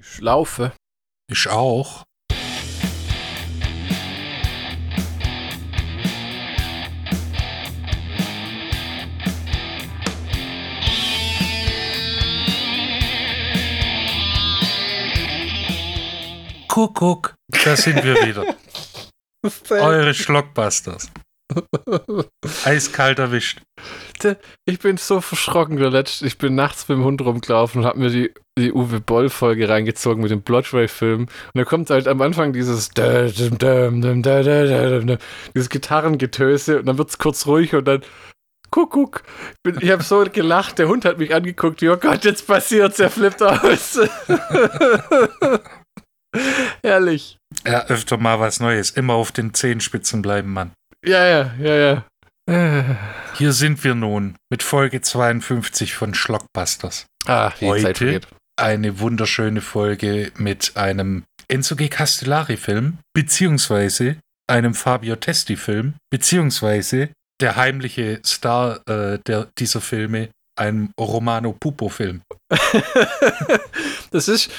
Ich 0.00 0.20
laufe. 0.20 0.72
Ich 1.30 1.48
auch. 1.48 2.04
Kuckuck, 16.68 17.34
da 17.64 17.76
sind 17.76 18.04
wir 18.04 18.14
wieder. 18.24 18.54
Eure 19.70 20.14
Schlockbusters. 20.14 21.10
Eiskalt 22.64 23.18
erwischt. 23.18 23.60
Ich 24.66 24.78
bin 24.80 24.96
so 24.96 25.20
verschrocken 25.20 25.78
letzt. 25.78 26.22
Ich 26.22 26.38
bin 26.38 26.54
nachts 26.54 26.88
mit 26.88 26.98
dem 26.98 27.04
Hund 27.04 27.20
rumgelaufen 27.20 27.80
und 27.80 27.86
habe 27.86 27.98
mir 27.98 28.10
die, 28.10 28.32
die 28.58 28.72
Uwe 28.72 29.00
Boll-Folge 29.00 29.68
reingezogen 29.68 30.22
mit 30.22 30.30
dem 30.30 30.42
Bloodray-Film. 30.42 31.22
Und 31.22 31.30
da 31.54 31.64
kommt 31.64 31.90
halt 31.90 32.08
am 32.08 32.20
Anfang 32.20 32.52
dieses 32.52 32.90
dieses 35.54 35.68
Gitarrengetöse 35.68 36.80
und 36.80 36.86
dann 36.86 36.98
wird 36.98 37.10
es 37.10 37.18
kurz 37.18 37.46
ruhig 37.46 37.74
und 37.74 37.86
dann 37.86 38.02
Kuckuck. 38.70 39.22
Ich, 39.66 39.82
ich 39.82 39.90
habe 39.90 40.02
so 40.02 40.22
gelacht, 40.24 40.78
der 40.78 40.88
Hund 40.88 41.04
hat 41.04 41.18
mich 41.18 41.34
angeguckt, 41.34 41.80
wie, 41.80 41.88
oh 41.88 41.96
Gott, 41.96 42.24
jetzt 42.24 42.46
passiert's, 42.46 42.98
er 42.98 43.10
flippt 43.10 43.42
aus. 43.42 43.98
Herrlich. 46.82 47.38
Ja, 47.66 47.86
öfter 47.86 48.18
mal 48.18 48.38
was 48.40 48.60
Neues. 48.60 48.90
Immer 48.90 49.14
auf 49.14 49.32
den 49.32 49.54
Zehenspitzen 49.54 50.20
bleiben, 50.20 50.52
Mann. 50.52 50.72
Ja, 51.04 51.26
ja, 51.26 51.54
ja, 51.60 52.04
ja. 52.48 52.96
Hier 53.36 53.52
sind 53.52 53.84
wir 53.84 53.94
nun 53.94 54.36
mit 54.50 54.62
Folge 54.62 55.00
52 55.00 55.94
von 55.94 56.14
Schlockbusters. 56.14 57.06
Ah, 57.26 57.52
wie 57.60 57.66
Heute 57.66 57.82
Zeit 57.82 57.98
vergeht. 57.98 58.28
eine 58.56 59.00
wunderschöne 59.00 59.60
Folge 59.60 60.32
mit 60.38 60.76
einem 60.76 61.24
Enzo 61.46 61.76
G. 61.76 61.88
Castellari-Film, 61.88 62.98
beziehungsweise 63.14 64.16
einem 64.48 64.74
Fabio 64.74 65.16
Testi-Film, 65.16 65.94
beziehungsweise 66.10 67.10
der 67.40 67.56
heimliche 67.56 68.20
Star 68.24 68.80
äh, 68.88 69.18
der, 69.26 69.48
dieser 69.58 69.80
Filme, 69.80 70.30
einem 70.58 70.90
Romano 70.98 71.52
Pupo-Film. 71.52 72.22
das 74.10 74.28
ist, 74.28 74.50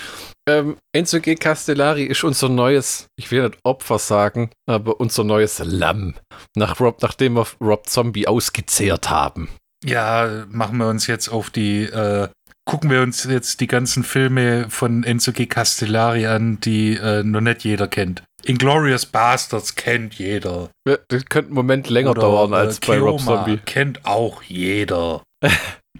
ähm, 0.49 0.77
Enzo 0.93 1.19
G. 1.19 1.35
Castellari 1.35 2.03
ist 2.03 2.23
unser 2.23 2.49
neues, 2.49 3.07
ich 3.17 3.31
will 3.31 3.43
nicht 3.43 3.59
Opfer 3.63 3.99
sagen, 3.99 4.51
aber 4.67 4.99
unser 4.99 5.23
neues 5.23 5.59
Lamm. 5.63 6.15
Nach 6.55 6.79
Rob, 6.79 7.01
nachdem 7.01 7.35
wir 7.35 7.47
Rob 7.61 7.87
Zombie 7.87 8.27
ausgezehrt 8.27 9.09
haben. 9.09 9.49
Ja, 9.85 10.45
machen 10.49 10.77
wir 10.77 10.87
uns 10.87 11.07
jetzt 11.07 11.29
auf 11.29 11.49
die, 11.49 11.83
äh, 11.83 12.27
gucken 12.65 12.89
wir 12.89 13.01
uns 13.01 13.23
jetzt 13.23 13.61
die 13.61 13.67
ganzen 13.67 14.03
Filme 14.03 14.69
von 14.69 15.03
Enzo 15.03 15.31
G. 15.31 15.45
Castellari 15.45 16.25
an, 16.25 16.59
die 16.59 16.95
äh, 16.95 17.23
noch 17.23 17.41
nicht 17.41 17.63
jeder 17.63 17.87
kennt. 17.87 18.23
Inglorious 18.43 19.05
Bastards 19.05 19.75
kennt 19.75 20.15
jeder. 20.15 20.69
Ja, 20.87 20.97
Das 21.09 21.25
könnte 21.25 21.47
einen 21.47 21.55
Moment 21.55 21.89
länger 21.89 22.11
Oder, 22.11 22.21
dauern 22.21 22.53
als 22.53 22.77
äh, 22.77 22.87
bei 22.87 22.97
Rob 22.99 23.19
Keoma 23.19 23.43
Zombie. 23.45 23.59
Kennt 23.65 24.05
auch 24.05 24.43
jeder. 24.43 25.23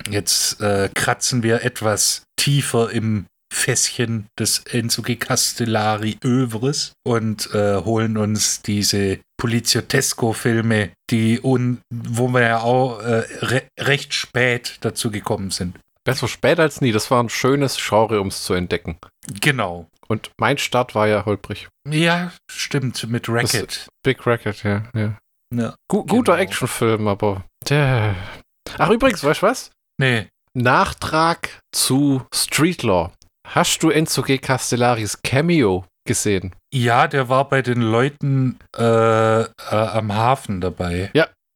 Jetzt 0.10 0.62
äh, 0.62 0.90
kratzen 0.94 1.44
wir 1.44 1.64
etwas 1.64 2.24
tiefer 2.38 2.92
im 2.92 3.26
Fässchen 3.60 4.28
des 4.40 4.60
Enzo 4.60 5.02
G. 5.02 5.16
Castellari 5.18 6.18
Övres 6.24 6.94
und 7.06 7.54
äh, 7.54 7.78
holen 7.84 8.18
uns 8.18 8.62
diese 8.62 9.20
Poliziotesco-Filme, 9.38 10.92
die 11.10 11.40
un 11.42 11.82
wo 11.94 12.30
wir 12.30 12.42
ja 12.42 12.60
auch 12.62 13.02
äh, 13.02 13.24
re 13.42 13.64
recht 13.80 14.14
spät 14.14 14.78
dazu 14.82 15.12
gekommen 15.12 15.52
sind. 15.52 15.78
Besser 16.06 16.28
spät 16.28 16.60
als 16.60 16.82
nie. 16.82 16.92
Das 16.92 17.12
war 17.12 17.22
ein 17.22 17.30
schönes 17.30 17.78
Genre, 17.78 18.22
um 18.22 18.28
es 18.28 18.44
zu 18.44 18.54
entdecken. 18.54 18.98
Genau. 19.42 19.88
Und 20.08 20.32
mein 20.40 20.58
Start 20.58 20.96
war 20.96 21.08
ja 21.08 21.26
holprig. 21.26 21.68
Ja, 21.88 22.32
stimmt, 22.50 23.08
mit 23.10 23.30
Racket. 23.30 23.88
Big 24.04 24.26
Racket, 24.26 24.64
ja. 24.64 24.84
ja. 24.96 25.18
Ja. 25.54 25.76
Gu 25.90 26.06
guter 26.06 26.34
Genau. 26.34 26.44
Actionfilm, 26.44 27.08
aber 27.08 27.44
der. 27.68 28.16
Ach, 28.78 28.90
übrigens, 28.90 29.24
weißt 29.24 29.42
du 29.42 29.48
was? 29.48 29.72
Nee, 30.00 30.28
Nachtrag 30.54 31.60
zu 31.72 32.26
Street 32.34 32.84
Law. 32.84 33.12
Hast 33.50 33.82
du 33.82 33.90
Enzo 33.90 34.22
G. 34.22 34.38
Castellaris 34.38 35.22
Cameo 35.24 35.86
gesehen? 36.08 36.54
ja, 36.74 37.08
der 37.08 37.30
war 37.30 37.50
bei 37.50 37.62
den 37.62 37.82
Leuten 37.82 38.60
äh, 38.78 39.42
äh, 39.42 39.48
am 39.70 40.14
Hafen 40.14 40.62
dabei. 40.62 41.10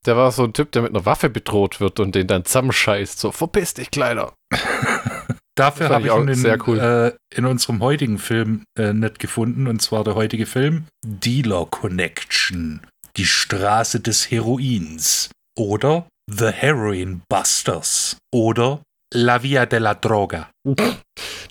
Der 0.05 0.17
war 0.17 0.31
so 0.31 0.43
ein 0.43 0.53
Typ, 0.53 0.71
der 0.71 0.81
mit 0.81 0.91
einer 0.91 1.05
Waffe 1.05 1.29
bedroht 1.29 1.79
wird 1.79 1.99
und 1.99 2.15
den 2.15 2.27
dann 2.27 2.43
zusammenscheißt. 2.45 3.19
So, 3.19 3.31
verpiss 3.31 3.73
dich, 3.73 3.89
Kleiner. 3.89 4.33
Dafür 5.55 5.89
habe 5.89 6.05
ich 6.05 6.11
auch 6.11 6.25
in, 6.25 6.33
sehr 6.33 6.57
cool. 6.67 6.79
äh, 6.79 7.37
in 7.37 7.45
unserem 7.45 7.79
heutigen 7.81 8.17
Film 8.17 8.63
äh, 8.77 8.91
nicht 8.91 9.19
gefunden. 9.19 9.67
Und 9.67 9.81
zwar 9.81 10.03
der 10.03 10.15
heutige 10.15 10.45
Film 10.45 10.87
Dealer 11.05 11.67
Connection. 11.67 12.81
Die 13.17 13.25
Straße 13.25 13.99
des 13.99 14.31
Heroins. 14.31 15.29
Oder 15.55 16.07
The 16.29 16.47
Heroin 16.47 17.21
Busters. 17.29 18.17
Oder 18.33 18.81
La 19.13 19.43
Via 19.43 19.65
della 19.65 19.93
Droga. 19.93 20.49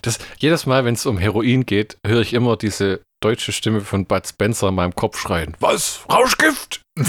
Das, 0.01 0.19
jedes 0.37 0.65
Mal, 0.65 0.83
wenn 0.85 0.95
es 0.95 1.05
um 1.05 1.17
Heroin 1.17 1.65
geht, 1.65 1.97
höre 2.05 2.21
ich 2.21 2.33
immer 2.33 2.57
diese 2.57 3.01
deutsche 3.21 3.53
Stimme 3.53 3.81
von 3.81 4.05
Bud 4.05 4.27
Spencer 4.27 4.67
in 4.67 4.75
meinem 4.75 4.95
Kopf 4.95 5.17
schreien. 5.17 5.55
Was? 5.59 6.01
Rauschgift? 6.11 6.81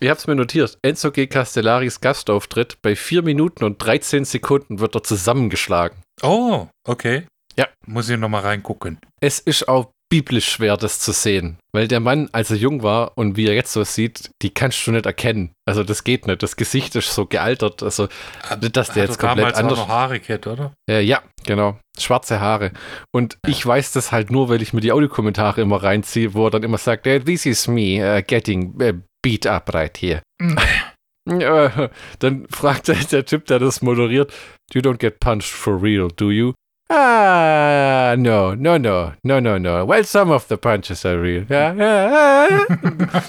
Ich 0.00 0.08
hab's 0.10 0.26
mir 0.26 0.34
notiert. 0.34 0.78
Enzo 0.82 1.12
G. 1.12 1.28
Castellaris 1.28 2.00
Gastauftritt. 2.00 2.78
Bei 2.82 2.96
4 2.96 3.22
Minuten 3.22 3.62
und 3.62 3.78
13 3.78 4.24
Sekunden 4.24 4.80
wird 4.80 4.96
er 4.96 5.04
zusammengeschlagen. 5.04 5.96
oh, 6.22 6.66
okay. 6.84 7.26
Ja. 7.56 7.68
Muss 7.86 8.08
ich 8.08 8.18
nochmal 8.18 8.42
reingucken. 8.42 8.98
Es 9.20 9.38
ist 9.38 9.68
auch 9.68 9.92
biblisch 10.12 10.46
schwer, 10.50 10.76
das 10.76 11.00
zu 11.00 11.12
sehen. 11.12 11.56
Weil 11.74 11.88
der 11.88 11.98
Mann, 11.98 12.28
als 12.32 12.50
er 12.50 12.58
jung 12.58 12.82
war 12.82 13.16
und 13.16 13.38
wie 13.38 13.46
er 13.46 13.54
jetzt 13.54 13.72
so 13.72 13.82
sieht, 13.82 14.30
die 14.42 14.50
kannst 14.50 14.86
du 14.86 14.90
nicht 14.90 15.06
erkennen. 15.06 15.54
Also 15.66 15.84
das 15.84 16.04
geht 16.04 16.26
nicht. 16.26 16.42
Das 16.42 16.56
Gesicht 16.56 16.94
ist 16.96 17.14
so 17.14 17.24
gealtert. 17.24 17.82
Also, 17.82 18.08
nicht, 18.60 18.76
dass 18.76 18.92
der 18.92 19.04
Hat 19.04 19.08
jetzt 19.08 19.18
komplett 19.18 19.38
damals 19.38 19.54
auch 19.54 19.60
anders 19.60 19.78
noch 19.78 19.88
Haare 19.88 20.20
gehabt, 20.20 20.46
oder? 20.46 20.74
Äh, 20.86 21.00
ja, 21.00 21.22
genau. 21.46 21.78
Schwarze 21.98 22.40
Haare. 22.40 22.72
Und 23.10 23.38
ich 23.46 23.64
weiß 23.64 23.92
das 23.92 24.12
halt 24.12 24.30
nur, 24.30 24.50
weil 24.50 24.60
ich 24.60 24.74
mir 24.74 24.82
die 24.82 24.92
Audiokommentare 24.92 25.62
immer 25.62 25.82
reinziehe, 25.82 26.34
wo 26.34 26.46
er 26.46 26.50
dann 26.50 26.62
immer 26.62 26.76
sagt, 26.78 27.06
"Eh, 27.06 27.20
this 27.20 27.46
is 27.46 27.66
me 27.66 27.96
uh, 28.02 28.22
getting 28.26 28.74
uh, 28.82 28.92
beat 29.22 29.46
up 29.46 29.72
right 29.72 29.96
here. 29.96 30.22
Äh, 31.30 31.88
dann 32.18 32.48
fragt 32.48 32.88
der 33.12 33.24
Typ, 33.24 33.46
der 33.46 33.60
das 33.60 33.80
moderiert, 33.80 34.32
you 34.74 34.80
don't 34.80 34.98
get 34.98 35.20
punched 35.20 35.52
for 35.52 35.80
real, 35.80 36.08
do 36.08 36.32
you? 36.32 36.52
Ah, 36.94 38.14
no, 38.18 38.54
no, 38.54 38.76
no, 38.76 39.12
no, 39.22 39.40
no, 39.40 39.58
no. 39.58 39.86
Well, 39.88 40.04
some 40.04 40.30
of 40.30 40.46
the 40.48 40.56
punches 40.58 41.06
are 41.06 41.20
real. 41.20 41.46
Ja, 41.48 41.72
ja, 41.72 42.46
ja. 42.48 42.66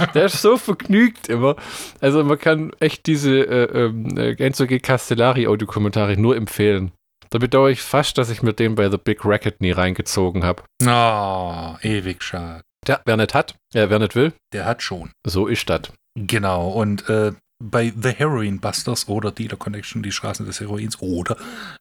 Der 0.13 0.25
ist 0.25 0.41
so 0.41 0.57
vergnügt 0.57 1.29
immer. 1.29 1.55
Also 2.01 2.23
man 2.25 2.37
kann 2.37 2.71
echt 2.79 3.05
diese 3.05 3.31
äh, 3.39 3.85
ähm, 3.85 4.17
äh, 4.17 4.31
Enzo 4.43 4.67
G. 4.67 4.79
Castellari 4.79 5.47
Audiokommentare 5.47 6.17
nur 6.17 6.35
empfehlen. 6.35 6.91
Da 7.29 7.39
bedauere 7.39 7.69
ich 7.71 7.81
fast, 7.81 8.17
dass 8.17 8.29
ich 8.29 8.43
mir 8.43 8.53
den 8.53 8.75
bei 8.75 8.89
The 8.89 8.97
Big 8.97 9.23
Racket 9.23 9.61
nie 9.61 9.71
reingezogen 9.71 10.43
habe. 10.43 10.63
Oh, 10.85 11.75
ewig 11.81 12.21
schade. 12.21 12.61
Ja, 12.85 12.99
wer 13.05 13.15
nicht 13.15 13.33
hat, 13.33 13.55
ja, 13.73 13.89
wer 13.89 13.97
nicht 13.99 14.13
will, 14.15 14.33
Der 14.51 14.65
hat 14.65 14.81
schon. 14.83 15.09
so 15.25 15.47
ist 15.47 15.69
das. 15.69 15.83
Genau, 16.15 16.69
und 16.69 17.09
äh, 17.09 17.31
bei 17.63 17.93
The 17.95 18.09
Heroin 18.11 18.59
Busters 18.59 19.07
oder 19.07 19.31
Dealer 19.31 19.55
Connection, 19.57 20.03
die 20.03 20.11
Straßen 20.11 20.45
des 20.45 20.59
Heroins 20.59 20.99
oder 21.01 21.37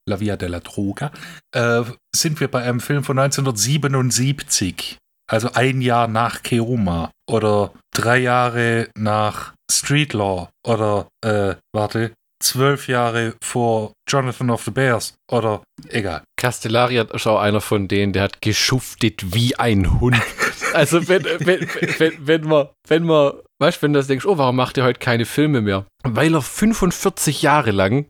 La 0.09 0.21
Via 0.21 0.37
della 0.37 0.61
Droga, 0.61 1.11
äh, 1.55 1.83
sind 2.15 2.41
wir 2.41 2.49
bei 2.49 2.63
einem 2.63 2.81
Film 2.81 3.03
von 3.05 3.19
1977. 3.19 4.99
Also 5.31 5.51
ein 5.55 5.81
Jahr 5.81 6.09
nach 6.09 6.43
Keoma 6.43 7.11
oder 7.31 7.73
drei 7.95 8.19
Jahre 8.19 8.89
nach 8.97 9.55
Street 9.71 10.13
Law 10.13 10.51
oder, 10.67 11.09
äh, 11.25 11.55
warte, 11.75 12.13
zwölf 12.43 12.89
Jahre 12.89 13.35
vor 13.43 13.93
Jonathan 14.09 14.51
of 14.51 14.65
the 14.65 14.71
Bears 14.73 15.15
oder 15.31 15.63
egal. 15.89 16.23
Castellari 16.37 16.97
hat- 16.97 17.13
ist 17.13 17.27
auch 17.27 17.41
einer 17.41 17.61
von 17.61 17.87
denen, 17.89 18.13
der 18.13 18.25
hat 18.25 18.43
geschuftet 18.43 19.35
wie 19.35 19.57
ein 19.57 20.01
Hund. 20.01 20.17
Also 20.75 21.07
wenn, 21.07 21.23
wenn, 21.25 21.69
wenn, 21.99 22.27
wenn 22.27 22.45
man, 22.45 22.69
wenn 22.89 23.05
man, 23.05 23.33
weißt 23.63 23.79
du, 23.79 23.83
wenn 23.83 23.93
du 23.93 23.99
das 23.99 24.09
denkst, 24.09 24.27
oh, 24.27 24.37
warum 24.39 24.57
macht 24.57 24.77
er 24.77 24.85
heute 24.85 24.99
keine 24.99 25.25
Filme 25.25 25.61
mehr? 25.63 25.87
Weil 26.03 26.35
er 26.35 26.43
45 26.43 27.43
Jahre 27.43 27.71
lang 27.71 28.07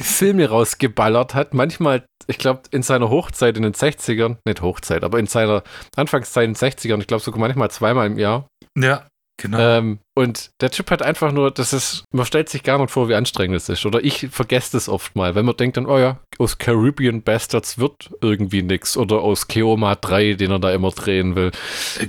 Filme 0.00 0.48
rausgeballert 0.48 1.34
hat. 1.34 1.54
Manchmal, 1.54 2.06
ich 2.26 2.38
glaube, 2.38 2.62
in 2.70 2.82
seiner 2.82 3.10
Hochzeit 3.10 3.56
in 3.56 3.62
den 3.62 3.74
60ern, 3.74 4.38
nicht 4.46 4.62
Hochzeit, 4.62 5.04
aber 5.04 5.18
in 5.18 5.26
seiner 5.26 5.62
Anfangszeit 5.94 6.46
in 6.46 6.54
den 6.54 6.56
60ern, 6.56 7.00
ich 7.00 7.06
glaube 7.06 7.22
sogar 7.22 7.40
manchmal 7.40 7.70
zweimal 7.70 8.06
im 8.06 8.18
Jahr. 8.18 8.48
Ja, 8.76 9.06
genau. 9.36 9.58
Ähm, 9.58 9.98
und 10.14 10.50
der 10.60 10.70
Typ 10.70 10.90
hat 10.90 11.02
einfach 11.02 11.32
nur, 11.32 11.50
das 11.50 11.72
ist, 11.72 12.04
man 12.12 12.24
stellt 12.26 12.48
sich 12.48 12.62
gar 12.62 12.78
nicht 12.78 12.90
vor, 12.90 13.08
wie 13.08 13.14
anstrengend 13.14 13.56
es 13.56 13.68
ist. 13.68 13.84
Oder 13.86 14.02
ich 14.04 14.28
vergesse 14.30 14.72
das 14.72 14.88
oft 14.88 15.14
mal, 15.16 15.34
wenn 15.34 15.44
man 15.44 15.56
denkt 15.56 15.76
dann, 15.76 15.86
oh 15.86 15.98
ja, 15.98 16.18
aus 16.38 16.58
Caribbean 16.58 17.22
Bastards 17.22 17.78
wird 17.78 18.10
irgendwie 18.20 18.62
nix. 18.62 18.96
Oder 18.96 19.20
aus 19.20 19.46
Keoma 19.48 19.94
3, 19.96 20.34
den 20.34 20.50
er 20.50 20.58
da 20.58 20.72
immer 20.72 20.90
drehen 20.90 21.34
will. 21.36 21.50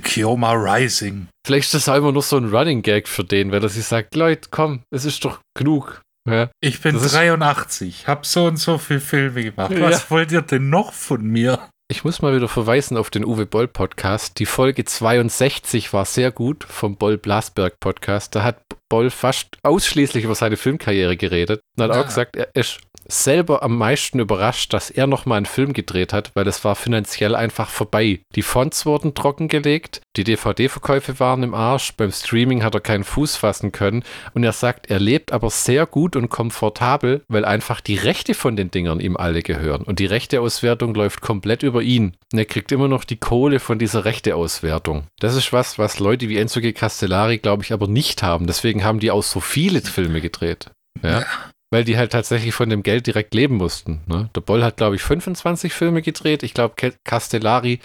Keoma 0.02 0.52
Rising. 0.52 1.28
Vielleicht 1.46 1.66
ist 1.66 1.74
das 1.74 1.88
auch 1.88 1.96
immer 1.96 2.12
nur 2.12 2.22
so 2.22 2.36
ein 2.36 2.48
Running 2.54 2.82
Gag 2.82 3.08
für 3.08 3.24
den, 3.24 3.52
weil 3.52 3.62
er 3.62 3.68
sich 3.68 3.84
sagt, 3.84 4.14
Leute, 4.14 4.48
komm, 4.50 4.80
es 4.90 5.04
ist 5.04 5.24
doch 5.24 5.40
genug. 5.56 6.02
Ja. 6.28 6.50
Ich 6.60 6.80
bin 6.82 6.94
Das 6.94 7.04
ist- 7.04 7.14
83, 7.14 8.06
hab 8.06 8.26
so 8.26 8.46
und 8.46 8.58
so 8.58 8.76
viele 8.76 9.00
Filme 9.00 9.44
gemacht. 9.44 9.70
Ja. 9.72 9.80
Was 9.80 10.10
wollt 10.10 10.30
ihr 10.30 10.42
denn 10.42 10.68
noch 10.68 10.92
von 10.92 11.22
mir? 11.22 11.58
Ich 11.90 12.04
muss 12.04 12.20
mal 12.20 12.36
wieder 12.36 12.48
verweisen 12.48 12.98
auf 12.98 13.08
den 13.08 13.24
Uwe 13.24 13.46
Boll 13.46 13.66
Podcast. 13.66 14.38
Die 14.40 14.44
Folge 14.44 14.84
62 14.84 15.94
war 15.94 16.04
sehr 16.04 16.30
gut 16.30 16.64
vom 16.64 16.96
Boll 16.96 17.16
Blasberg 17.16 17.80
Podcast. 17.80 18.34
Da 18.34 18.42
hat 18.42 18.60
Boll 18.88 19.10
fast 19.10 19.56
ausschließlich 19.62 20.24
über 20.24 20.34
seine 20.34 20.56
Filmkarriere 20.56 21.16
geredet 21.16 21.60
und 21.76 21.84
hat 21.84 21.90
Ah. 21.90 22.00
auch 22.00 22.06
gesagt, 22.06 22.36
er 22.36 22.48
ist 22.54 22.78
selber 23.10 23.62
am 23.62 23.78
meisten 23.78 24.18
überrascht, 24.20 24.74
dass 24.74 24.90
er 24.90 25.06
nochmal 25.06 25.38
einen 25.38 25.46
Film 25.46 25.72
gedreht 25.72 26.12
hat, 26.12 26.30
weil 26.34 26.46
es 26.46 26.62
war 26.64 26.76
finanziell 26.76 27.34
einfach 27.34 27.70
vorbei. 27.70 28.20
Die 28.34 28.42
Fonts 28.42 28.84
wurden 28.84 29.14
trockengelegt, 29.14 30.02
die 30.16 30.24
DVD-Verkäufe 30.24 31.18
waren 31.18 31.42
im 31.42 31.54
Arsch, 31.54 31.94
beim 31.96 32.12
Streaming 32.12 32.62
hat 32.62 32.74
er 32.74 32.80
keinen 32.82 33.04
Fuß 33.04 33.36
fassen 33.36 33.72
können 33.72 34.04
und 34.34 34.44
er 34.44 34.52
sagt, 34.52 34.90
er 34.90 35.00
lebt 35.00 35.32
aber 35.32 35.48
sehr 35.48 35.86
gut 35.86 36.16
und 36.16 36.28
komfortabel, 36.28 37.22
weil 37.28 37.46
einfach 37.46 37.80
die 37.80 37.96
Rechte 37.96 38.34
von 38.34 38.56
den 38.56 38.70
Dingern 38.70 39.00
ihm 39.00 39.16
alle 39.16 39.42
gehören 39.42 39.82
und 39.84 40.00
die 40.00 40.06
Rechteauswertung 40.06 40.92
läuft 40.94 41.22
komplett 41.22 41.62
über 41.62 41.80
ihn. 41.80 42.14
Und 42.30 42.38
er 42.38 42.44
kriegt 42.44 42.72
immer 42.72 42.88
noch 42.88 43.04
die 43.04 43.16
Kohle 43.16 43.58
von 43.58 43.78
dieser 43.78 44.04
Rechteauswertung. 44.04 45.04
Das 45.18 45.34
ist 45.34 45.50
was, 45.54 45.78
was 45.78 45.98
Leute 45.98 46.28
wie 46.28 46.36
Enzo 46.36 46.60
G. 46.60 46.74
Castellari, 46.74 47.38
glaube 47.38 47.62
ich, 47.62 47.72
aber 47.72 47.86
nicht 47.88 48.22
haben. 48.22 48.46
Deswegen 48.46 48.77
haben 48.84 49.00
die 49.00 49.10
auch 49.10 49.22
so 49.22 49.40
viele 49.40 49.80
Filme 49.80 50.20
gedreht. 50.20 50.70
Ja. 51.02 51.20
Ja. 51.20 51.26
Weil 51.70 51.84
die 51.84 51.98
halt 51.98 52.12
tatsächlich 52.12 52.54
von 52.54 52.70
dem 52.70 52.82
Geld 52.82 53.06
direkt 53.06 53.34
leben 53.34 53.56
mussten. 53.56 54.00
Ne? 54.06 54.30
Der 54.34 54.40
Boll 54.40 54.64
hat, 54.64 54.78
glaube 54.78 54.96
ich, 54.96 55.02
25 55.02 55.72
Filme 55.72 56.00
gedreht. 56.00 56.42
Ich 56.42 56.54
glaube, 56.54 56.74
Castellari 57.04 57.80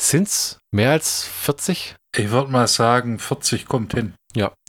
sind's 0.00 0.58
mehr 0.72 0.92
als 0.92 1.24
40? 1.26 1.96
Ich 2.16 2.30
würde 2.30 2.50
mal 2.50 2.66
sagen, 2.66 3.18
40 3.18 3.66
kommt 3.66 3.92
hin. 3.92 4.14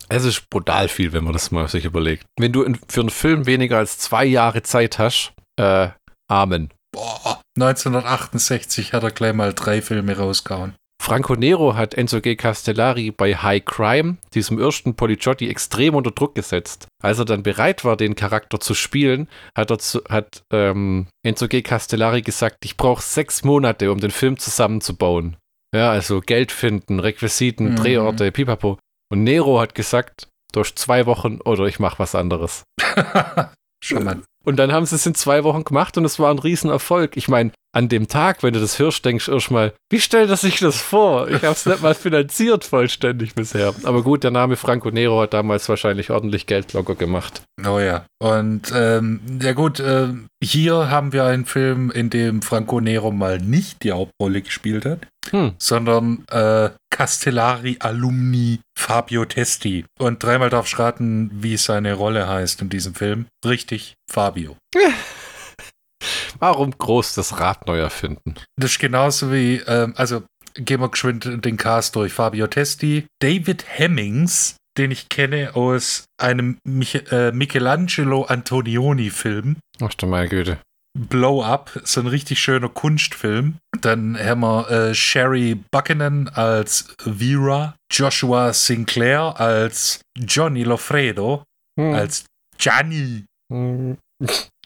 Es 0.10 0.26
ist 0.26 0.50
brutal 0.50 0.90
viel, 0.90 1.14
wenn 1.14 1.24
man 1.24 1.32
das 1.32 1.52
mal 1.52 1.70
sich 1.70 1.86
überlegt. 1.86 2.26
Wenn 2.38 2.52
du 2.52 2.64
in, 2.64 2.78
für 2.90 3.00
einen 3.00 3.10
Film 3.10 3.46
weniger 3.46 3.78
als 3.78 3.98
zwei 3.98 4.26
Jahre 4.26 4.62
Zeit 4.62 5.00
hast, 5.00 5.32
äh, 5.58 5.90
Amen. 6.28 6.70
Boah, 6.94 7.42
1968 7.58 8.94
hat 8.94 9.04
er 9.04 9.12
gleich 9.12 9.34
mal 9.34 9.54
drei 9.54 9.82
Filme 9.82 10.18
rausgehauen. 10.18 10.76
Franco 11.02 11.36
Nero 11.36 11.76
hat 11.76 11.96
Enzo 11.96 12.22
G. 12.22 12.36
Castellari 12.36 13.10
bei 13.10 13.36
High 13.36 13.66
Crime, 13.66 14.18
diesem 14.36 14.60
ersten 14.60 14.94
Poliziotti, 14.96 15.50
extrem 15.50 15.96
unter 15.96 16.12
Druck 16.12 16.36
gesetzt. 16.36 16.88
Als 17.02 17.18
er 17.18 17.26
dann 17.26 17.42
bereit 17.42 17.84
war, 17.84 17.98
den 17.98 18.14
Charakter 18.14 18.60
zu 18.60 18.76
spielen, 18.76 19.28
hat, 19.58 19.72
er 19.72 19.80
zu, 19.80 20.04
hat 20.08 20.44
ähm, 20.54 21.08
Enzo 21.26 21.48
G. 21.48 21.64
Castellari 21.64 22.22
gesagt, 22.22 22.58
ich 22.64 22.78
brauche 22.78 23.02
sechs 23.02 23.44
Monate, 23.44 23.92
um 23.92 24.00
den 24.00 24.12
Film 24.12 24.38
zusammenzubauen. 24.38 25.38
Ja, 25.76 25.90
also 25.90 26.22
Geld 26.22 26.52
finden, 26.52 27.00
Requisiten, 27.00 27.72
Mhm. 27.72 27.76
Drehorte, 27.78 28.32
pipapo. 28.32 28.78
Und 29.12 29.24
Nero 29.24 29.60
hat 29.60 29.74
gesagt, 29.74 30.30
durch 30.54 30.76
zwei 30.76 31.08
Wochen 31.08 31.42
oder 31.42 31.66
ich 31.66 31.80
mache 31.80 31.98
was 31.98 32.14
anderes. 32.14 32.64
Charmant. 33.84 34.24
Und 34.44 34.58
dann 34.58 34.72
haben 34.72 34.86
sie 34.86 34.96
es 34.96 35.06
in 35.06 35.16
zwei 35.16 35.44
Wochen 35.44 35.64
gemacht 35.64 35.98
und 35.98 36.06
es 36.06 36.20
war 36.20 36.32
ein 36.32 36.40
Riesenerfolg. 36.40 37.16
Ich 37.16 37.28
meine, 37.28 37.52
an 37.74 37.88
dem 37.88 38.08
Tag, 38.08 38.44
wenn 38.44 38.54
du 38.54 38.60
das 38.60 38.80
hörst, 38.80 39.06
denkst 39.06 39.28
du 39.28 39.34
erstmal, 39.34 39.74
wie 39.90 40.00
stellt 40.02 40.30
er 40.30 40.36
sich 40.36 40.60
das 40.60 40.76
vor? 40.78 41.30
Ich 41.30 41.44
habe 41.44 41.54
es 41.54 41.66
nicht 41.66 41.82
mal 41.82 41.94
finanziert 41.96 42.66
vollständig 42.66 43.34
bisher. 43.36 43.74
Aber 43.84 44.04
gut, 44.04 44.24
der 44.24 44.32
Name 44.32 44.58
Franco 44.58 44.92
Nero 44.92 45.22
hat 45.22 45.34
damals 45.34 45.70
wahrscheinlich 45.70 46.10
ordentlich 46.10 46.48
Geld 46.48 46.74
locker 46.74 46.96
gemacht. 46.96 47.44
Oh 47.66 47.80
ja. 47.80 48.06
Und 48.20 48.74
ähm, 48.76 49.22
ja 49.42 49.54
gut, 49.54 49.80
ähm, 49.80 50.28
hier 50.44 50.90
haben 50.90 51.14
wir 51.14 51.24
einen 51.24 51.46
Film, 51.46 51.92
in 51.92 52.10
dem 52.10 52.42
Franco 52.42 52.82
Nero 52.82 53.12
mal 53.12 53.38
nicht 53.38 53.84
die 53.84 53.92
Hauptrolle 53.94 54.42
gespielt 54.42 54.86
hat, 54.86 55.08
Hm. 55.30 55.54
sondern 55.60 56.26
äh, 56.32 56.72
Castellari-Alumni 57.02 58.60
Fabio 58.78 59.26
Testi. 59.26 59.86
Und 59.98 60.22
dreimal 60.22 60.52
darfst 60.52 60.74
du 60.74 60.78
raten, 60.78 61.32
wie 61.34 61.58
seine 61.58 61.96
Rolle 61.96 62.28
heißt 62.28 62.62
in 62.62 62.70
diesem 62.70 62.94
Film. 62.94 63.26
Richtig, 63.44 63.96
Fabio. 64.08 64.56
Warum 66.40 66.78
groß 66.78 67.16
das 67.16 67.40
Rad 67.40 67.66
neu 67.66 67.80
erfinden? 67.80 68.36
Das 68.56 68.74
ist 68.74 68.80
genauso 68.80 69.32
wie, 69.32 69.56
ähm, 69.66 69.96
also 69.98 70.22
gehen 70.54 70.80
wir 70.80 70.90
geschwind 70.90 71.44
den 71.44 71.58
Cast 71.58 71.96
durch. 71.96 72.14
Fabio 72.14 72.46
Testi, 72.46 73.08
David 73.20 73.66
Hemmings, 73.68 74.58
den 74.78 74.92
ich 74.92 75.10
kenne 75.10 75.56
aus 75.56 76.06
einem 76.22 76.60
Mich 76.64 77.12
äh, 77.12 77.32
Michelangelo 77.32 78.26
Antonioni-Film. 78.26 79.58
Ach 79.82 79.94
du 79.96 80.06
meine 80.06 80.30
Güte. 80.30 80.60
Blow 80.98 81.42
Up, 81.44 81.72
so 81.84 82.02
ein 82.02 82.08
richtig 82.08 82.40
schöner 82.40 82.70
Kunstfilm. 82.70 83.56
Dann 83.80 84.18
haben 84.18 84.42
wir 84.42 84.70
äh, 84.70 84.94
Sherry 84.96 85.56
Buchanan 85.72 86.28
als 86.28 86.94
Vera, 87.00 87.76
Joshua 87.92 88.52
Sinclair 88.54 89.40
als 89.40 90.02
Johnny 90.18 90.64
Lofredo, 90.64 91.44
Hm. 91.80 91.94
als 91.94 92.26
Gianni. 92.58 93.26
Hm. 93.52 93.98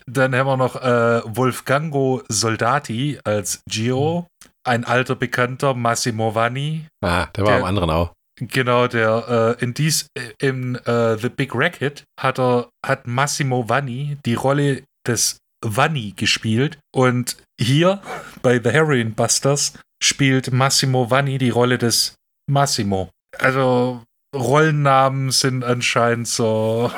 Dann 0.07 0.36
haben 0.36 0.48
wir 0.48 0.57
noch 0.57 0.75
äh, 0.75 1.22
Wolfgango 1.25 2.24
Soldati 2.30 3.19
als 3.24 3.62
Gio, 3.69 4.27
ein 4.68 4.83
alter 4.83 5.16
Bekannter 5.16 5.74
Massimo 5.75 6.33
Vanni. 6.36 6.88
Ah, 7.04 7.27
der 7.36 7.44
war 7.44 7.51
Der- 7.54 7.62
am 7.62 7.66
anderen 7.66 7.89
auch. 7.92 8.12
Genau, 8.38 8.88
der 8.88 9.56
äh, 9.60 9.63
in 9.63 9.74
dies 9.74 10.07
äh, 10.18 10.33
in 10.45 10.75
äh, 10.75 11.18
The 11.18 11.30
Big 11.30 11.51
Racket 11.56 12.04
hat 12.19 12.38
er 12.38 12.68
hat 12.86 13.07
Massimo 13.07 13.69
Vanni 13.69 14.18
die 14.25 14.33
Rolle 14.33 14.83
des 15.07 15.38
Vanni 15.65 16.13
gespielt 16.15 16.77
und 16.94 17.38
hier 17.59 18.01
bei 18.41 18.62
The 18.63 18.71
Heroin 18.71 19.13
Busters 19.13 19.73
spielt 20.01 20.51
Massimo 20.51 21.09
Vanni 21.09 21.38
die 21.38 21.50
Rolle 21.50 21.77
des 21.77 22.15
Massimo. 22.47 23.09
Also 23.38 24.03
Rollennamen 24.35 25.31
sind 25.31 25.63
anscheinend 25.63 26.27
so 26.27 26.91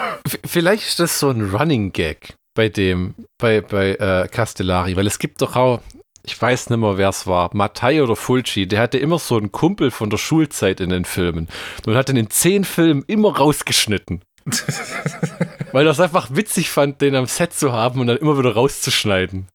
Vielleicht 0.46 0.88
ist 0.88 1.00
das 1.00 1.20
so 1.20 1.30
ein 1.30 1.50
Running 1.50 1.94
Gag 1.94 2.36
bei 2.56 2.70
dem, 2.70 3.14
bei, 3.38 3.62
bei 3.62 3.96
äh, 3.96 4.28
Castellari, 4.28 4.96
weil 4.96 5.08
es 5.08 5.20
gibt 5.20 5.42
doch 5.42 5.56
auch, 5.56 5.82
ich 6.24 6.42
weiß 6.42 6.70
nicht 6.70 6.80
mehr, 6.80 6.98
wer 6.98 7.10
es 7.10 7.28
war, 7.28 7.50
Mattei 7.54 8.02
oder 8.02 8.16
Fulci, 8.16 8.68
der 8.68 8.82
hatte 8.82 8.98
immer 8.98 9.20
so 9.20 9.38
einen 9.38 9.52
Kumpel 9.52 9.92
von 9.92 10.10
der 10.10 10.18
Schulzeit 10.18 10.80
in 10.80 10.90
den 10.90 11.06
Filmen 11.06 11.48
und 11.86 11.96
hat 11.96 12.10
ihn 12.10 12.18
in 12.18 12.30
zehn 12.30 12.64
Filmen 12.64 13.04
immer 13.08 13.38
rausgeschnitten. 13.38 14.22
Weil 15.72 15.86
er 15.86 15.92
es 15.92 16.00
einfach 16.00 16.30
witzig 16.32 16.70
fand, 16.70 17.02
den 17.02 17.16
am 17.16 17.26
Set 17.26 17.54
zu 17.54 17.74
haben 17.74 18.00
und 18.00 18.08
dann 18.08 18.18
immer 18.18 18.38
wieder 18.38 18.54
rauszuschneiden. 18.54 19.48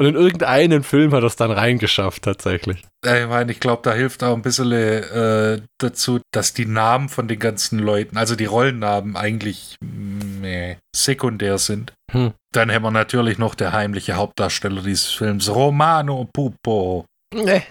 Und 0.00 0.06
in 0.06 0.14
irgendeinen 0.14 0.82
Film 0.82 1.12
hat 1.12 1.22
er 1.22 1.26
es 1.26 1.36
dann 1.36 1.50
reingeschafft, 1.50 2.22
tatsächlich. 2.22 2.82
Ich 3.04 3.26
meine, 3.26 3.52
ich 3.52 3.60
glaube, 3.60 3.82
da 3.82 3.92
hilft 3.92 4.22
auch 4.24 4.34
ein 4.34 4.40
bisschen 4.40 4.72
äh, 4.72 5.60
dazu, 5.78 6.20
dass 6.32 6.54
die 6.54 6.64
Namen 6.64 7.10
von 7.10 7.28
den 7.28 7.38
ganzen 7.38 7.78
Leuten, 7.78 8.16
also 8.16 8.34
die 8.34 8.46
Rollennamen 8.46 9.16
eigentlich 9.16 9.76
meh, 9.82 10.76
sekundär 10.96 11.58
sind. 11.58 11.92
Hm. 12.12 12.32
Dann 12.52 12.72
haben 12.72 12.82
wir 12.82 12.90
natürlich 12.90 13.36
noch 13.36 13.54
der 13.54 13.72
heimliche 13.72 14.14
Hauptdarsteller 14.14 14.80
dieses 14.80 15.10
Films, 15.10 15.54
Romano 15.54 16.28
Pupo. 16.32 17.04
Nee. 17.34 17.62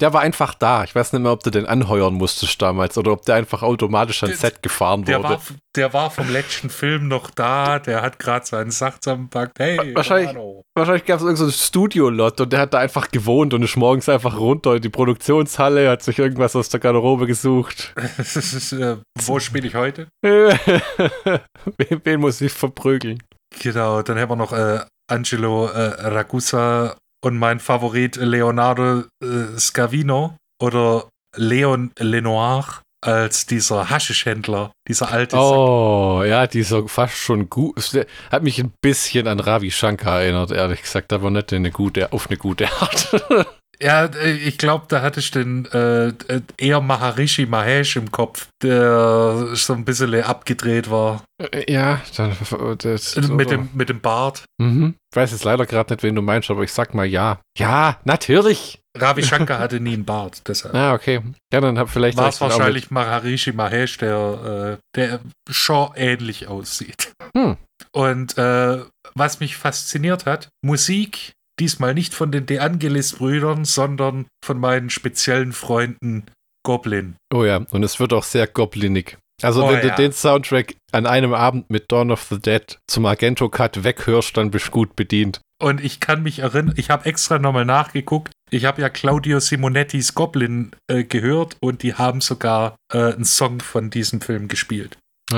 Der 0.00 0.12
war 0.12 0.22
einfach 0.22 0.54
da. 0.54 0.84
Ich 0.84 0.94
weiß 0.94 1.12
nicht 1.12 1.22
mehr, 1.22 1.32
ob 1.32 1.42
du 1.42 1.50
den 1.50 1.66
anheuern 1.66 2.14
musstest 2.14 2.60
damals 2.62 2.96
oder 2.96 3.12
ob 3.12 3.22
der 3.26 3.34
einfach 3.34 3.62
automatisch 3.62 4.22
ans 4.22 4.40
Der- 4.40 4.50
Set 4.50 4.62
gefahren 4.62 5.04
Der 5.04 5.18
wurde. 5.18 5.28
war, 5.30 5.40
der 5.76 5.92
war 5.92 6.10
vom 6.10 6.30
letzten 6.30 6.70
Film 6.70 7.08
noch 7.08 7.30
da, 7.30 7.78
der 7.78 8.00
hat 8.02 8.18
gerade 8.18 8.46
seinen 8.46 8.70
Sack 8.70 9.02
zusammengepackt. 9.02 9.58
Hey, 9.58 9.94
Wahrscheinlich- 9.94 10.30
Romano. 10.30 10.62
Wahrscheinlich 10.76 11.04
gab 11.04 11.16
es 11.18 11.22
irgendein 11.24 11.46
so 11.46 11.52
Studio-Lot 11.52 12.40
und 12.40 12.52
der 12.52 12.60
hat 12.60 12.72
da 12.74 12.78
einfach 12.78 13.10
gewohnt 13.10 13.52
und 13.52 13.62
ist 13.62 13.76
morgens 13.76 14.08
einfach 14.08 14.38
runter 14.38 14.76
in 14.76 14.82
die 14.82 14.88
Produktionshalle, 14.88 15.90
hat 15.90 16.02
sich 16.02 16.18
irgendwas 16.18 16.56
aus 16.56 16.68
der 16.70 16.80
Garderobe 16.80 17.26
gesucht. 17.26 17.92
Ist, 18.18 18.72
äh, 18.72 18.96
wo 19.24 19.38
spiele 19.40 19.66
ich 19.66 19.74
heute? 19.74 20.08
wen, 20.22 22.00
wen 22.04 22.20
muss 22.20 22.40
ich 22.40 22.52
verprügeln? 22.52 23.22
Genau, 23.60 24.02
dann 24.02 24.18
haben 24.18 24.30
wir 24.30 24.36
noch 24.36 24.52
äh, 24.52 24.80
Angelo 25.10 25.66
äh, 25.66 26.08
Ragusa 26.08 26.96
und 27.24 27.38
mein 27.38 27.60
Favorit 27.60 28.16
Leonardo 28.16 29.04
äh, 29.22 29.58
Scavino 29.58 30.36
oder 30.60 31.08
Leon 31.36 31.92
Lenoir 31.98 32.82
als 33.02 33.46
dieser 33.46 33.88
Haschischhändler, 33.88 34.72
dieser 34.86 35.10
alte. 35.10 35.36
Oh, 35.36 36.22
ja, 36.24 36.46
dieser 36.46 36.86
fast 36.86 37.16
schon 37.16 37.48
gut. 37.48 38.06
Hat 38.30 38.42
mich 38.42 38.58
ein 38.58 38.72
bisschen 38.82 39.26
an 39.26 39.40
Ravi 39.40 39.70
Shankar 39.70 40.22
erinnert, 40.22 40.50
ehrlich 40.50 40.82
gesagt, 40.82 41.12
aber 41.12 41.30
nicht 41.30 41.52
in 41.52 41.58
eine 41.58 41.70
gute, 41.70 42.12
auf 42.12 42.28
eine 42.28 42.36
gute 42.36 42.70
Art. 42.70 43.24
Ja, 43.82 44.04
äh, 44.04 44.32
ich 44.32 44.58
glaube, 44.58 44.86
da 44.88 45.00
hatte 45.00 45.20
ich 45.20 45.30
den 45.30 45.64
äh, 45.72 46.08
äh, 46.08 46.42
eher 46.58 46.80
Maharishi 46.80 47.46
Mahesh 47.46 47.96
im 47.96 48.10
Kopf, 48.10 48.48
der 48.62 49.48
so 49.54 49.72
ein 49.72 49.84
bisschen 49.84 50.22
abgedreht 50.22 50.90
war. 50.90 51.24
ja, 51.66 52.00
dann, 52.16 52.36
das, 52.78 53.16
Mit, 53.16 53.50
dem, 53.50 53.70
mit 53.72 53.88
dem 53.88 54.00
Bart. 54.00 54.44
Mhm. 54.58 54.96
Ich 55.10 55.16
weiß 55.16 55.32
jetzt 55.32 55.44
leider 55.44 55.64
gerade 55.66 55.94
nicht, 55.94 56.02
wen 56.02 56.14
du 56.14 56.22
meinst, 56.22 56.50
aber 56.50 56.62
ich 56.62 56.72
sag 56.72 56.94
mal 56.94 57.06
ja. 57.06 57.40
Ja, 57.56 57.98
natürlich. 58.04 58.80
Ravi 58.96 59.22
Shankar 59.22 59.58
hatte 59.60 59.80
nie 59.80 59.94
einen 59.94 60.04
Bart, 60.04 60.42
deshalb. 60.46 60.74
Ah, 60.74 60.92
okay. 60.92 61.22
Ja, 61.52 61.60
dann 61.60 61.78
hab 61.78 61.88
vielleicht 61.88 62.18
War 62.18 62.28
es 62.28 62.40
wahrscheinlich 62.40 62.90
Maharishi 62.90 63.52
Mahesh, 63.52 63.96
der, 63.98 64.78
äh, 64.78 64.96
der 64.96 65.20
schon 65.48 65.90
ähnlich 65.94 66.48
aussieht. 66.48 67.12
Hm. 67.34 67.56
Und 67.92 68.36
äh, 68.36 68.80
was 69.14 69.40
mich 69.40 69.56
fasziniert 69.56 70.26
hat, 70.26 70.48
Musik, 70.62 71.32
diesmal 71.60 71.94
nicht 71.94 72.14
von 72.14 72.32
den 72.32 72.46
De 72.46 72.58
Angelis-Brüdern, 72.58 73.64
sondern 73.64 74.26
von 74.44 74.58
meinen 74.58 74.90
speziellen 74.90 75.52
Freunden 75.52 76.24
Goblin. 76.64 77.16
Oh 77.32 77.44
ja, 77.44 77.64
und 77.70 77.82
es 77.82 78.00
wird 78.00 78.12
auch 78.12 78.24
sehr 78.24 78.46
goblinig. 78.46 79.16
Also 79.42 79.64
Oh, 79.64 79.70
wenn 79.70 79.80
du 79.80 79.88
ja. 79.88 79.94
den 79.96 80.12
Soundtrack 80.12 80.74
an 80.92 81.06
einem 81.06 81.32
Abend 81.32 81.70
mit 81.70 81.90
Dawn 81.90 82.10
of 82.10 82.26
the 82.28 82.38
Dead 82.38 82.78
zum 82.86 83.06
Argento 83.06 83.48
Cut 83.48 83.84
weghörst, 83.84 84.36
dann 84.36 84.50
bist 84.50 84.68
du 84.68 84.70
gut 84.72 84.96
bedient. 84.96 85.40
Und 85.62 85.82
ich 85.82 86.00
kann 86.00 86.22
mich 86.22 86.40
erinnern, 86.40 86.74
ich 86.76 86.90
habe 86.90 87.06
extra 87.06 87.38
nochmal 87.38 87.64
nachgeguckt. 87.64 88.32
Ich 88.50 88.64
habe 88.64 88.82
ja 88.82 88.88
Claudio 88.88 89.40
Simonettis 89.40 90.14
Goblin 90.14 90.72
äh, 90.90 91.04
gehört 91.04 91.56
und 91.60 91.82
die 91.82 91.94
haben 91.94 92.20
sogar 92.20 92.76
äh, 92.92 93.12
einen 93.12 93.24
Song 93.24 93.60
von 93.60 93.90
diesem 93.90 94.20
Film 94.20 94.48
gespielt. 94.48 94.98
Ah, 95.32 95.36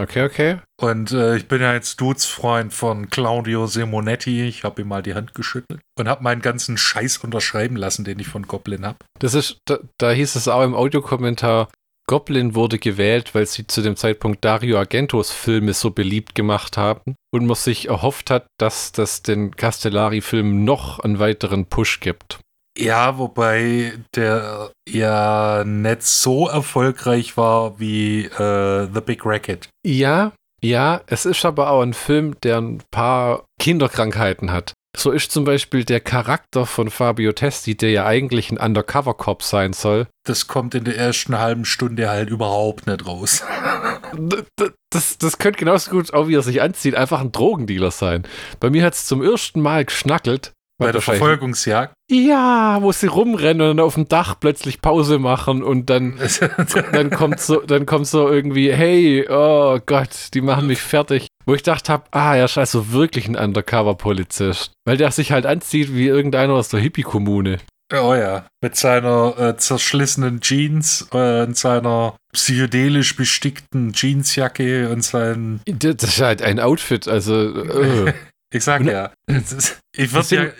okay, 0.00 0.24
okay. 0.24 0.58
Und 0.80 1.12
äh, 1.12 1.36
ich 1.36 1.48
bin 1.48 1.60
ja 1.60 1.72
jetzt 1.72 2.00
Dudes-Freund 2.00 2.72
von 2.72 3.08
Claudio 3.10 3.66
Simonetti. 3.66 4.46
Ich 4.46 4.64
habe 4.64 4.82
ihm 4.82 4.88
mal 4.88 5.02
die 5.02 5.14
Hand 5.14 5.34
geschüttelt 5.34 5.80
und 5.98 6.08
habe 6.08 6.22
meinen 6.22 6.42
ganzen 6.42 6.76
Scheiß 6.76 7.18
unterschreiben 7.18 7.76
lassen, 7.76 8.04
den 8.04 8.18
ich 8.18 8.28
von 8.28 8.46
Goblin 8.46 8.84
habe. 8.84 8.98
Das 9.18 9.34
ist, 9.34 9.58
da, 9.66 9.78
da 9.98 10.10
hieß 10.10 10.36
es 10.36 10.48
auch 10.48 10.62
im 10.62 10.74
Audiokommentar, 10.74 11.68
Goblin 12.08 12.54
wurde 12.54 12.78
gewählt, 12.78 13.34
weil 13.34 13.46
sie 13.46 13.66
zu 13.66 13.82
dem 13.82 13.96
Zeitpunkt 13.96 14.44
Dario 14.44 14.78
Argentos 14.78 15.32
Filme 15.32 15.72
so 15.72 15.90
beliebt 15.90 16.36
gemacht 16.36 16.76
haben 16.76 17.16
und 17.32 17.46
man 17.46 17.56
sich 17.56 17.88
erhofft 17.88 18.30
hat, 18.30 18.46
dass 18.58 18.92
das 18.92 19.22
den 19.22 19.56
Castellari-Film 19.56 20.64
noch 20.64 21.00
einen 21.00 21.18
weiteren 21.18 21.66
Push 21.66 21.98
gibt. 21.98 22.38
Ja, 22.76 23.18
wobei 23.18 23.92
der 24.14 24.70
ja 24.88 25.64
nicht 25.64 26.02
so 26.02 26.48
erfolgreich 26.48 27.36
war 27.36 27.78
wie 27.80 28.24
äh, 28.26 28.88
The 28.92 29.00
Big 29.00 29.24
Racket. 29.24 29.68
Ja, 29.84 30.32
ja, 30.62 31.00
es 31.06 31.26
ist 31.26 31.44
aber 31.44 31.70
auch 31.70 31.82
ein 31.82 31.94
Film, 31.94 32.34
der 32.42 32.58
ein 32.58 32.82
paar 32.90 33.44
Kinderkrankheiten 33.60 34.50
hat. 34.52 34.72
So 34.96 35.10
ist 35.10 35.30
zum 35.30 35.44
Beispiel 35.44 35.84
der 35.84 36.00
Charakter 36.00 36.64
von 36.64 36.88
Fabio 36.88 37.32
Testi, 37.32 37.76
der 37.76 37.90
ja 37.90 38.06
eigentlich 38.06 38.50
ein 38.50 38.56
Undercover-Cop 38.56 39.42
sein 39.42 39.74
soll. 39.74 40.06
Das 40.26 40.46
kommt 40.46 40.74
in 40.74 40.84
der 40.84 40.96
ersten 40.96 41.38
halben 41.38 41.66
Stunde 41.66 42.08
halt 42.08 42.30
überhaupt 42.30 42.86
nicht 42.86 43.06
raus. 43.06 43.44
D- 44.14 44.42
d- 44.58 44.70
Das, 44.90 45.18
das 45.18 45.36
könnte 45.36 45.58
genauso 45.58 45.90
gut, 45.90 46.14
auch 46.14 46.28
wie 46.28 46.36
er 46.36 46.42
sich 46.42 46.62
anzieht, 46.62 46.94
einfach 46.94 47.20
ein 47.20 47.32
Drogendealer 47.32 47.90
sein. 47.90 48.22
Bei 48.60 48.70
mir 48.70 48.84
hat 48.84 48.94
es 48.94 49.04
zum 49.04 49.22
ersten 49.22 49.60
Mal 49.60 49.84
geschnackelt. 49.84 50.52
Bei 50.78 50.92
der 50.92 51.00
Verfolgungsjagd. 51.00 51.94
Ja, 52.10 52.78
wo 52.82 52.92
sie 52.92 53.06
rumrennen 53.06 53.70
und 53.70 53.76
dann 53.78 53.86
auf 53.86 53.94
dem 53.94 54.08
Dach 54.08 54.34
plötzlich 54.38 54.82
Pause 54.82 55.18
machen 55.18 55.62
und 55.62 55.88
dann, 55.88 56.18
dann 56.92 57.10
kommt 57.10 57.40
so, 57.40 57.60
dann 57.60 57.86
kommt 57.86 58.06
so 58.06 58.28
irgendwie, 58.28 58.72
hey, 58.72 59.26
oh 59.28 59.78
Gott, 59.84 60.34
die 60.34 60.42
machen 60.42 60.66
mich 60.66 60.80
fertig. 60.80 61.28
Wo 61.46 61.54
ich 61.54 61.62
dachte 61.62 61.92
hab, 61.92 62.14
ah, 62.14 62.36
er 62.36 62.46
ist 62.46 62.58
also 62.58 62.92
wirklich 62.92 63.28
ein 63.28 63.36
Undercover-Polizist. 63.36 64.72
Weil 64.84 64.96
der 64.96 65.12
sich 65.12 65.32
halt 65.32 65.46
anzieht 65.46 65.94
wie 65.94 66.08
irgendeiner 66.08 66.54
aus 66.54 66.68
der 66.68 66.80
Hippie-Kommune. 66.80 67.58
oh 67.94 68.14
ja. 68.14 68.46
Mit 68.60 68.76
seiner 68.76 69.38
äh, 69.38 69.56
zerschlissenen 69.56 70.40
Jeans 70.40 71.08
äh, 71.12 71.44
und 71.44 71.56
seiner 71.56 72.16
psychedelisch 72.32 73.16
bestickten 73.16 73.92
Jeansjacke 73.94 74.90
und 74.90 75.02
seinen. 75.02 75.62
Das 75.66 76.02
ist 76.02 76.20
halt 76.20 76.42
ein 76.42 76.60
Outfit, 76.60 77.08
also, 77.08 77.34
äh. 77.34 78.12
Ich 78.52 78.64
sag 78.64 78.80
Und- 78.82 78.88
ja, 78.88 79.12
es 79.26 79.52
ist- 79.52 79.78
ich 79.96 80.12
würde 80.12 80.36
ja, 80.36 80.42
äh, 80.44 80.52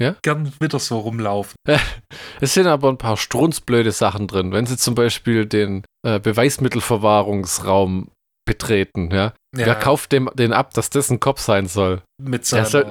Ja? 0.00 0.14
gern 0.22 0.52
wieder 0.60 0.78
so 0.78 0.98
rumlaufen. 1.00 1.56
Es 2.40 2.54
sind 2.54 2.66
aber 2.68 2.88
ein 2.88 2.98
paar 2.98 3.16
strunzblöde 3.16 3.90
Sachen 3.92 4.28
drin. 4.28 4.52
Wenn 4.52 4.64
sie 4.66 4.76
zum 4.76 4.94
Beispiel 4.94 5.44
den 5.46 5.82
äh, 6.06 6.20
Beweismittelverwahrungsraum 6.20 8.10
betreten, 8.46 9.10
ja. 9.12 9.32
Wer 9.54 9.74
kauft 9.74 10.12
dem 10.12 10.30
den 10.34 10.52
ab, 10.52 10.72
dass 10.74 10.90
das 10.90 11.10
ein 11.10 11.18
Cop 11.20 11.38
sein 11.40 11.66
soll? 11.66 12.02
Mit 12.22 12.44
seiner, 12.46 12.66
soll- 12.66 12.86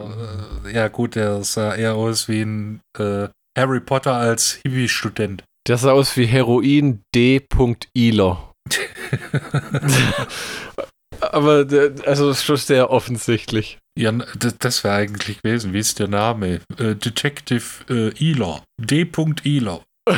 äh, 0.65 0.74
ja 0.75 0.88
gut, 0.89 1.15
der 1.15 1.44
sah 1.44 1.74
eher 1.75 1.96
aus 1.96 2.27
wie 2.27 2.41
ein 2.41 2.82
äh, 3.00 3.29
Harry 3.58 3.79
Potter 3.79 4.13
als 4.15 4.60
Hippie-Student. 4.63 5.44
Der 5.67 5.77
sah 5.77 5.91
aus 5.94 6.17
wie 6.17 6.25
Heroin 6.25 7.01
D. 7.15 7.41
Iler. 7.96 8.51
Aber 11.22 11.65
der, 11.65 11.94
also 12.06 12.27
das 12.27 12.39
ist 12.39 12.46
schon 12.46 12.58
sehr 12.58 12.89
offensichtlich. 12.91 13.79
Ja, 13.98 14.12
das, 14.12 14.58
das 14.60 14.84
wäre 14.84 14.96
eigentlich 14.96 15.42
gewesen. 15.42 15.74
Wie 15.74 15.80
ist 15.80 16.00
der 16.00 16.08
Name? 16.08 16.62
Äh, 16.77 16.96
Detective 16.96 17.63
äh, 17.89 18.24
Ealer. 18.24 18.63
D. 18.80 19.10
Ealer. 19.44 19.82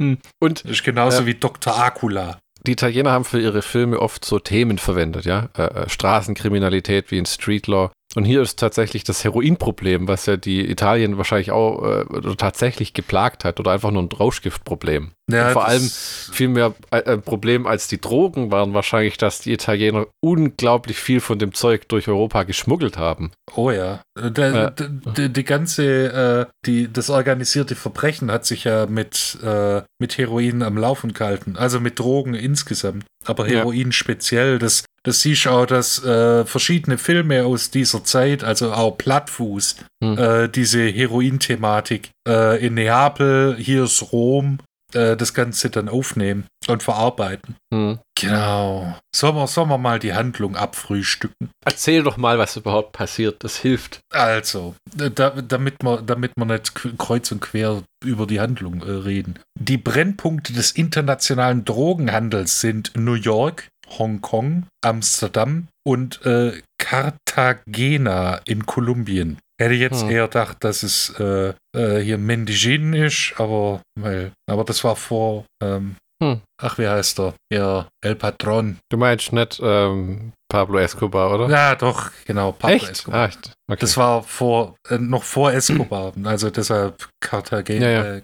Hm, 0.00 0.18
Und 0.40 0.64
Das 0.64 0.70
ist 0.70 0.84
genauso 0.84 1.20
Ja. 1.20 1.26
wie 1.26 1.34
Dr. 1.34 1.76
Acula. 1.76 2.38
die 2.66 2.72
Italiener 2.72 3.10
haben 3.12 3.24
für 3.24 3.40
ihre 3.40 3.62
Filme 3.62 3.98
oft 3.98 4.24
so 4.24 4.38
Themen 4.38 4.78
verwendet, 4.78 5.24
ja. 5.24 5.48
Äh, 5.56 5.62
äh, 5.62 5.88
Straßenkriminalität 5.88 7.10
wie 7.10 7.18
in 7.18 7.26
Street 7.26 7.66
Law. 7.66 7.90
Und 8.14 8.24
hier 8.24 8.40
ist 8.40 8.58
tatsächlich 8.58 9.04
das 9.04 9.22
Heroinproblem, 9.22 10.08
was 10.08 10.24
ja 10.24 10.38
die 10.38 10.70
Italien 10.70 11.18
wahrscheinlich 11.18 11.50
auch 11.50 11.84
äh, 11.84 12.34
tatsächlich 12.36 12.94
geplagt 12.94 13.44
hat 13.44 13.60
oder 13.60 13.72
einfach 13.72 13.90
nur 13.90 14.02
ein 14.02 14.08
Rauschgiftproblem. 14.08 15.12
Ja, 15.30 15.50
vor 15.50 15.66
allem 15.66 15.82
viel 15.82 16.48
mehr 16.48 16.74
äh, 16.90 17.02
ein 17.04 17.20
Problem 17.20 17.66
als 17.66 17.86
die 17.86 18.00
Drogen 18.00 18.50
waren 18.50 18.72
wahrscheinlich, 18.72 19.18
dass 19.18 19.40
die 19.40 19.52
Italiener 19.52 20.06
unglaublich 20.24 20.96
viel 20.98 21.20
von 21.20 21.38
dem 21.38 21.52
Zeug 21.52 21.86
durch 21.88 22.08
Europa 22.08 22.44
geschmuggelt 22.44 22.96
haben. 22.96 23.30
Oh 23.54 23.70
ja. 23.70 24.00
Äh, 24.18 24.30
Der, 24.30 24.54
Ja. 24.54 24.70
d- 24.70 24.88
d- 24.88 25.28
die 25.28 25.44
ganze, 25.44 26.46
äh, 26.48 26.52
die, 26.64 26.90
das 26.90 27.10
organisierte 27.10 27.74
Verbrechen 27.74 28.32
hat 28.32 28.46
sich 28.46 28.64
ja 28.64 28.86
mit, 28.86 29.36
äh, 29.44 29.82
mit 30.00 30.16
Heroin 30.16 30.62
am 30.62 30.78
Laufen 30.78 31.12
gehalten. 31.12 31.56
Also 31.58 31.78
mit 31.78 31.98
Drogen 31.98 32.32
insgesamt. 32.32 33.04
Aber 33.26 33.46
Ja. 33.48 33.58
Heroin 33.58 33.92
speziell. 33.92 34.58
Das, 34.58 34.84
das 35.02 35.20
siehst 35.20 35.44
du 35.46 35.50
auch, 35.50 35.66
dass 35.66 36.04
äh, 36.04 36.44
verschiedene 36.44 36.98
Filme 36.98 37.44
aus 37.44 37.70
dieser 37.70 38.04
Zeit, 38.04 38.44
also 38.44 38.72
auch 38.72 38.96
Plattfuß, 38.98 39.76
Hm. 40.02 40.16
äh, 40.18 40.48
diese 40.48 40.86
Heroin-Thematik 40.86 42.10
äh, 42.28 42.64
in 42.64 42.74
Neapel, 42.74 43.56
hier 43.58 43.84
ist 43.84 44.12
Rom, 44.12 44.58
äh, 44.94 45.16
das 45.16 45.34
Ganze 45.34 45.70
dann 45.70 45.88
aufnehmen 45.88 46.46
und 46.68 46.82
verarbeiten. 46.82 47.56
Hm. 47.74 47.98
Genau. 48.18 48.96
Sollen 49.14 49.36
wir, 49.36 49.46
sollen 49.46 49.68
wir 49.68 49.78
mal 49.78 49.98
die 49.98 50.14
Handlung 50.14 50.56
abfrühstücken? 50.56 51.50
Erzähl 51.64 52.02
doch 52.02 52.16
mal, 52.16 52.38
was 52.38 52.56
überhaupt 52.56 52.92
passiert. 52.92 53.42
Das 53.44 53.56
hilft. 53.56 54.00
Also, 54.12 54.74
da, 54.94 55.30
damit, 55.30 55.82
wir, 55.82 56.00
damit 56.02 56.32
wir 56.36 56.44
nicht 56.46 56.72
kreuz 56.98 57.30
und 57.32 57.40
quer 57.40 57.82
über 58.04 58.26
die 58.26 58.40
Handlung 58.40 58.82
äh, 58.82 58.90
reden. 58.90 59.38
Die 59.58 59.78
Brennpunkte 59.78 60.52
des 60.52 60.72
internationalen 60.72 61.64
Drogenhandels 61.64 62.60
sind 62.60 62.92
New 62.96 63.14
York, 63.14 63.68
Hongkong, 63.98 64.66
Amsterdam 64.84 65.68
und 65.86 66.24
äh, 66.26 66.60
Cartagena 66.80 68.40
in 68.46 68.66
Kolumbien. 68.66 69.38
Hätte 69.60 69.74
jetzt 69.74 70.02
Hm. 70.02 70.10
eher 70.10 70.26
gedacht, 70.28 70.58
dass 70.60 70.82
es 70.82 71.10
äh, 71.18 71.52
äh, 71.76 72.00
hier 72.00 72.18
Medellin 72.18 72.92
ist, 72.94 73.34
aber, 73.38 73.80
weil, 73.98 74.32
aber 74.48 74.64
das 74.64 74.84
war 74.84 74.96
vor, 74.96 75.44
ähm, 75.62 75.96
Hm. 76.22 76.40
ach, 76.60 76.78
wie 76.78 76.88
heißt 76.88 77.20
er? 77.20 77.34
Ja, 77.52 77.88
El 78.04 78.16
Patron. 78.16 78.78
Du 78.90 78.96
meinst 78.98 79.32
nicht 79.32 79.60
ähm, 79.62 80.32
Pablo 80.50 80.78
Escobar, 80.78 81.34
oder? 81.34 81.48
Ja, 81.50 81.74
doch, 81.74 82.10
genau, 82.24 82.52
Pablo 82.52 82.76
Echt? 82.76 82.88
Escobar. 82.90 83.20
Ah, 83.20 83.26
echt? 83.26 83.52
Okay. 83.70 83.80
Das 83.80 83.96
war 83.98 84.22
vor, 84.22 84.76
äh, 84.88 84.96
noch 84.96 85.22
vor 85.22 85.52
Escobar, 85.52 86.14
also 86.24 86.48
deshalb 86.50 87.08
Cartagena, 87.20 87.86
Ja, 87.90 88.04
ja. 88.04 88.14
Äh, 88.16 88.22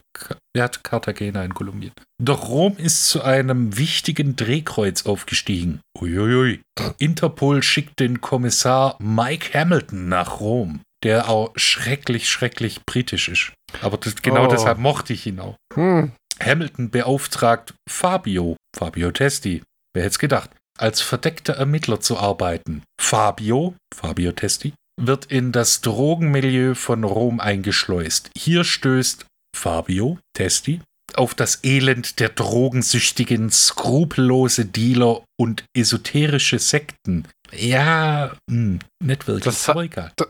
ja, 0.56 0.68
Cartagena 0.68 1.44
in 1.44 1.52
Kolumbien. 1.52 1.92
Doch 2.22 2.48
Rom 2.48 2.76
ist 2.78 3.08
zu 3.08 3.22
einem 3.22 3.76
wichtigen 3.76 4.36
Drehkreuz 4.36 5.04
aufgestiegen. 5.04 5.80
Uiuiui. 6.00 6.62
Interpol 6.98 7.62
schickt 7.62 8.00
den 8.00 8.20
Kommissar 8.22 8.96
Mike 9.00 9.58
Hamilton 9.58 10.08
nach 10.08 10.40
Rom, 10.40 10.80
der 11.02 11.28
auch 11.28 11.52
schrecklich, 11.56 12.28
schrecklich 12.30 12.80
britisch 12.86 13.28
ist. 13.28 13.52
Aber 13.82 13.98
das, 13.98 14.14
genau 14.22 14.44
Oh. 14.46 14.50
deshalb 14.50 14.78
mochte 14.78 15.12
ich 15.12 15.26
ihn 15.26 15.40
auch. 15.40 15.56
hm. 15.74 16.12
Hamilton 16.42 16.90
beauftragt 16.90 17.74
Fabio, 17.88 18.56
Fabio 18.76 19.10
Testi, 19.12 19.62
wer 19.94 20.02
hätte 20.04 20.12
es 20.12 20.18
gedacht, 20.18 20.50
als 20.78 21.00
verdeckter 21.00 21.54
Ermittler 21.54 22.00
zu 22.00 22.18
arbeiten. 22.18 22.82
Fabio, 23.00 23.74
Fabio 23.94 24.32
Testi, 24.32 24.74
wird 25.00 25.26
in 25.26 25.52
das 25.52 25.80
Drogenmilieu 25.80 26.74
von 26.74 27.04
Rom 27.04 27.40
eingeschleust. 27.40 28.30
Hier 28.36 28.64
stößt 28.64 29.26
Fabio 29.56 30.18
Testi 30.36 30.80
auf 31.14 31.34
das 31.34 31.62
Elend 31.62 32.18
der 32.18 32.30
drogensüchtigen, 32.30 33.50
skrupellose 33.50 34.64
Dealer 34.64 35.22
und 35.38 35.64
esoterische 35.76 36.58
Sekten. 36.58 37.28
Ja, 37.56 38.32
hm, 38.50 38.78
nicht 39.02 39.26
wirklich, 39.26 39.44
Das 39.44 39.64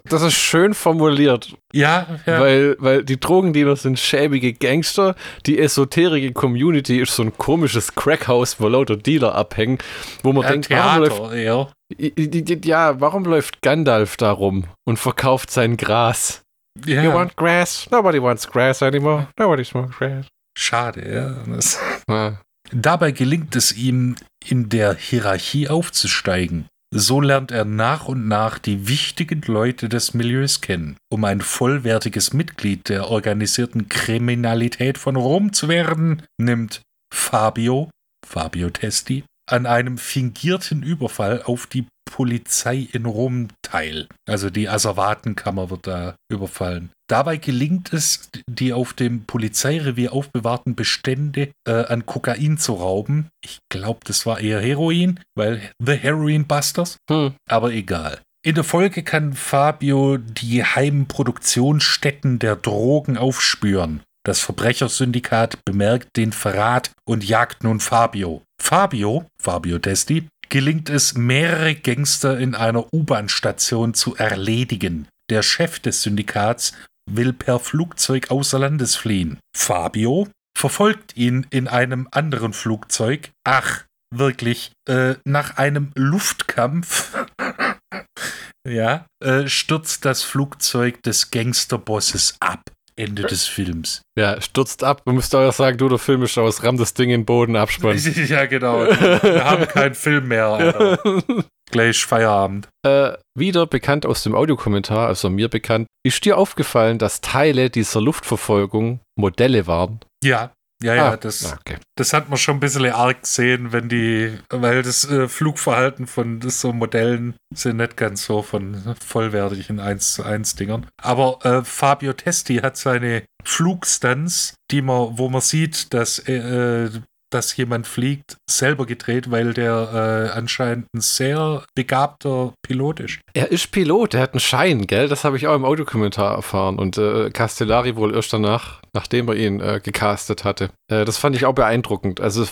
Das 0.04 0.22
ist 0.22 0.34
schön 0.34 0.74
formuliert, 0.74 1.54
Ja, 1.72 2.06
ja. 2.26 2.40
weil, 2.40 2.76
weil 2.78 3.04
die 3.04 3.18
Drogendealer 3.18 3.76
sind 3.76 3.98
schäbige 3.98 4.52
Gangster, 4.52 5.14
die 5.46 5.58
esoterische 5.58 6.32
Community 6.32 7.00
ist 7.00 7.14
so 7.16 7.22
ein 7.22 7.36
komisches 7.36 7.94
Crackhaus, 7.94 8.60
wo 8.60 8.68
lauter 8.68 8.96
Dealer 8.96 9.34
abhängen, 9.34 9.78
wo 10.22 10.32
man 10.32 10.42
ja, 10.44 10.50
denkt, 10.52 10.70
warum 10.70 11.00
läuft, 11.02 11.16
Theater. 11.32 11.72
I- 11.98 12.12
I- 12.16 12.52
I- 12.52 12.60
ja, 12.66 13.00
warum 13.00 13.24
läuft 13.24 13.62
Gandalf 13.62 14.16
da 14.16 14.30
rum 14.32 14.64
und 14.86 14.98
verkauft 14.98 15.50
sein 15.50 15.76
Gras? 15.76 16.42
You 16.84 16.94
Ja, 16.96 17.14
want 17.14 17.36
grass? 17.36 17.86
Nobody 17.90 18.20
wants 18.20 18.50
grass 18.50 18.82
anymore. 18.82 19.28
Nobody 19.38 19.64
smokes 19.64 19.96
grass. 19.96 20.26
schade, 20.58 21.02
ja. 21.48 21.62
Ja. 22.08 22.40
Dabei 22.72 23.12
gelingt 23.12 23.54
es 23.56 23.72
ihm, 23.76 24.16
in 24.46 24.68
der 24.70 24.94
Hierarchie 24.94 25.68
aufzusteigen. 25.68 26.66
So 26.96 27.20
lernt 27.20 27.50
er 27.50 27.64
nach 27.64 28.06
und 28.06 28.28
nach 28.28 28.60
die 28.60 28.86
wichtigen 28.86 29.42
Leute 29.42 29.88
des 29.88 30.14
Milieus 30.14 30.60
kennen. 30.60 30.96
Um 31.10 31.24
ein 31.24 31.40
vollwertiges 31.40 32.32
Mitglied 32.32 32.88
der 32.88 33.10
organisierten 33.10 33.88
Kriminalität 33.88 34.96
von 34.96 35.16
Rom 35.16 35.52
zu 35.52 35.66
werden, 35.66 36.22
nimmt 36.38 36.82
Fabio, 37.12 37.90
Fabio 38.24 38.70
Testi, 38.70 39.24
an 39.50 39.66
einem 39.66 39.98
fingierten 39.98 40.84
Überfall 40.84 41.42
auf 41.42 41.66
die 41.66 41.84
Polizei 42.04 42.88
in 42.92 43.06
Rom 43.06 43.49
teil. 43.62 44.06
Also 44.28 44.50
die 44.50 44.68
Asservatenkammer 44.68 45.70
wird 45.70 45.87
da 45.87 46.16
überfallen. 46.30 46.90
Dabei 47.08 47.37
gelingt 47.37 47.92
es, 47.92 48.30
die 48.49 48.73
auf 48.73 48.94
dem 48.94 49.25
Polizeirevier 49.25 50.12
aufbewahrten 50.12 50.75
Bestände 50.75 51.50
äh, 51.66 51.84
an 51.84 52.06
Kokain 52.06 52.56
zu 52.56 52.75
rauben. 52.75 53.28
Ich 53.44 53.58
glaube, 53.68 54.00
das 54.04 54.25
war 54.26 54.40
eher 54.40 54.61
Heroin, 54.61 55.20
weil 55.37 55.61
The 55.84 55.94
Heroin 55.94 56.46
Busters. 56.46 56.96
Hm. 57.11 57.34
Aber 57.49 57.73
egal. 57.73 58.20
In 58.44 58.54
der 58.54 58.64
Folge 58.64 59.02
kann 59.02 59.32
Fabio 59.32 60.18
die 60.18 60.62
Heimproduktionsstätten 60.64 62.38
der 62.38 62.56
Drogen 62.56 63.16
aufspüren. 63.16 64.02
Das 64.26 64.40
Verbrechersyndikat 64.40 65.64
bemerkt 65.64 66.16
den 66.16 66.32
Verrat 66.32 66.90
und 67.06 67.25
jagt 67.25 67.62
nun 67.64 67.80
Fabio. 67.80 68.42
Fabio, 68.61 69.26
Fabio 69.40 69.78
Testi, 69.78 70.26
gelingt 70.48 70.90
es, 70.90 71.14
mehrere 71.14 71.74
Gangster 71.74 72.38
in 72.38 72.54
einer 72.54 72.92
U-Bahn-Station 72.92 73.94
zu 73.94 74.16
erledigen. 74.16 75.08
Der 75.30 75.42
Chef 75.42 75.78
des 75.78 76.02
Syndikats 76.02 76.72
will 77.10 77.32
per 77.32 77.58
Flugzeug 77.58 78.30
außer 78.30 78.58
Landes 78.58 78.96
fliehen. 78.96 79.38
Fabio 79.56 80.28
verfolgt 80.56 81.16
ihn 81.16 81.46
in 81.50 81.68
einem 81.68 82.08
anderen 82.10 82.52
Flugzeug. 82.52 83.30
Ach, 83.44 83.84
wirklich, 84.14 84.72
äh, 84.88 85.14
nach 85.24 85.56
einem 85.56 85.90
Luftkampf 85.94 87.26
ja, 88.68 89.06
äh, 89.22 89.48
stürzt 89.48 90.04
das 90.04 90.22
Flugzeug 90.22 91.02
des 91.02 91.30
Gangsterbosses 91.30 92.36
ab. 92.40 92.62
Ende 92.96 93.22
des 93.22 93.46
Films. 93.46 94.02
Ja, 94.18 94.40
stürzt 94.40 94.84
ab. 94.84 95.02
Du 95.04 95.12
musst 95.12 95.34
auch 95.34 95.52
sagen, 95.52 95.78
du, 95.78 95.88
der 95.88 95.98
Film 95.98 96.22
ist 96.22 96.38
aus, 96.38 96.62
ramm 96.62 96.76
das 96.76 96.94
Ding 96.94 97.10
in 97.10 97.22
den 97.22 97.26
Boden, 97.26 97.56
abspannen. 97.56 97.98
ja, 98.28 98.46
genau. 98.46 98.80
Wir 98.86 99.44
haben 99.44 99.66
keinen 99.66 99.94
Film 99.94 100.28
mehr. 100.28 100.46
Alter. 100.46 100.98
Gleich 101.70 102.04
Feierabend. 102.04 102.68
Äh, 102.86 103.14
wieder 103.36 103.66
bekannt 103.66 104.06
aus 104.06 104.22
dem 104.22 104.34
Audiokommentar, 104.34 105.08
also 105.08 105.30
mir 105.30 105.48
bekannt. 105.48 105.86
Ist 106.06 106.24
dir 106.24 106.38
aufgefallen, 106.38 106.98
dass 106.98 107.20
Teile 107.20 107.70
dieser 107.70 108.00
Luftverfolgung 108.00 109.00
Modelle 109.18 109.66
waren? 109.66 110.00
Ja. 110.22 110.52
Ja, 110.84 110.94
ja, 110.94 111.12
ah, 111.12 111.16
das, 111.16 111.50
okay. 111.50 111.78
das 111.96 112.12
hat 112.12 112.28
man 112.28 112.36
schon 112.36 112.58
ein 112.58 112.60
bisschen 112.60 112.84
arg 112.92 113.22
gesehen, 113.22 113.72
wenn 113.72 113.88
die, 113.88 114.38
weil 114.50 114.82
das 114.82 115.08
äh, 115.08 115.28
Flugverhalten 115.28 116.06
von 116.06 116.42
so 116.42 116.74
Modellen 116.74 117.36
sind 117.54 117.78
nicht 117.78 117.96
ganz 117.96 118.26
so 118.26 118.42
von 118.42 118.94
vollwertigen 119.02 119.80
1 119.80 120.12
zu 120.12 120.24
1 120.24 120.56
Dingern. 120.56 120.86
Aber 121.02 121.38
äh, 121.42 121.64
Fabio 121.64 122.12
Testi 122.12 122.56
hat 122.56 122.76
seine 122.76 123.22
Flugstunts, 123.44 124.56
die 124.70 124.82
man, 124.82 125.16
wo 125.16 125.30
man 125.30 125.40
sieht, 125.40 125.94
dass 125.94 126.18
äh, 126.28 126.90
dass 127.34 127.56
jemand 127.56 127.86
fliegt, 127.86 128.36
selber 128.48 128.86
gedreht, 128.86 129.30
weil 129.30 129.52
der 129.52 130.30
äh, 130.32 130.38
anscheinend 130.38 130.86
ein 130.94 131.00
sehr 131.00 131.64
begabter 131.74 132.54
Pilot 132.62 133.00
ist. 133.00 133.18
Er 133.34 133.50
ist 133.50 133.72
Pilot, 133.72 134.14
er 134.14 134.20
hat 134.20 134.34
einen 134.34 134.40
Schein, 134.40 134.86
gell? 134.86 135.08
Das 135.08 135.24
habe 135.24 135.36
ich 135.36 135.48
auch 135.48 135.56
im 135.56 135.64
Audiokommentar 135.64 136.36
erfahren. 136.36 136.78
Und 136.78 136.96
äh, 136.96 137.30
Castellari 137.30 137.96
wohl 137.96 138.14
erst 138.14 138.32
danach, 138.32 138.80
nachdem 138.92 139.28
er 139.28 139.34
ihn 139.34 139.60
äh, 139.60 139.80
gecastet 139.82 140.44
hatte. 140.44 140.70
Äh, 140.88 141.04
das 141.04 141.18
fand 141.18 141.34
ich 141.34 141.44
auch 141.44 141.54
beeindruckend. 141.54 142.20
Also 142.20 142.46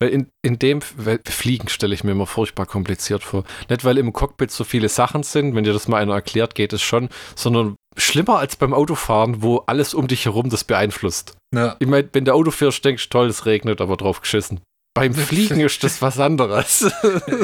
in, 0.00 0.28
in 0.42 0.58
dem 0.58 0.80
Fliegen 0.80 1.68
stelle 1.68 1.94
ich 1.94 2.04
mir 2.04 2.12
immer 2.12 2.26
furchtbar 2.26 2.66
kompliziert 2.66 3.24
vor. 3.24 3.44
Nicht, 3.68 3.84
weil 3.84 3.98
im 3.98 4.12
Cockpit 4.12 4.50
so 4.52 4.62
viele 4.62 4.88
Sachen 4.88 5.24
sind, 5.24 5.54
wenn 5.54 5.64
dir 5.64 5.72
das 5.72 5.88
mal 5.88 6.00
einer 6.00 6.14
erklärt, 6.14 6.54
geht 6.54 6.72
es 6.72 6.82
schon, 6.82 7.08
sondern 7.34 7.76
schlimmer 7.96 8.38
als 8.38 8.56
beim 8.56 8.74
Autofahren, 8.74 9.42
wo 9.42 9.58
alles 9.66 9.94
um 9.94 10.06
dich 10.06 10.24
herum 10.24 10.50
das 10.50 10.64
beeinflusst. 10.64 11.36
Ja. 11.54 11.76
Ich 11.78 11.86
meine, 11.86 12.08
wenn 12.12 12.24
der 12.24 12.34
Auto 12.34 12.50
fährst, 12.50 12.84
denkst 12.84 13.08
du, 13.08 13.10
toll, 13.10 13.28
es 13.28 13.46
regnet, 13.46 13.80
aber 13.80 13.96
drauf 13.96 14.20
geschissen. 14.20 14.60
Beim 14.94 15.14
Fliegen 15.14 15.60
ist 15.60 15.84
das 15.84 16.02
was 16.02 16.18
anderes. 16.18 16.90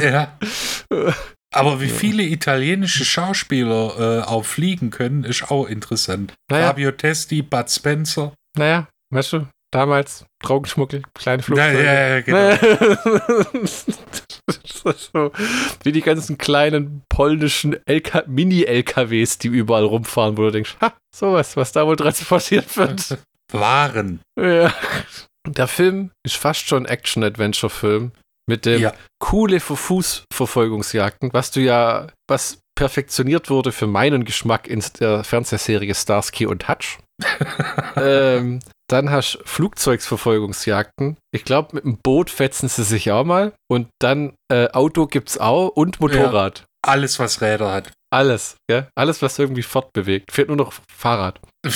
ja. 0.00 0.38
Aber 1.54 1.82
wie 1.82 1.88
viele 1.88 2.22
italienische 2.22 3.04
Schauspieler 3.04 3.98
äh, 3.98 4.22
auch 4.22 4.44
fliegen 4.46 4.88
können, 4.88 5.22
ist 5.22 5.50
auch 5.50 5.66
interessant. 5.66 6.32
Naja. 6.50 6.68
Fabio 6.68 6.92
Testi, 6.92 7.42
Bud 7.42 7.70
Spencer. 7.70 8.32
Naja, 8.56 8.88
weißt 9.10 9.34
du, 9.34 9.46
damals 9.72 10.24
Drogenschmuggel, 10.42 11.02
kleine 11.14 11.42
Flugzeuge. 11.42 11.84
Ja, 11.84 11.92
ja, 11.92 12.08
ja, 12.08 12.20
genau. 12.20 13.66
so, 14.96 15.32
wie 15.82 15.92
die 15.92 16.02
ganzen 16.02 16.38
kleinen 16.38 17.02
polnischen 17.08 17.76
Mini-LKWs, 18.26 19.38
die 19.38 19.48
überall 19.48 19.84
rumfahren, 19.84 20.36
wo 20.36 20.42
du 20.42 20.52
denkst, 20.52 20.76
ha, 20.80 20.92
sowas, 21.14 21.56
was 21.56 21.72
da 21.72 21.86
wohl 21.86 21.96
transportiert 21.96 22.76
wird. 22.76 23.18
Waren. 23.52 24.20
Ja. 24.40 24.72
Der 25.46 25.66
Film 25.66 26.10
ist 26.24 26.36
fast 26.36 26.68
schon 26.68 26.86
Action-Adventure-Film 26.86 28.12
mit 28.48 28.66
dem 28.66 28.80
ja. 28.80 28.92
coole 29.18 29.60
Fußverfolgungsjagden, 29.60 31.32
was 31.32 31.50
du 31.50 31.60
ja, 31.60 32.08
was 32.28 32.58
perfektioniert 32.74 33.50
wurde 33.50 33.72
für 33.72 33.86
meinen 33.86 34.24
Geschmack 34.24 34.66
in 34.66 34.82
der 34.98 35.24
Fernsehserie 35.24 35.94
Starsky 35.94 36.46
und 36.46 36.68
Hutch. 36.68 36.98
ähm, 37.96 38.60
dann 38.92 39.10
hast 39.10 39.34
du 39.34 39.38
Flugzeugsverfolgungsjagden. 39.44 41.16
Ich 41.34 41.44
glaube, 41.44 41.70
mit 41.72 41.84
dem 41.84 41.98
Boot 42.02 42.30
fetzen 42.30 42.68
sie 42.68 42.84
sich 42.84 43.10
auch 43.10 43.24
mal. 43.24 43.52
Und 43.68 43.88
dann 44.00 44.34
äh, 44.50 44.68
Auto 44.68 45.08
es 45.28 45.38
auch 45.38 45.68
und 45.68 46.00
Motorrad. 46.00 46.60
Ja, 46.60 46.64
alles, 46.82 47.18
was 47.18 47.40
Räder 47.40 47.72
hat. 47.72 47.92
Alles, 48.12 48.56
ja. 48.70 48.88
Alles, 48.94 49.22
was 49.22 49.38
irgendwie 49.38 49.62
fortbewegt. 49.62 50.32
Fehlt 50.32 50.48
nur 50.48 50.58
noch 50.58 50.74
Fahrrad. 50.92 51.40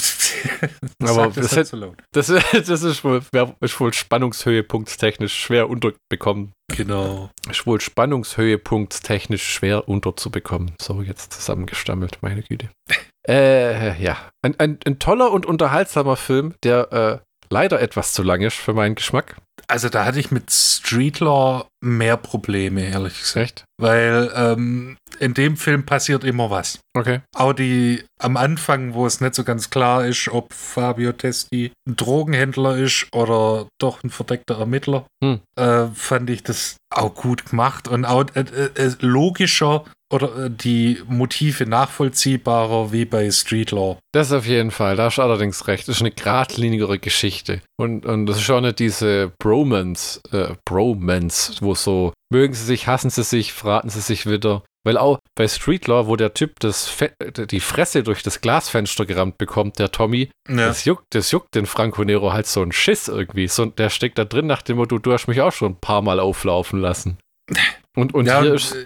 Aber 1.00 1.28
das, 1.28 1.50
das, 1.50 1.72
hat, 1.72 1.96
das, 2.12 2.26
das, 2.66 2.82
ist, 2.82 3.04
wohl, 3.04 3.22
ist 3.60 3.80
wohl 3.80 3.92
spannungshöhepunktstechnisch 3.94 5.34
schwer 5.34 5.70
unterbekommen. 5.70 6.52
Genau. 6.68 7.30
Ist 7.48 7.66
wohl 7.66 7.80
spannungshöhepunktstechnisch 7.80 9.44
schwer 9.44 9.88
unterzubekommen. 9.88 10.72
So, 10.80 11.00
jetzt 11.00 11.32
zusammengestammelt, 11.32 12.18
meine 12.20 12.42
Güte. 12.42 12.68
Äh, 13.28 14.00
ja. 14.00 14.16
Ein, 14.40 14.54
ein, 14.60 14.78
ein 14.86 15.00
toller 15.00 15.32
und 15.32 15.46
unterhaltsamer 15.46 16.14
Film, 16.14 16.54
der 16.62 16.92
äh, 16.92 17.18
leider 17.50 17.80
etwas 17.80 18.12
zu 18.12 18.22
lang 18.22 18.40
ist 18.42 18.54
für 18.54 18.72
meinen 18.72 18.94
Geschmack. 18.94 19.38
Also 19.66 19.88
da 19.88 20.04
hatte 20.04 20.20
ich 20.20 20.30
mit 20.30 20.52
Streetlaw 20.52 21.66
mehr 21.86 22.16
Probleme, 22.16 22.84
ehrlich 22.84 23.18
gesagt. 23.20 23.64
Weil 23.78 24.30
ähm, 24.34 24.96
in 25.18 25.34
dem 25.34 25.56
Film 25.56 25.84
passiert 25.84 26.24
immer 26.24 26.50
was. 26.50 26.78
Okay. 26.94 27.20
Auch 27.34 27.52
die 27.52 28.02
am 28.18 28.36
Anfang, 28.36 28.94
wo 28.94 29.06
es 29.06 29.20
nicht 29.20 29.34
so 29.34 29.44
ganz 29.44 29.70
klar 29.70 30.06
ist, 30.06 30.28
ob 30.28 30.52
Fabio 30.52 31.12
Testi 31.12 31.72
ein 31.86 31.96
Drogenhändler 31.96 32.76
ist 32.76 33.06
oder 33.12 33.68
doch 33.78 34.02
ein 34.02 34.10
verdeckter 34.10 34.58
Ermittler, 34.58 35.06
hm. 35.22 35.40
äh, 35.58 35.86
fand 35.94 36.30
ich 36.30 36.42
das 36.42 36.76
auch 36.90 37.14
gut 37.14 37.50
gemacht 37.50 37.88
und 37.88 38.04
auch 38.04 38.24
äh, 38.34 38.40
äh, 38.40 38.92
logischer 39.00 39.84
oder 40.12 40.46
äh, 40.46 40.50
die 40.50 41.02
Motive 41.08 41.66
nachvollziehbarer 41.66 42.92
wie 42.92 43.04
bei 43.04 43.30
Street 43.30 43.70
Law. 43.72 43.98
Das 44.12 44.32
auf 44.32 44.46
jeden 44.46 44.70
Fall, 44.70 44.96
da 44.96 45.04
hast 45.04 45.18
du 45.18 45.22
allerdings 45.22 45.66
recht. 45.66 45.88
Das 45.88 45.96
ist 45.96 46.02
eine 46.02 46.12
geradlinigere 46.12 46.98
Geschichte. 46.98 47.60
Und, 47.76 48.06
und 48.06 48.26
das 48.26 48.36
ist 48.36 48.44
schon 48.44 48.64
nicht 48.64 48.78
diese 48.78 49.32
Bromance, 49.38 50.20
äh, 50.32 50.54
Bromance, 50.64 51.54
wo 51.60 51.72
so 51.76 52.12
mögen 52.32 52.54
sie 52.54 52.64
sich, 52.64 52.86
hassen 52.86 53.10
sie 53.10 53.22
sich, 53.22 53.52
fraten 53.52 53.88
sie 53.88 54.00
sich 54.00 54.26
wieder. 54.26 54.62
Weil 54.84 54.98
auch 54.98 55.18
bei 55.34 55.48
Street 55.48 55.88
Law, 55.88 56.06
wo 56.06 56.14
der 56.14 56.32
Typ 56.32 56.60
das 56.60 56.88
Fe 56.88 57.12
die 57.50 57.60
Fresse 57.60 58.04
durch 58.04 58.22
das 58.22 58.40
Glasfenster 58.40 59.04
gerammt 59.04 59.36
bekommt, 59.36 59.80
der 59.80 59.90
Tommy, 59.90 60.30
ja. 60.48 60.68
das, 60.68 60.84
juckt, 60.84 61.06
das 61.10 61.32
juckt 61.32 61.54
den 61.56 61.66
Franco 61.66 62.04
Nero 62.04 62.32
halt 62.32 62.46
so 62.46 62.62
ein 62.62 62.70
Schiss 62.70 63.08
irgendwie. 63.08 63.48
So, 63.48 63.66
der 63.66 63.90
steckt 63.90 64.16
da 64.16 64.24
drin 64.24 64.46
nach 64.46 64.62
dem 64.62 64.76
Motto, 64.76 64.98
du 64.98 65.12
hast 65.12 65.26
mich 65.26 65.40
auch 65.40 65.52
schon 65.52 65.72
ein 65.72 65.80
paar 65.80 66.02
Mal 66.02 66.20
auflaufen 66.20 66.80
lassen. 66.80 67.18
Und, 67.96 68.12
und 68.12 68.26
ja, 68.26 68.42
hier 68.42 68.52
ist 68.52 68.76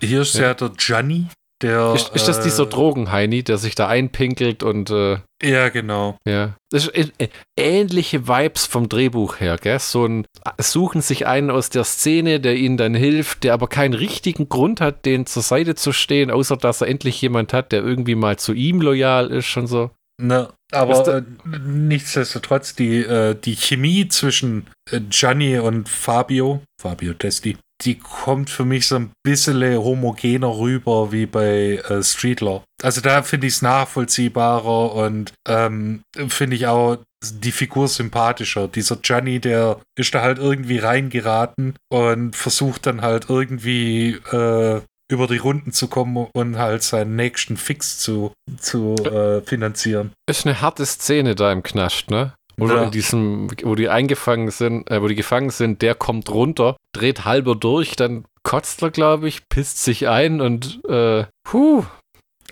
hier 0.00 0.20
ist 0.20 0.34
ja, 0.34 0.42
ja 0.42 0.54
der 0.54 0.70
Gianni, 0.70 1.26
der. 1.62 1.94
Ist, 1.94 2.14
ist 2.14 2.28
das 2.28 2.38
äh, 2.38 2.42
dieser 2.44 2.66
Drogenheini, 2.66 3.42
der 3.42 3.58
sich 3.58 3.74
da 3.74 3.88
einpinkelt 3.88 4.62
und. 4.62 4.90
Äh, 4.90 5.18
ja, 5.42 5.68
genau. 5.68 6.18
Ja. 6.26 6.56
Das 6.70 6.86
ist 6.86 7.12
äh, 7.18 7.28
ähnliche 7.56 8.28
Vibes 8.28 8.66
vom 8.66 8.88
Drehbuch 8.88 9.40
her, 9.40 9.56
gell? 9.56 9.78
So 9.78 10.06
ein. 10.06 10.26
Suchen 10.58 11.00
sich 11.00 11.26
einen 11.26 11.50
aus 11.50 11.70
der 11.70 11.84
Szene, 11.84 12.40
der 12.40 12.56
ihnen 12.56 12.76
dann 12.76 12.94
hilft, 12.94 13.44
der 13.44 13.54
aber 13.54 13.68
keinen 13.68 13.94
richtigen 13.94 14.48
Grund 14.48 14.80
hat, 14.80 15.04
den 15.06 15.26
zur 15.26 15.42
Seite 15.42 15.74
zu 15.74 15.92
stehen, 15.92 16.30
außer 16.30 16.56
dass 16.56 16.80
er 16.80 16.88
endlich 16.88 17.20
jemand 17.20 17.52
hat, 17.52 17.72
der 17.72 17.82
irgendwie 17.82 18.14
mal 18.14 18.38
zu 18.38 18.52
ihm 18.52 18.80
loyal 18.80 19.30
ist 19.30 19.56
und 19.56 19.66
so. 19.66 19.90
Ne, 20.20 20.50
aber 20.70 21.16
äh, 21.16 21.22
nichtsdestotrotz, 21.66 22.74
die, 22.74 22.98
äh, 22.98 23.34
die 23.34 23.56
Chemie 23.56 24.06
zwischen 24.08 24.66
äh, 24.90 25.00
Gianni 25.00 25.58
und 25.58 25.88
Fabio, 25.88 26.62
Fabio 26.78 27.14
Testi, 27.14 27.56
die 27.82 27.98
kommt 27.98 28.50
für 28.50 28.64
mich 28.64 28.86
so 28.86 28.96
ein 28.96 29.10
bisschen 29.22 29.62
homogener 29.78 30.58
rüber 30.58 31.12
wie 31.12 31.26
bei 31.26 31.82
äh, 31.88 32.02
Streetlaw. 32.02 32.62
Also 32.82 33.00
da 33.00 33.22
finde 33.22 33.46
ich 33.46 33.54
es 33.54 33.62
nachvollziehbarer 33.62 34.94
und 34.94 35.32
ähm, 35.48 36.02
finde 36.28 36.56
ich 36.56 36.66
auch 36.66 36.98
die 37.22 37.52
Figur 37.52 37.88
sympathischer. 37.88 38.68
Dieser 38.68 38.96
Gianni, 38.96 39.40
der 39.40 39.80
ist 39.98 40.14
da 40.14 40.22
halt 40.22 40.38
irgendwie 40.38 40.78
reingeraten 40.78 41.74
und 41.92 42.36
versucht 42.36 42.86
dann 42.86 43.02
halt 43.02 43.26
irgendwie 43.28 44.12
äh, 44.32 44.80
über 45.10 45.26
die 45.26 45.38
Runden 45.38 45.72
zu 45.72 45.88
kommen 45.88 46.28
und 46.32 46.58
halt 46.58 46.82
seinen 46.82 47.16
nächsten 47.16 47.56
Fix 47.56 47.98
zu, 47.98 48.32
zu 48.58 48.94
äh, 48.96 49.42
finanzieren. 49.42 50.12
Ist 50.28 50.46
eine 50.46 50.60
harte 50.60 50.86
Szene 50.86 51.34
da 51.34 51.52
im 51.52 51.62
Knast, 51.62 52.10
ne? 52.10 52.32
Oder 52.60 52.76
Ja. 52.76 52.82
in 52.84 52.90
diesem, 52.90 53.48
wo 53.62 53.74
die 53.74 53.88
eingefangen 53.88 54.50
sind, 54.50 54.90
äh, 54.90 55.00
wo 55.02 55.08
die 55.08 55.14
gefangen 55.14 55.50
sind, 55.50 55.82
der 55.82 55.94
kommt 55.94 56.30
runter, 56.30 56.76
dreht 56.94 57.24
halber 57.24 57.54
durch, 57.54 57.96
dann 57.96 58.24
kotzt 58.42 58.82
er, 58.82 58.90
glaube 58.90 59.28
ich, 59.28 59.48
pisst 59.48 59.82
sich 59.84 60.08
ein 60.08 60.40
und 60.40 60.80
äh, 60.88 61.24
puh, 61.44 61.84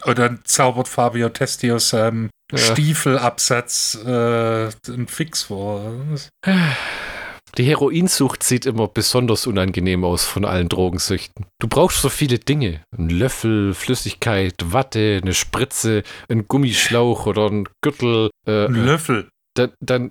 Und 0.05 0.18
dann 0.18 0.40
zaubert 0.44 0.87
Fabio 0.88 1.29
Testi 1.29 1.73
aus 1.73 1.88
seinem 1.90 2.31
Ja. 2.53 2.59
Stiefelabsatz 2.59 3.99
äh, 4.07 4.09
einen 4.88 5.09
Fix 5.09 5.42
vor. 5.44 5.83
Die 7.57 7.64
Heroinsucht 7.64 8.42
sieht 8.44 8.66
immer 8.66 8.87
besonders 8.87 9.47
unangenehm 9.47 10.05
aus 10.05 10.25
von 10.25 10.44
allen 10.44 10.68
Drogensüchten. 10.68 11.47
Du 11.61 11.66
brauchst 11.66 12.01
so 12.03 12.09
viele 12.09 12.38
Dinge. 12.38 12.83
Ein 12.97 13.09
Löffel, 13.09 13.75
Flüssigkeit, 13.75 14.55
Watte, 14.66 15.18
eine 15.23 15.35
Spritze, 15.35 16.03
ein 16.29 16.47
Gummischlauch 16.47 17.27
oder 17.27 17.47
ein 17.51 17.66
Gürtel. 17.83 18.31
Äh, 18.47 18.66
Ein 18.66 18.85
Löffel. 18.87 19.29
Dann, 19.59 19.73
dann 19.81 20.11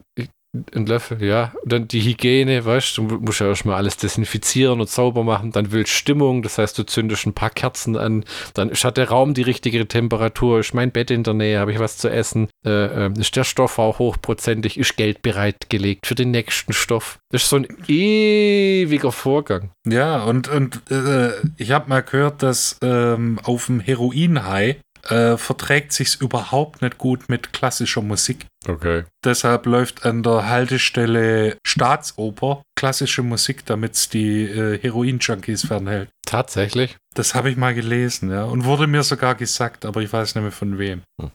ein 0.75 0.85
Löffel, 0.85 1.23
ja. 1.23 1.53
Und 1.63 1.71
dann 1.71 1.87
die 1.87 2.01
Hygiene, 2.01 2.63
weißt 2.65 2.97
du, 2.97 3.03
musst 3.03 3.39
ja 3.39 3.47
erstmal 3.47 3.75
alles 3.75 3.97
desinfizieren 3.97 4.79
und 4.79 4.89
sauber 4.89 5.23
machen. 5.23 5.51
Dann 5.51 5.71
willst 5.71 5.91
Stimmung, 5.91 6.41
das 6.41 6.57
heißt, 6.57 6.77
du 6.77 6.83
zündest 6.83 7.25
ein 7.25 7.33
paar 7.33 7.49
Kerzen 7.49 7.97
an. 7.97 8.23
Dann 8.53 8.71
hat 8.71 8.97
der 8.97 9.09
Raum 9.09 9.33
die 9.33 9.41
richtige 9.41 9.87
Temperatur. 9.87 10.59
Ist 10.59 10.73
mein 10.73 10.91
Bett 10.91 11.11
in 11.11 11.23
der 11.23 11.33
Nähe? 11.33 11.59
Habe 11.59 11.73
ich 11.73 11.79
was 11.79 11.97
zu 11.97 12.09
essen? 12.09 12.47
Äh, 12.65 13.07
äh, 13.07 13.13
ist 13.19 13.35
der 13.35 13.43
Stoff 13.43 13.79
auch 13.79 13.99
hochprozentig? 13.99 14.77
Ist 14.77 14.97
Geld 14.97 15.21
bereitgelegt 15.21 16.07
für 16.07 16.15
den 16.15 16.31
nächsten 16.31 16.73
Stoff? 16.73 17.19
Das 17.29 17.43
ist 17.43 17.49
so 17.49 17.57
ein 17.57 17.67
ewiger 17.87 19.11
Vorgang. 19.11 19.71
Ja, 19.85 20.23
und, 20.23 20.47
und 20.47 20.81
äh, 20.89 21.31
ich 21.57 21.71
habe 21.71 21.89
mal 21.89 22.01
gehört, 22.01 22.41
dass 22.41 22.77
ähm, 22.81 23.39
auf 23.43 23.65
dem 23.65 23.79
Heroin-High 23.79 24.77
äh, 25.09 25.37
verträgt 25.37 25.93
sich's 25.93 26.15
überhaupt 26.15 26.81
nicht 26.81 26.97
gut 26.97 27.29
mit 27.29 27.53
klassischer 27.53 28.01
Musik. 28.01 28.45
Okay. 28.67 29.05
Deshalb 29.23 29.65
läuft 29.65 30.05
an 30.05 30.23
der 30.23 30.49
Haltestelle 30.49 31.57
Staatsoper 31.65 32.63
klassische 32.75 33.23
Musik, 33.23 33.65
damit's 33.65 34.09
die 34.09 34.43
äh, 34.43 34.79
Heroin-Junkies 34.79 35.65
fernhält. 35.65 36.09
Tatsächlich. 36.25 36.97
Das 37.15 37.33
habe 37.33 37.49
ich 37.49 37.57
mal 37.57 37.73
gelesen, 37.73 38.29
ja. 38.29 38.43
Und 38.43 38.65
wurde 38.65 38.87
mir 38.87 39.03
sogar 39.03 39.35
gesagt, 39.35 39.85
aber 39.85 40.01
ich 40.01 40.11
weiß 40.11 40.35
nicht 40.35 40.43
mehr 40.43 40.51
von 40.51 40.77
wem. 40.77 41.01
Äh, 41.21 41.27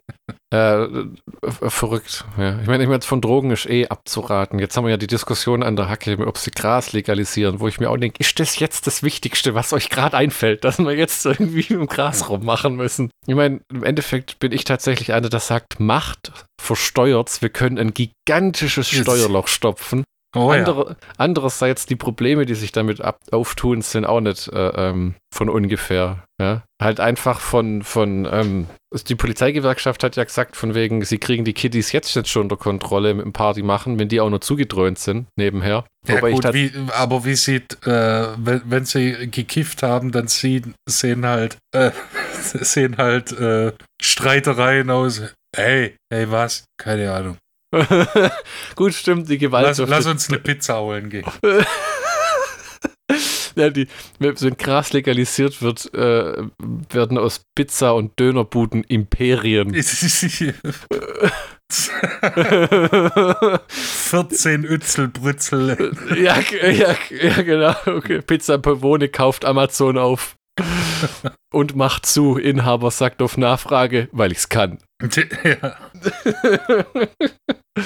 äh, 0.53 0.87
verrückt. 1.71 2.27
Ja. 2.37 2.61
Ich 2.61 2.67
meine, 2.67 2.83
ich 2.83 2.89
meine, 2.89 3.01
von 3.01 3.23
Drogen 3.23 3.51
ist 3.51 3.65
eh 3.67 3.89
abzuraten. 3.89 4.59
Jetzt 4.59 4.77
haben 4.77 4.85
wir 4.85 4.91
ja 4.91 4.99
die 4.99 5.07
Diskussion 5.07 5.63
an 5.63 5.77
der 5.77 5.89
Hacke, 5.89 6.19
ob 6.27 6.37
sie 6.37 6.51
Gras 6.51 6.93
legalisieren, 6.93 7.59
wo 7.59 7.69
ich 7.69 7.81
mir 7.81 7.89
auch 7.89 7.97
denke, 7.97 8.19
ist 8.21 8.39
das 8.39 8.59
jetzt 8.59 8.87
das 8.87 9.03
Wichtigste, 9.03 9.55
was 9.55 9.73
euch 9.73 9.89
gerade 9.89 10.17
einfällt, 10.17 10.65
dass 10.65 10.79
wir 10.79 10.93
jetzt 10.93 11.25
irgendwie 11.27 11.73
im 11.73 11.87
Gras 11.87 12.29
rummachen 12.29 12.77
müssen? 12.77 13.11
Ich 13.27 13.35
meine, 13.35 13.61
im 13.71 13.83
Endeffekt 13.83 14.41
bin 14.41 14.53
ich 14.53 14.65
tatsächlich 14.65 15.15
einer, 15.15 15.31
der 15.31 15.41
sagt, 15.41 15.81
Macht 15.81 16.33
versteuert's, 16.61 17.41
wir 17.41 17.49
können 17.49 17.79
ein 17.79 17.95
gigantisches. 17.95 18.91
Steuerloch 18.91 19.49
stopfen. 19.49 20.05
Oh 20.35 20.51
Andere, 20.51 20.97
Andererseits, 21.19 21.85
die 21.87 21.97
Probleme, 21.97 22.47
die 22.47 22.55
sich 22.55 22.73
damit 22.73 23.01
ab, 23.01 23.21
auftun, 23.31 23.83
sind 23.83 24.07
auch 24.07 24.21
nicht 24.21 24.49
äh, 24.49 24.69
ähm, 24.69 25.15
von 25.33 25.51
ungefähr. 25.51 26.25
Ja? 26.41 26.63
Halt 26.81 27.01
einfach 27.01 27.39
von, 27.39 27.83
von 27.83 28.27
ähm, 28.31 28.67
also 28.91 29.05
die 29.05 29.15
Polizeigewerkschaft 29.15 30.03
hat 30.03 30.17
ja 30.17 30.25
gesagt, 30.25 30.57
von 30.57 30.75
wegen, 30.75 31.05
sie 31.05 31.19
kriegen 31.19 31.45
die 31.45 31.53
Kiddies 31.53 31.93
jetzt, 31.93 32.15
jetzt 32.15 32.31
schon 32.31 32.43
unter 32.43 32.57
Kontrolle 32.57 33.15
mit 33.15 33.25
dem 33.25 33.33
Party 33.33 33.63
machen, 33.63 33.99
wenn 33.99 34.09
die 34.09 34.21
auch 34.21 34.31
nur 34.31 34.41
zugedröhnt 34.41 34.99
sind, 34.99 35.27
nebenher. 35.37 35.85
Ja, 36.07 36.17
Wobei 36.17 36.33
gut, 36.33 36.53
wie, 36.53 36.73
aber 36.95 37.25
wie 37.25 37.37
sieht, 37.37 37.87
äh, 37.87 38.29
wenn, 38.37 38.63
wenn 38.65 38.85
sie 38.85 39.31
gekifft 39.31 39.83
haben, 39.83 40.13
dann 40.13 40.29
sehen, 40.29 40.75
sehen 40.89 41.27
halt, 41.27 41.59
äh, 41.75 41.91
sehen 42.41 42.97
halt 42.97 43.33
äh, 43.33 43.73
Streitereien 44.01 44.91
aus. 44.91 45.23
Hey, 45.55 45.97
hey, 46.11 46.31
was? 46.31 46.65
Keine 46.79 47.13
Ahnung. 47.13 47.37
Gut, 48.77 48.95
stimmt, 48.95 49.29
die 49.29 49.39
Gewalt. 49.39 49.67
Lass, 49.67 49.79
lass 49.79 50.07
uns 50.07 50.29
eine 50.29 50.39
Pizza 50.39 50.81
holen 50.81 51.09
gehen. 51.11 51.25
ja, 53.57 53.71
die, 53.71 53.89
wenn 54.19 54.57
Gras 54.57 54.93
legalisiert 54.93 55.63
wird, 55.63 55.93
äh, 55.95 56.45
werden 56.91 57.17
aus 57.19 57.43
Pizza- 57.55 57.95
und 57.95 58.19
Dönerbuden 58.19 58.85
Imperien. 58.85 59.75
14 63.69 64.65
Ützelbrützel. 64.65 65.93
ja, 66.17 66.39
ja, 66.51 66.95
ja, 67.11 67.43
genau. 67.43 67.75
Okay. 67.87 68.21
Pizza 68.21 68.59
Pavone 68.59 69.09
kauft 69.09 69.47
Amazon 69.47 69.97
auf 69.97 70.37
und 71.53 71.77
macht 71.77 72.07
zu. 72.07 72.37
Inhaber 72.37 72.91
sagt 72.91 73.23
auf 73.23 73.37
Nachfrage, 73.37 74.09
weil 74.13 74.33
ich's 74.33 74.49
kann. 74.49 74.79
Ja. 75.45 75.77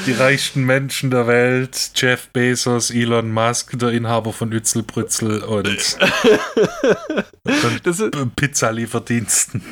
Die 0.06 0.12
reichsten 0.12 0.64
Menschen 0.64 1.10
der 1.10 1.26
Welt, 1.26 1.90
Jeff 1.96 2.28
Bezos, 2.28 2.90
Elon 2.90 3.32
Musk, 3.32 3.76
der 3.78 3.90
Inhaber 3.90 4.32
von 4.32 4.52
Ützelbrützel 4.52 5.42
und, 5.42 5.66
und 5.66 5.96
Das 7.86 8.00
ist, 8.00 8.36
Pizzalieferdiensten. 8.36 9.62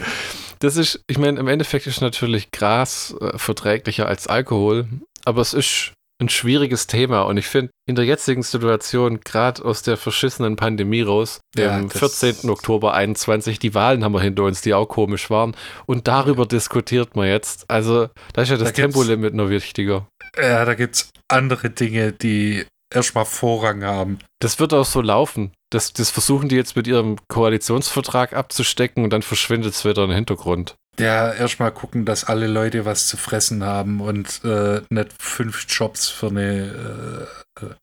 das 0.59 0.77
ist, 0.77 1.01
ich 1.07 1.19
meine, 1.19 1.39
im 1.39 1.47
Endeffekt 1.49 1.87
ist 1.87 2.01
natürlich 2.01 2.51
Gras 2.51 3.15
äh, 3.21 3.39
verträglicher 3.39 4.09
als 4.09 4.27
Alkohol, 4.27 4.89
aber 5.25 5.41
es 5.41 5.55
ist 5.55 5.93
ein 6.23 6.29
schwieriges 6.29 6.87
Thema 6.87 7.23
und 7.23 7.37
ich 7.39 7.47
finde, 7.47 7.71
in 7.89 7.97
der 7.97 8.05
jetzigen 8.05 8.43
Situation, 8.45 9.21
gerade 9.21 9.65
aus 9.65 9.83
der 9.83 9.97
verschissenen 9.97 10.55
Pandemie 10.57 11.03
raus, 11.03 11.41
Ja, 11.57 11.81
das- 11.83 11.99
14. 12.21 12.49
Oktober 12.51 12.95
21, 12.95 13.59
die 13.59 13.75
Wahlen 13.75 14.05
haben 14.05 14.15
wir 14.15 14.21
hinter 14.21 14.45
uns, 14.45 14.61
die 14.63 14.75
auch 14.75 14.87
komisch 14.87 15.29
waren 15.29 15.57
und 15.87 16.07
darüber 16.09 16.47
diskutiert 16.47 17.17
man 17.17 17.27
jetzt. 17.27 17.65
Also, 17.69 18.09
da 18.33 18.43
ist 18.43 18.49
ja 18.51 18.57
das 18.57 18.69
Da 18.69 18.73
Tempolimit 18.75 19.35
noch 19.35 19.49
wichtiger. 19.49 20.07
Ja, 20.41 20.65
da 20.65 20.75
gibt 20.75 20.97
es 20.97 21.11
andere 21.29 21.71
Dinge, 21.71 22.13
die 22.13 22.65
erstmal 22.93 23.25
Vorrang 23.25 23.83
haben. 23.85 24.19
Das 24.41 24.59
wird 24.61 24.73
auch 24.75 24.85
so 24.85 25.01
laufen. 25.01 25.53
Das, 25.71 25.93
das 25.93 26.11
versuchen 26.11 26.49
die 26.49 26.57
jetzt 26.57 26.77
mit 26.77 26.87
ihrem 26.87 27.17
Koalitionsvertrag 27.29 28.33
abzustecken 28.35 29.03
und 29.05 29.11
dann 29.11 29.23
verschwindet 29.23 29.75
es 29.75 29.85
wieder 29.85 30.05
im 30.05 30.11
Hintergrund. 30.11 30.77
Ja, 31.01 31.33
erstmal 31.33 31.73
gucken, 31.73 32.05
dass 32.05 32.23
alle 32.25 32.47
Leute 32.47 32.85
was 32.85 33.09
zu 33.09 33.17
fressen 33.17 33.65
haben 33.65 34.01
und 34.01 34.45
äh, 34.45 34.83
nicht 34.91 35.13
fünf 35.19 35.67
Jobs 35.69 36.09
für 36.09 36.29
eine. 36.29 37.27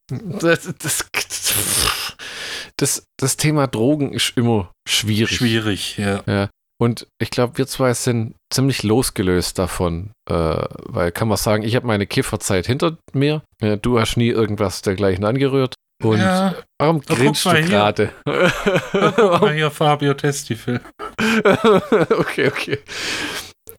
Das, 0.10 0.70
das, 0.80 1.06
das, 2.78 3.04
das 3.18 3.38
Thema 3.38 3.68
Drogen 3.68 4.14
ist 4.14 4.34
immer 4.38 4.72
Äh, 4.88 4.90
schwierig. 4.90 5.36
schwierig, 5.36 5.98
ja. 5.98 6.50
Und 6.82 7.06
ich 7.22 7.30
glaube, 7.30 7.60
wir 7.60 7.68
zwei 7.68 7.94
sind 7.94 8.34
ziemlich 8.52 8.82
losgelöst 8.82 9.60
davon, 9.60 10.14
äh, 10.28 10.34
weil 10.34 11.12
kann 11.12 11.28
man 11.28 11.38
sagen, 11.38 11.62
ich 11.62 11.76
habe 11.76 11.86
meine 11.86 12.08
Kifferzeit 12.08 12.66
hinter 12.66 12.98
mir. 13.14 13.44
Ja, 13.62 13.76
du 13.76 14.00
hast 14.00 14.18
nie 14.18 14.30
irgendwas 14.30 14.82
dergleichen 14.82 15.24
angerührt. 15.24 15.76
Und 16.04 16.18
ja, 16.18 16.56
warum 16.80 17.02
guck 17.02 17.18
grinst 17.18 17.46
du 17.46 17.52
gerade? 17.52 18.10
guck 18.92 19.42
mal 19.42 19.54
hier 19.54 19.70
Fabio 19.70 20.16
Testifil. 20.16 20.82
okay, 22.18 22.48
okay. 22.48 22.80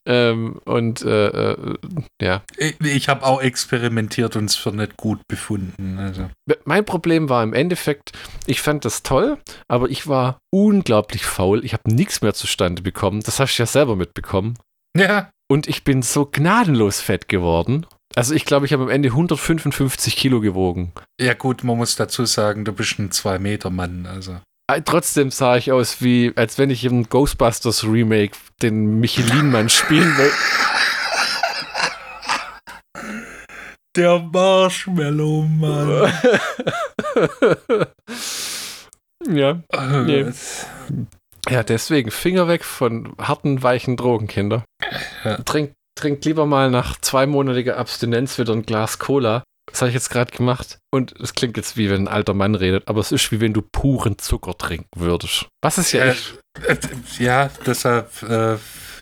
Ähm, 0.07 0.61
und 0.65 1.03
äh, 1.03 1.53
äh, 1.53 1.77
ja, 2.21 2.43
Ich, 2.57 2.81
ich 2.81 3.09
habe 3.09 3.25
auch 3.25 3.41
experimentiert 3.41 4.35
und 4.37 4.47
es 4.47 4.57
für 4.57 4.73
nicht 4.73 4.97
gut 4.97 5.21
befunden. 5.29 5.99
Also. 5.99 6.29
mein 6.65 6.85
Problem 6.85 7.29
war 7.29 7.43
im 7.43 7.53
Endeffekt, 7.53 8.13
ich 8.47 8.61
fand 8.61 8.85
das 8.85 9.03
toll, 9.03 9.39
aber 9.69 9.91
ich 9.91 10.09
war 10.09 10.39
unglaublich 10.53 11.25
faul. 11.25 11.65
Ich 11.65 11.73
habe 11.73 11.93
nichts 11.93 12.21
mehr 12.21 12.35
zustande 12.35 12.83
bekommen. 12.83 13.21
Das 13.21 13.39
hast 13.39 13.57
du 13.57 13.63
ja 13.63 13.67
selber 13.67 13.95
mitbekommen. 13.97 14.59
Ja, 14.97 15.31
Und 15.51 15.69
ich 15.69 15.85
bin 15.85 16.03
so 16.03 16.27
gnadenlos 16.27 17.01
fett 17.01 17.29
geworden. 17.29 17.87
Also 18.15 18.35
ich 18.35 18.45
glaube, 18.45 18.67
ich 18.67 18.73
habe 18.73 18.83
am 18.83 18.91
Ende 18.91 19.09
155 19.09 20.17
Kilo 20.17 20.41
gewogen. 20.41 20.93
ja 21.21 21.35
gut, 21.35 21.65
man 21.65 21.79
muss 21.79 21.97
dazu 21.97 22.27
sagen, 22.27 22.65
du 22.65 22.73
bist 22.73 22.99
ein 22.99 23.11
Zwei-Meter-Mann. 23.11 24.07
Also. 24.07 24.41
Äh, 24.77 24.83
Trotzdem 24.83 25.31
sah 25.31 25.57
ich 25.57 25.73
aus 25.73 26.03
wie, 26.03 26.33
als 26.37 26.59
wenn 26.59 26.71
ich 26.71 26.85
im 26.85 27.09
Ghostbusters 27.09 27.85
Remake 27.85 28.37
den 28.63 29.01
Michelin-Mann 29.01 29.69
spielen 29.69 30.17
will. 30.17 30.31
Der 33.97 34.19
Marshmallow-Mann. 34.21 36.13
ja. 39.31 39.63
Nee. 40.07 40.33
Ja, 41.51 41.63
deswegen 41.63 42.11
Finger 42.11 42.49
weg 42.49 42.65
von 42.65 43.15
harten, 43.19 43.63
weichen 43.63 43.97
Drogen, 43.99 44.29
Kinder. 44.29 44.65
Ja. 45.25 45.37
Trink, 45.39 45.73
trink 45.99 46.25
lieber 46.25 46.47
mal 46.47 46.71
nach 46.71 46.99
zweimonatiger 47.01 47.77
Abstinenz 47.77 48.39
wieder 48.39 48.55
ein 48.55 48.63
Glas 48.63 48.99
Cola. 48.99 49.43
Das 49.71 49.81
habe 49.81 49.89
ich 49.91 49.95
jetzt 49.95 50.11
gerade 50.11 50.31
gemacht. 50.37 50.79
Und 50.93 51.13
es 51.21 51.35
klingt 51.35 51.57
jetzt 51.57 51.77
wie 51.77 51.89
wenn 51.91 52.03
ein 52.03 52.09
alter 52.09 52.35
Mann 52.35 52.55
redet, 52.55 52.89
aber 52.89 53.01
es 53.01 53.13
ist 53.13 53.31
wie 53.33 53.41
wenn 53.41 53.53
du 53.55 53.63
puren 53.63 54.19
Zucker 54.19 54.57
trinken 54.59 54.89
würdest. 54.97 55.47
Was 55.63 55.79
ist 55.79 55.93
ja 55.93 56.07
Ja, 56.07 56.11
echt. 56.13 56.39
äh, 56.67 56.77
ja, 57.19 57.51
deshalb, 57.65 58.23
äh, 58.23 58.57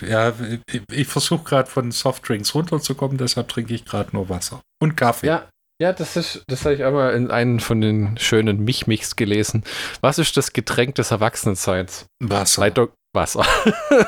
ja, 0.07 0.33
ich, 0.71 0.83
ich 0.93 1.07
versuche 1.09 1.45
gerade 1.45 1.71
von 1.71 1.91
Softdrinks 1.91 2.55
runterzukommen, 2.55 3.17
deshalb 3.19 3.49
trinke 3.49 3.75
ich 3.75 3.85
gerade 3.85 4.11
nur 4.13 4.29
Wasser. 4.29 4.61
Und 4.83 4.97
Kaffee. 4.97 5.27
Ja, 5.27 5.49
ja, 5.81 5.95
das 5.95 6.17
ist, 6.17 6.43
das 6.47 6.65
habe 6.67 6.75
ich 6.75 6.85
einmal 6.85 7.15
in 7.15 7.31
einem 7.31 7.59
von 7.59 7.81
den 7.81 8.19
schönen 8.19 8.63
Michmichs 8.65 9.17
gelesen. 9.17 9.65
Was 10.03 10.19
ist 10.19 10.37
das 10.37 10.53
Getränk 10.53 10.95
des 10.97 11.11
Erwachsenenseins? 11.11 12.05
Wasser. 12.23 12.61
Leitung 12.61 12.89
Wasser. 13.15 13.45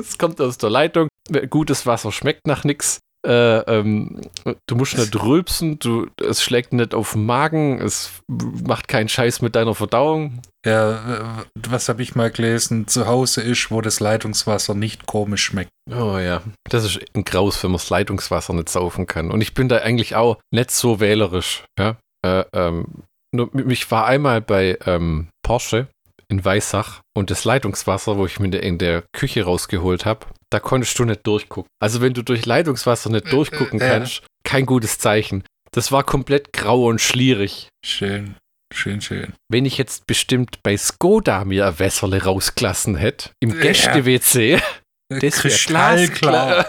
Es 0.00 0.18
kommt 0.18 0.40
aus 0.40 0.58
der 0.58 0.70
Leitung. 0.70 1.08
Gutes 1.48 1.86
Wasser 1.86 2.12
schmeckt 2.12 2.46
nach 2.46 2.64
nichts. 2.64 2.98
Äh, 3.26 3.58
ähm, 3.58 4.20
du 4.66 4.76
musst 4.76 4.96
nicht 4.96 5.20
rülpsen, 5.20 5.78
du, 5.80 6.06
es 6.20 6.42
schlägt 6.42 6.72
nicht 6.72 6.94
auf 6.94 7.12
den 7.12 7.26
Magen, 7.26 7.80
es 7.80 8.22
macht 8.28 8.86
keinen 8.86 9.08
Scheiß 9.08 9.42
mit 9.42 9.56
deiner 9.56 9.74
Verdauung. 9.74 10.40
Ja, 10.64 11.44
was 11.68 11.88
habe 11.88 12.02
ich 12.02 12.14
mal 12.14 12.30
gelesen? 12.30 12.86
Zu 12.86 13.06
Hause 13.06 13.40
ist, 13.42 13.70
wo 13.70 13.80
das 13.80 14.00
Leitungswasser 14.00 14.74
nicht 14.74 15.06
komisch 15.06 15.44
schmeckt. 15.44 15.70
Oh 15.90 16.18
ja, 16.18 16.42
das 16.68 16.84
ist 16.84 17.00
ein 17.14 17.24
Graus, 17.24 17.62
wenn 17.62 17.72
man 17.72 17.78
das 17.78 17.90
Leitungswasser 17.90 18.52
nicht 18.52 18.68
saufen 18.68 19.06
kann. 19.06 19.30
Und 19.30 19.40
ich 19.40 19.54
bin 19.54 19.68
da 19.68 19.78
eigentlich 19.78 20.14
auch 20.14 20.38
nicht 20.52 20.70
so 20.70 21.00
wählerisch. 21.00 21.64
Ja? 21.78 21.96
Äh, 22.24 22.44
ähm, 22.52 23.02
nur, 23.34 23.50
mich 23.52 23.90
war 23.90 24.06
einmal 24.06 24.40
bei 24.40 24.78
ähm, 24.86 25.28
Porsche 25.42 25.88
in 26.30 26.44
Weissach 26.44 27.00
und 27.16 27.30
das 27.30 27.44
Leitungswasser, 27.44 28.16
wo 28.16 28.26
ich 28.26 28.38
mir 28.38 28.54
in 28.58 28.78
der 28.78 29.04
Küche 29.12 29.44
rausgeholt 29.44 30.04
habe, 30.04 30.26
da 30.50 30.60
konntest 30.60 30.98
du 30.98 31.04
nicht 31.04 31.26
durchgucken. 31.26 31.70
Also 31.80 32.00
wenn 32.00 32.14
du 32.14 32.22
durch 32.22 32.46
Leitungswasser 32.46 33.10
nicht 33.10 33.32
durchgucken 33.32 33.78
kannst, 33.78 34.22
kein 34.44 34.66
gutes 34.66 34.98
Zeichen. 34.98 35.44
Das 35.72 35.92
war 35.92 36.04
komplett 36.04 36.52
grau 36.52 36.86
und 36.86 37.00
schlierig. 37.00 37.68
Schön, 37.84 38.36
schön, 38.72 39.00
schön. 39.00 39.34
Wenn 39.50 39.66
ich 39.66 39.78
jetzt 39.78 40.06
bestimmt 40.06 40.62
bei 40.62 40.76
Skoda 40.76 41.44
mir 41.44 41.66
ein 41.66 41.78
Wässerle 41.78 42.22
rausgelassen 42.22 42.96
hätte, 42.96 43.30
im 43.40 43.54
ja. 43.54 43.60
Gäste-WC, 43.60 44.60
das 45.08 45.44
wäre 45.44 46.08
klar. 46.08 46.66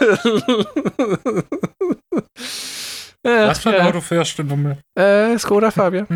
Was 3.22 3.58
für 3.58 3.78
ein. 3.78 3.86
Auto 3.86 4.00
fährst 4.00 4.38
du 4.38 4.44
nochmal? 4.44 4.78
Äh, 4.98 5.38
Skoda 5.38 5.70
Fabia. 5.70 6.06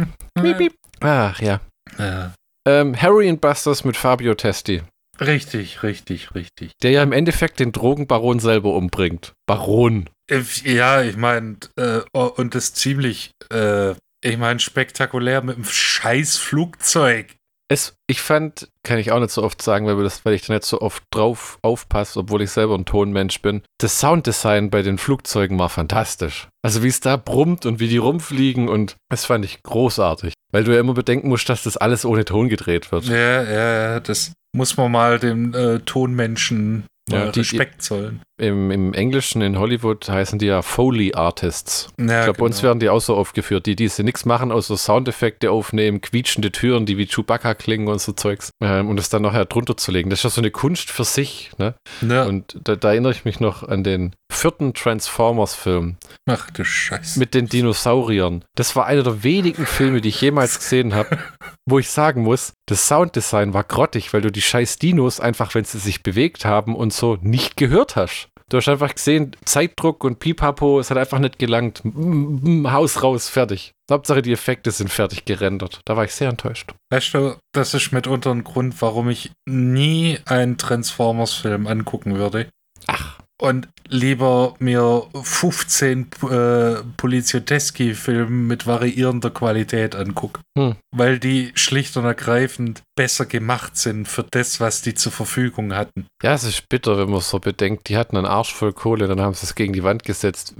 Miep, 0.40 0.59
miep. 0.59 0.74
Ach 1.00 1.38
ja. 1.40 1.61
ja. 1.98 2.33
Ähm, 2.66 2.94
Heroin 2.94 3.38
Busters 3.38 3.85
mit 3.85 3.96
Fabio 3.96 4.35
Testi. 4.35 4.83
Richtig, 5.20 5.83
richtig, 5.83 6.35
richtig. 6.35 6.72
Der 6.83 6.90
ja 6.90 7.03
im 7.03 7.12
Endeffekt 7.12 7.61
den 7.61 7.72
Drogenbaron 7.72 8.40
selber 8.40 8.74
umbringt. 8.74 9.35
Baron. 9.46 10.11
Äh, 10.31 10.42
ja, 10.64 11.03
ich 11.03 11.16
meine, 11.16 11.57
äh, 11.77 12.00
oh, 12.12 12.31
und 12.37 12.55
das 12.55 12.74
ziemlich, 12.74 13.31
äh, 13.53 13.92
ich 14.22 14.38
meine, 14.38 14.61
spektakulär 14.61 15.42
mit 15.42 15.57
einem 15.57 15.66
scheiß 15.66 16.37
Flugzeug. 16.38 17.37
Es, 17.68 17.96
ich 18.07 18.20
fand, 18.20 18.68
kann 18.83 18.98
ich 18.98 19.11
auch 19.11 19.20
nicht 19.20 19.31
so 19.31 19.42
oft 19.42 19.62
sagen, 19.62 19.87
weil, 19.87 20.03
das, 20.03 20.24
weil 20.24 20.35
ich 20.35 20.42
da 20.42 20.53
nicht 20.53 20.64
so 20.64 20.83
oft 20.83 21.03
drauf 21.11 21.59
aufpasse, 21.62 22.20
obwohl 22.20 22.42
ich 22.42 22.50
selber 22.50 22.74
ein 22.74 22.85
Tonmensch 22.85 23.40
bin. 23.40 23.62
Das 23.79 23.98
Sounddesign 24.00 24.68
bei 24.68 24.83
den 24.83 24.98
Flugzeugen 24.98 25.59
war 25.59 25.70
fantastisch. 25.70 26.48
Also 26.62 26.83
wie 26.83 26.88
es 26.88 27.00
da 27.00 27.16
brummt 27.16 27.64
und 27.64 27.81
wie 27.81 27.88
die 27.88 27.96
rumfliegen 27.96 28.68
und 28.68 28.96
das 29.11 29.24
fand 29.24 29.44
ich 29.44 29.62
großartig. 29.62 30.35
Weil 30.53 30.64
du 30.64 30.72
ja 30.74 30.81
immer 30.81 30.94
bedenken 30.94 31.29
musst, 31.29 31.48
dass 31.48 31.62
das 31.62 31.77
alles 31.77 32.05
ohne 32.05 32.24
Ton 32.24 32.48
gedreht 32.48 32.92
wird. 32.92 33.07
Ja, 33.07 33.42
ja, 33.42 34.00
das 34.00 34.33
muss 34.55 34.77
man 34.77 34.92
mal 34.92 35.18
dem 35.18 35.55
äh, 35.55 35.81
Tonmenschen 35.81 36.85
ja, 37.11 37.31
die, 37.31 37.40
Respekt 37.40 37.83
zollen. 37.83 38.23
Im, 38.38 38.71
Im 38.71 38.95
Englischen 38.95 39.43
in 39.43 39.59
Hollywood 39.59 40.09
heißen 40.09 40.38
die 40.38 40.47
ja 40.47 40.62
Foley 40.62 41.14
Artists. 41.14 41.88
Ja, 41.99 42.05
ich 42.05 42.07
glaube, 42.07 42.25
genau. 42.25 42.33
bei 42.38 42.45
uns 42.47 42.57
genau. 42.57 42.69
werden 42.69 42.81
die 42.81 42.88
auch 42.88 43.01
so 43.01 43.14
aufgeführt, 43.14 43.67
die 43.67 43.77
diese 43.77 44.03
nichts 44.03 44.25
machen, 44.25 44.51
außer 44.51 44.77
Soundeffekte 44.77 45.51
aufnehmen, 45.51 46.01
quietschende 46.01 46.51
Türen, 46.51 46.87
die 46.87 46.97
wie 46.97 47.07
Chewbacca 47.07 47.55
klingen 47.55 47.88
und 47.88 48.01
so 48.01 48.12
Zeugs. 48.12 48.51
Ähm, 48.62 48.88
und 48.88 48.99
es 48.99 49.11
dann 49.11 49.23
nachher 49.23 49.45
drunter 49.45 49.77
zu 49.77 49.93
legen. 49.93 50.09
Das 50.09 50.21
ist 50.21 50.25
ja 50.25 50.31
so 50.31 50.40
eine 50.40 50.51
Kunst 50.51 50.90
für 50.90 51.05
sich. 51.05 51.51
Ne? 51.59 51.75
Ja. 52.01 52.25
Und 52.25 52.59
da, 52.64 52.75
da, 52.77 52.90
erinnere 52.90 53.12
ich 53.12 53.25
mich 53.25 53.38
noch 53.38 53.62
an 53.62 53.85
den 53.85 54.14
vierten 54.35 54.75
Transformers-Film. 54.75 55.97
Ach 56.27 56.51
du 56.51 56.64
Scheiße. 56.64 57.18
Mit 57.18 57.35
den 57.35 57.47
Dinosauriern. 57.47 58.44
Das 58.55 58.77
war 58.77 58.87
einer 58.87 59.03
der 59.03 59.23
wenigen 59.23 59.66
Filme, 59.66 60.01
die 60.01 60.11
ich 60.11 60.20
jemals 60.20 60.59
gesehen 60.59 60.94
habe, 60.94 61.18
wo 61.66 61.79
ich 61.79 61.88
sagen 61.90 62.23
muss, 62.23 62.53
das 62.66 62.87
Sounddesign 62.88 63.55
war 63.55 63.64
grottig, 63.64 64.12
weil 64.12 64.20
du 64.20 64.31
die 64.31 64.42
scheiß 64.42 64.79
Dinos 64.79 65.20
einfach, 65.20 65.55
wenn 65.55 65.64
sie 65.64 65.79
sich 65.79 66.03
bewegt 66.03 66.44
haben 66.44 66.75
und 66.75 66.92
so, 66.92 67.18
nicht 67.20 67.57
gehört 67.57 67.97
hast. 67.97 68.29
Du 68.51 68.59
hast 68.59 68.68
einfach 68.68 68.94
gesehen, 68.94 69.35
Zeitdruck 69.44 70.05
und 70.05 70.18
Pipapo, 70.18 70.79
es 70.79 70.90
hat 70.90 70.99
einfach 70.99 71.18
nicht 71.18 71.38
gelangt. 71.38 71.83
Haus 71.85 73.03
raus, 73.03 73.29
fertig. 73.29 73.73
Hauptsache 73.90 74.23
die 74.23 74.33
Effekte 74.33 74.70
sind 74.70 74.90
fertig 74.90 75.25
gerendert. 75.25 75.81
Da 75.87 75.97
war 75.97 76.05
ich 76.05 76.12
sehr 76.12 76.29
enttäuscht. 76.29 76.75
Weißt 76.90 77.14
du, 77.14 77.37
das 77.53 77.75
ist 77.75 77.92
mitunter 77.92 78.31
ein 78.31 78.44
Grund, 78.44 78.81
warum 78.83 79.09
ich 79.09 79.33
nie 79.47 80.18
einen 80.27 80.59
Transformers-Film 80.59 81.66
angucken 81.66 82.16
würde. 82.16 82.49
Ach 82.87 83.18
und 83.40 83.68
lieber 83.88 84.55
mir 84.59 85.07
15 85.12 86.09
äh, 86.31 86.75
Polizioteski-Filme 86.97 88.31
mit 88.31 88.66
variierender 88.66 89.31
Qualität 89.31 89.94
angucke. 89.94 90.40
Hm. 90.57 90.77
Weil 90.94 91.18
die 91.18 91.53
schlicht 91.55 91.97
und 91.97 92.05
ergreifend 92.05 92.83
besser 92.97 93.27
gemacht 93.27 93.77
sind 93.77 94.09
für 94.09 94.25
das, 94.31 94.61
was 94.61 94.83
die 94.83 94.94
zur 94.94 95.12
Verfügung 95.12 95.75
hatten. 95.75 96.07
Ja, 96.23 96.35
es 96.35 96.44
ist 96.44 96.68
bitter, 96.68 96.97
wenn 96.97 97.11
man 97.11 97.20
so 97.20 97.38
bedenkt, 97.38 97.88
die 97.88 97.97
hatten 97.97 98.16
einen 98.16 98.27
Arsch 98.27 98.55
voll 98.55 98.73
Kohle, 98.73 99.09
dann 99.09 99.20
haben 99.20 99.35
sie 99.35 99.47
es 99.47 99.55
gegen 99.55 99.73
die 99.73 99.85
Wand 99.85 100.05
gesetzt. 100.05 100.55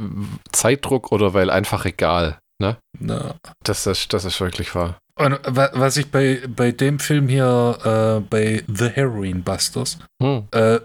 Zeitdruck 0.53 1.13
oder 1.13 1.33
weil 1.33 1.51
einfach 1.51 1.85
egal. 1.85 2.39
Ne? 2.61 2.77
Na. 2.99 3.37
Das, 3.63 3.87
ist, 3.87 4.13
das 4.13 4.25
ist 4.25 4.41
wirklich 4.41 4.75
wahr. 4.75 4.99
Und 5.17 5.39
was 5.47 5.97
ich 5.97 6.11
bei, 6.11 6.43
bei 6.49 6.73
dem 6.73 6.99
Film 6.99 7.29
hier, 7.29 7.79
äh, 7.85 8.21
bei 8.29 8.65
The 8.67 8.89
Heroin 8.89 9.45
Busters, 9.45 9.99
hm. 10.21 10.49
äh, 10.51 10.81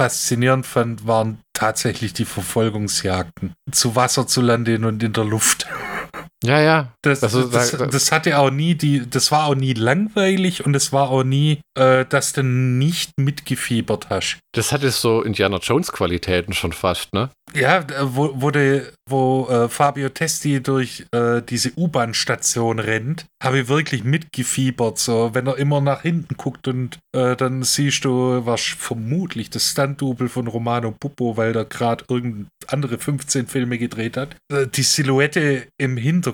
faszinierend 0.00 0.64
fand, 0.64 1.06
waren 1.06 1.42
tatsächlich 1.52 2.14
die 2.14 2.24
Verfolgungsjagden. 2.24 3.52
Zu 3.70 3.96
Wasser, 3.96 4.26
zu 4.26 4.40
Lande 4.40 4.78
und 4.78 5.02
in 5.02 5.12
der 5.12 5.24
Luft. 5.26 5.66
Ja, 6.42 6.60
ja. 6.60 6.92
Das, 7.02 7.20
das, 7.20 7.32
das, 7.50 7.76
das, 7.76 8.12
hatte 8.12 8.38
auch 8.38 8.50
nie 8.50 8.74
die, 8.74 9.08
das 9.08 9.30
war 9.30 9.46
auch 9.46 9.54
nie 9.54 9.74
langweilig 9.74 10.64
und 10.64 10.74
es 10.74 10.90
war 10.92 11.10
auch 11.10 11.22
nie, 11.22 11.60
äh, 11.78 12.06
dass 12.06 12.32
du 12.32 12.42
nicht 12.42 13.12
mitgefiebert 13.18 14.08
hast. 14.08 14.38
Das 14.52 14.72
hatte 14.72 14.90
so 14.90 15.22
Indiana 15.22 15.58
Jones 15.58 15.92
Qualitäten 15.92 16.54
schon 16.54 16.72
fast, 16.72 17.12
ne? 17.12 17.30
Ja, 17.54 17.84
wo, 18.02 18.32
wo, 18.34 18.50
de, 18.50 18.92
wo 19.08 19.48
äh, 19.48 19.68
Fabio 19.68 20.08
Testi 20.08 20.62
durch 20.62 21.04
äh, 21.12 21.42
diese 21.42 21.72
U-Bahn-Station 21.76 22.78
rennt, 22.78 23.26
habe 23.42 23.60
ich 23.60 23.68
wirklich 23.68 24.04
mitgefiebert. 24.04 24.98
So, 24.98 25.30
wenn 25.34 25.46
er 25.46 25.56
immer 25.56 25.80
nach 25.80 26.02
hinten 26.02 26.36
guckt 26.36 26.68
und 26.68 26.98
äh, 27.14 27.34
dann 27.36 27.62
siehst 27.62 28.04
du, 28.04 28.46
was 28.46 28.62
vermutlich 28.62 29.50
das 29.50 29.70
Stunt-Double 29.70 30.28
von 30.28 30.46
Romano 30.46 30.92
Puppo, 30.92 31.36
weil 31.36 31.52
der 31.52 31.64
gerade 31.64 32.04
irgendeine 32.08 32.46
andere 32.68 32.98
15 32.98 33.46
Filme 33.46 33.78
gedreht 33.78 34.16
hat. 34.16 34.36
Äh, 34.52 34.66
die 34.68 34.82
Silhouette 34.82 35.66
im 35.78 35.96
Hintergrund, 35.96 36.29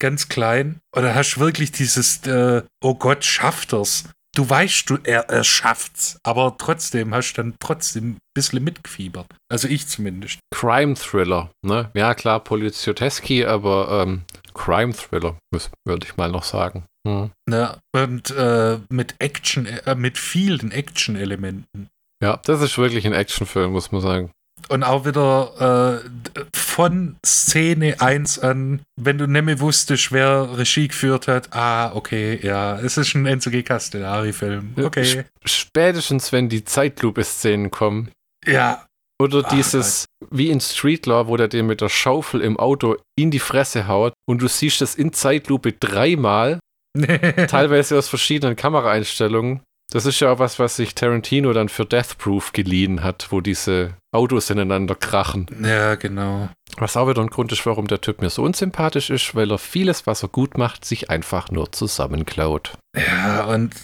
ganz 0.00 0.28
klein. 0.28 0.80
Und 0.94 1.02
da 1.02 1.14
hast 1.14 1.34
du 1.34 1.40
wirklich 1.40 1.72
dieses, 1.72 2.26
äh, 2.26 2.62
oh 2.82 2.94
Gott, 2.94 3.24
schafft 3.24 3.72
er's 3.72 4.04
du 4.38 4.48
weißt, 4.48 4.88
du, 4.88 4.98
er, 5.02 5.28
er 5.28 5.42
schafft's, 5.42 6.18
aber 6.22 6.54
trotzdem 6.58 7.12
hast 7.12 7.32
du 7.32 7.42
dann 7.42 7.54
trotzdem 7.58 8.12
ein 8.12 8.18
bisschen 8.34 8.62
mitgefiebert. 8.62 9.26
Also 9.50 9.66
ich 9.66 9.88
zumindest. 9.88 10.38
Crime 10.54 10.94
Thriller, 10.94 11.50
ne? 11.66 11.90
Ja, 11.94 12.14
klar, 12.14 12.40
Polizioteski, 12.40 13.44
aber 13.44 14.04
ähm, 14.06 14.22
Crime 14.54 14.92
Thriller, 14.92 15.36
würde 15.84 16.06
ich 16.06 16.16
mal 16.16 16.30
noch 16.30 16.44
sagen. 16.44 16.84
Hm. 17.06 17.30
Ja, 17.50 17.78
und 17.92 18.30
äh, 18.30 18.78
mit 18.88 19.16
Action, 19.18 19.66
äh, 19.66 19.94
mit 19.96 20.18
vielen 20.18 20.70
Action-Elementen. 20.70 21.88
Ja, 22.22 22.40
das 22.44 22.62
ist 22.62 22.78
wirklich 22.78 23.06
ein 23.06 23.12
Actionfilm, 23.12 23.72
muss 23.72 23.92
man 23.92 24.00
sagen. 24.00 24.30
Und 24.68 24.82
auch 24.82 25.06
wieder 25.06 26.02
äh, 26.04 26.40
von 26.54 27.16
Szene 27.24 28.00
1 28.00 28.40
an, 28.40 28.82
wenn 28.96 29.18
du 29.18 29.26
nicht 29.26 29.44
mehr 29.44 29.60
wusstest, 29.60 30.12
wer 30.12 30.58
Regie 30.58 30.88
geführt 30.88 31.26
hat, 31.26 31.52
ah, 31.52 31.92
okay, 31.94 32.38
ja, 32.42 32.78
es 32.78 32.98
ist 32.98 33.14
ein 33.14 33.26
Enzo 33.26 33.50
G. 33.50 33.62
Castellari-Film. 33.62 34.74
Okay. 34.76 35.24
Spätestens, 35.44 36.32
wenn 36.32 36.48
die 36.48 36.64
Zeitlupe-Szenen 36.64 37.70
kommen. 37.70 38.10
Ja. 38.46 38.84
Oder 39.20 39.42
Ach, 39.44 39.48
dieses, 39.48 40.06
Gott. 40.20 40.30
wie 40.38 40.50
in 40.50 40.60
Street 40.60 41.06
Law, 41.06 41.26
wo 41.26 41.36
der 41.36 41.48
dir 41.48 41.62
mit 41.62 41.80
der 41.80 41.88
Schaufel 41.88 42.40
im 42.40 42.56
Auto 42.56 42.96
in 43.16 43.30
die 43.30 43.40
Fresse 43.40 43.88
haut 43.88 44.12
und 44.28 44.42
du 44.42 44.48
siehst 44.48 44.80
das 44.80 44.94
in 44.94 45.12
Zeitlupe 45.12 45.72
dreimal, 45.72 46.60
teilweise 47.48 47.98
aus 47.98 48.08
verschiedenen 48.08 48.54
Kameraeinstellungen. 48.54 49.60
Das 49.90 50.04
ist 50.04 50.20
ja 50.20 50.30
auch 50.30 50.38
was, 50.38 50.58
was 50.58 50.76
sich 50.76 50.94
Tarantino 50.94 51.52
dann 51.54 51.70
für 51.70 51.86
Death 51.86 52.18
Proof 52.18 52.52
geliehen 52.52 53.02
hat, 53.02 53.28
wo 53.30 53.40
diese 53.40 53.94
Autos 54.12 54.50
ineinander 54.50 54.94
krachen. 54.94 55.46
Ja, 55.62 55.94
genau. 55.94 56.50
Was 56.76 56.96
auch 56.96 57.08
wieder 57.08 57.22
ein 57.22 57.30
Grund 57.30 57.52
ist, 57.52 57.64
warum 57.64 57.86
der 57.86 58.00
Typ 58.00 58.20
mir 58.20 58.28
so 58.28 58.42
unsympathisch 58.42 59.08
ist, 59.08 59.34
weil 59.34 59.50
er 59.50 59.58
vieles, 59.58 60.06
was 60.06 60.22
er 60.22 60.28
gut 60.28 60.58
macht, 60.58 60.84
sich 60.84 61.08
einfach 61.08 61.50
nur 61.50 61.72
zusammenklaut. 61.72 62.76
Ja, 62.94 63.44
und 63.46 63.74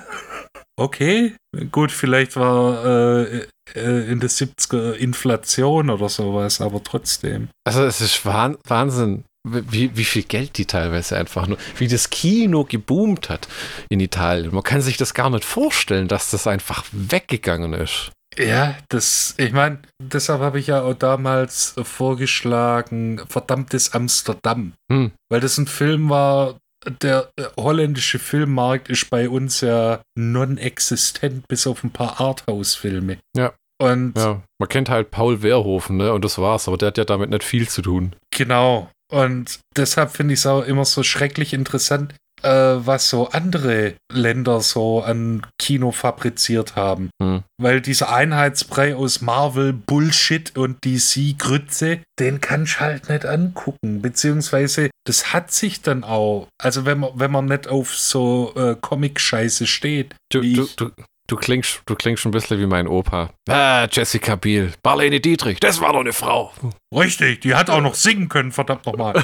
Okay, 0.78 1.36
gut, 1.72 1.91
vielleicht 1.91 2.36
war 2.36 2.86
äh, 2.86 3.48
äh, 3.76 4.12
in 4.12 4.19
der 4.19 4.30
70er 4.30 4.93
Inflation 4.93 5.89
oder 5.89 6.10
sowas, 6.10 6.62
aber 6.62 6.84
trotzdem. 6.84 7.50
Also 7.67 7.84
es 7.84 8.02
ist 8.02 8.26
Wahnsinn 8.26 9.26
wie, 9.47 9.95
wie 9.95 10.06
viel 10.06 10.23
Geld 10.23 10.58
die 10.58 10.65
teilweise 10.65 11.17
einfach 11.17 11.47
nur, 11.47 11.58
wie 11.78 11.88
das 11.88 12.10
Kino 12.10 12.65
geboomt 12.65 13.30
hat 13.30 13.47
in 13.89 13.99
Italien. 13.99 14.54
Man 14.54 14.63
kann 14.63 14.82
sich 14.82 14.97
das 14.97 15.13
gar 15.13 15.30
nicht 15.30 15.45
vorstellen, 15.45 16.08
dass 16.08 16.32
das 16.32 16.47
einfach 16.47 16.86
weggegangen 16.91 17.73
ist. 17.73 18.12
Ja, 18.38 18.75
das, 18.89 19.34
ich 19.38 19.52
meine, 19.52 19.80
deshalb 20.02 20.41
habe 20.41 20.60
ich 20.60 20.67
ja 20.67 20.82
auch 20.84 20.93
damals 20.93 21.75
vorgeschlagen, 21.82 23.21
verdammtes 23.28 23.93
Amsterdam. 23.93 24.73
Hm. 24.91 25.12
Weil 25.30 25.39
das 25.39 25.58
ein 25.58 25.67
Film 25.67 26.10
war, 26.10 26.58
der 27.02 27.30
holländische 27.58 28.19
Filmmarkt 28.19 28.89
ist 28.89 29.10
bei 29.10 29.30
uns 29.30 29.62
ja 29.62 30.02
non-existent, 30.15 31.47
bis 31.47 31.67
auf 31.67 31.84
ein 31.84 31.91
paar 31.91 32.21
Arthouse-Filme. 32.21 33.17
Ja. 33.36 33.54
Und 33.82 34.17
ja, 34.17 34.41
man 34.60 34.69
kennt 34.69 34.89
halt 34.89 35.10
Paul 35.10 35.41
Wehrhofen, 35.41 35.97
ne? 35.97 36.12
Und 36.13 36.25
das 36.25 36.38
war's, 36.38 36.67
aber 36.67 36.78
der 36.78 36.88
hat 36.88 36.97
ja 36.97 37.06
damit 37.06 37.30
nicht 37.30 37.45
viel 37.45 37.67
zu 37.67 37.82
tun. 37.82 38.13
Genau. 38.32 38.89
Und 39.12 39.60
deshalb 39.76 40.12
finde 40.12 40.34
ich 40.34 40.41
es 40.41 40.45
auch 40.45 40.63
immer 40.63 40.86
so 40.86 41.04
schrecklich 41.04 41.54
interessant, 41.54 42.13
äh, 42.43 42.50
was 42.50 43.10
so 43.10 43.30
andere 43.30 43.95
Länder 44.12 44.62
so 44.62 45.02
an 45.02 45.45
Kino 45.58 45.91
fabriziert 45.91 46.76
haben. 46.76 47.10
Hm. 47.22 47.43
Weil 47.62 47.82
dieser 47.82 48.13
Einheitsbrei 48.13 48.95
aus 48.95 49.22
Marvel 49.22 49.74
Bullshit 49.74 50.56
und 50.58 50.86
DC 50.86 51.38
Grütze, 51.38 52.00
den 52.19 52.39
kann 52.39 52.63
ich 52.63 52.80
halt 52.80 53.10
nicht 53.10 53.26
angucken. 53.26 54.02
Beziehungsweise 54.02 54.89
das 55.06 55.34
hat 55.34 55.52
sich 55.52 55.82
dann 55.82 56.04
auch, 56.04 56.48
also 56.62 56.86
wenn 56.86 57.00
man, 57.00 57.12
wenn 57.15 57.32
man 57.32 57.45
nicht 57.45 57.67
auf 57.67 57.95
so 57.95 58.54
äh, 58.56 58.76
Comic-Scheiße 58.80 59.67
steht. 59.67 60.15
Du, 60.32 60.41
du, 60.41 60.67
du, 60.76 60.91
Du 61.30 61.36
klingst, 61.36 61.84
du 61.86 61.94
klingst 61.94 62.24
schon 62.24 62.32
ein 62.32 62.34
bisschen 62.34 62.60
wie 62.60 62.65
mein 62.65 62.88
Opa. 62.88 63.30
Ah, 63.48 63.88
Jessica 63.92 64.36
Biel, 64.36 64.74
Marlene 64.84 65.20
Dietrich, 65.20 65.60
das 65.60 65.80
war 65.80 65.94
doch 65.94 66.00
eine 66.00 66.12
Frau. 66.12 66.52
Richtig, 66.92 67.42
die 67.42 67.54
hat 67.54 67.70
auch 67.70 67.82
noch 67.82 67.94
singen 67.94 68.30
können, 68.30 68.52
verdammt 68.52 68.88
nochmal. 68.88 69.13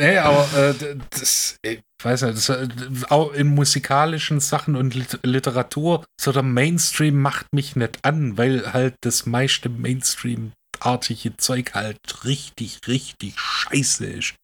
nee, 0.00 0.16
aber 0.16 0.48
äh, 0.56 0.96
das, 1.10 1.56
ich 1.62 1.82
weiß 2.02 2.22
nicht, 2.22 2.38
das, 2.38 2.48
äh, 2.48 2.68
auch 3.10 3.34
in 3.34 3.48
musikalischen 3.48 4.40
Sachen 4.40 4.76
und 4.76 4.94
Literatur, 5.24 6.02
so 6.18 6.32
der 6.32 6.42
Mainstream 6.42 7.20
macht 7.20 7.48
mich 7.52 7.76
nicht 7.76 7.98
an, 8.02 8.38
weil 8.38 8.72
halt 8.72 8.94
das 9.02 9.26
meiste 9.26 9.68
Mainstream-artige 9.68 11.36
Zeug 11.36 11.74
halt 11.74 11.98
richtig, 12.24 12.78
richtig 12.88 13.38
scheiße 13.38 14.06
ist. 14.06 14.34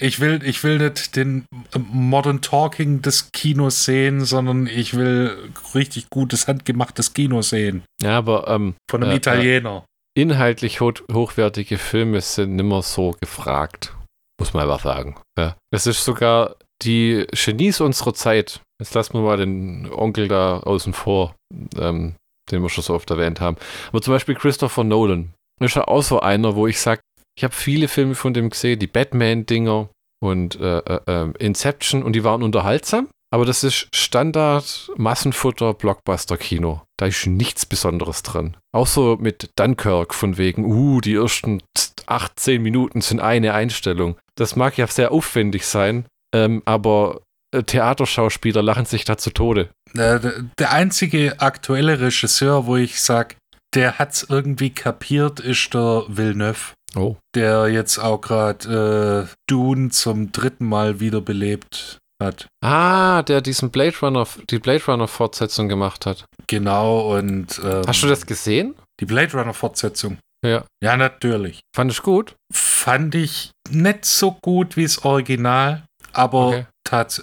Ich 0.00 0.18
will, 0.18 0.40
ich 0.44 0.64
will 0.64 0.78
nicht 0.78 1.14
den 1.14 1.46
Modern 1.76 2.40
Talking 2.40 3.00
des 3.00 3.30
Kinos 3.30 3.84
sehen, 3.84 4.24
sondern 4.24 4.66
ich 4.66 4.94
will 4.94 5.52
richtig 5.74 6.10
gutes, 6.10 6.48
handgemachtes 6.48 7.14
Kino 7.14 7.42
sehen. 7.42 7.84
Ja, 8.02 8.18
aber 8.18 8.48
ähm, 8.48 8.74
von 8.90 9.02
einem 9.02 9.12
äh, 9.12 9.16
Italiener. 9.16 9.84
Äh, 10.16 10.20
inhaltlich 10.22 10.80
ho 10.80 10.92
hochwertige 11.12 11.78
Filme 11.78 12.20
sind 12.20 12.56
nimmer 12.56 12.82
so 12.82 13.14
gefragt, 13.20 13.94
muss 14.40 14.52
man 14.52 14.64
einfach 14.64 14.82
sagen. 14.82 15.16
Ja. 15.38 15.56
Es 15.72 15.86
ist 15.86 16.04
sogar 16.04 16.56
die 16.82 17.26
Genies 17.32 17.80
unserer 17.80 18.14
Zeit. 18.14 18.60
Jetzt 18.80 18.94
lassen 18.94 19.14
wir 19.14 19.20
mal 19.20 19.36
den 19.36 19.88
Onkel 19.92 20.26
da 20.26 20.58
außen 20.58 20.92
vor, 20.92 21.36
ähm, 21.78 22.16
den 22.50 22.62
wir 22.62 22.68
schon 22.68 22.82
so 22.82 22.94
oft 22.94 23.10
erwähnt 23.10 23.40
haben. 23.40 23.56
Aber 23.90 24.02
zum 24.02 24.12
Beispiel 24.12 24.34
Christopher 24.34 24.82
Nolan 24.82 25.32
ist 25.60 25.76
ja 25.76 25.86
auch 25.86 26.02
so 26.02 26.18
einer, 26.18 26.56
wo 26.56 26.66
ich 26.66 26.80
sage, 26.80 27.00
ich 27.36 27.44
habe 27.44 27.54
viele 27.54 27.88
Filme 27.88 28.14
von 28.14 28.34
dem 28.34 28.50
gesehen, 28.50 28.78
die 28.78 28.86
Batman-Dinger 28.86 29.88
und 30.22 30.58
äh, 30.60 30.78
äh, 30.78 31.00
ähm, 31.06 31.34
Inception 31.38 32.02
und 32.02 32.14
die 32.14 32.24
waren 32.24 32.42
unterhaltsam. 32.42 33.08
Aber 33.32 33.44
das 33.44 33.64
ist 33.64 33.88
Standard 33.92 34.92
Massenfutter 34.96 35.74
Blockbuster 35.74 36.36
Kino. 36.36 36.82
Da 36.96 37.06
ist 37.06 37.26
nichts 37.26 37.66
Besonderes 37.66 38.22
dran. 38.22 38.56
Auch 38.72 38.86
so 38.86 39.16
mit 39.20 39.50
Dunkirk 39.56 40.14
von 40.14 40.38
wegen, 40.38 40.64
uh, 40.64 41.00
die 41.00 41.14
ersten 41.14 41.60
18 42.06 42.62
Minuten 42.62 43.00
sind 43.00 43.18
eine 43.18 43.52
Einstellung. 43.54 44.16
Das 44.36 44.54
mag 44.54 44.78
ja 44.78 44.86
sehr 44.86 45.10
aufwendig 45.10 45.66
sein, 45.66 46.06
ähm, 46.32 46.62
aber 46.64 47.22
äh, 47.52 47.64
Theaterschauspieler 47.64 48.62
lachen 48.62 48.84
sich 48.84 49.04
da 49.04 49.16
zu 49.16 49.30
Tode. 49.30 49.68
Der 49.94 50.70
einzige 50.70 51.40
aktuelle 51.40 52.00
Regisseur, 52.00 52.66
wo 52.66 52.76
ich 52.76 53.00
sage, 53.00 53.34
der 53.74 53.98
hat 53.98 54.12
es 54.12 54.26
irgendwie 54.28 54.70
kapiert, 54.70 55.40
ist 55.40 55.74
der 55.74 56.04
Villeneuve. 56.08 56.74
Oh. 56.96 57.16
Der 57.34 57.68
jetzt 57.68 57.98
auch 57.98 58.20
gerade 58.20 59.28
äh, 59.28 59.34
Dune 59.48 59.90
zum 59.90 60.32
dritten 60.32 60.66
Mal 60.66 61.00
wiederbelebt 61.00 61.98
hat. 62.22 62.46
Ah, 62.62 63.22
der 63.22 63.40
diesen 63.40 63.70
Blade 63.70 63.96
Runner, 64.00 64.26
die 64.50 64.58
Blade 64.58 64.84
Runner 64.86 65.08
Fortsetzung 65.08 65.68
gemacht 65.68 66.06
hat. 66.06 66.24
Genau 66.46 67.16
und. 67.16 67.60
Ähm, 67.64 67.82
Hast 67.86 68.02
du 68.02 68.06
das 68.06 68.26
gesehen? 68.26 68.74
Die 69.00 69.06
Blade 69.06 69.32
Runner 69.36 69.54
Fortsetzung. 69.54 70.18
Ja. 70.44 70.64
Ja, 70.82 70.96
natürlich. 70.96 71.60
Fand 71.74 71.90
ich 71.90 72.02
gut? 72.02 72.36
Fand 72.52 73.14
ich 73.14 73.50
nicht 73.70 74.04
so 74.04 74.36
gut 74.42 74.76
wie 74.76 74.82
das 74.82 75.04
Original, 75.04 75.84
aber, 76.12 76.48
okay. 76.48 76.66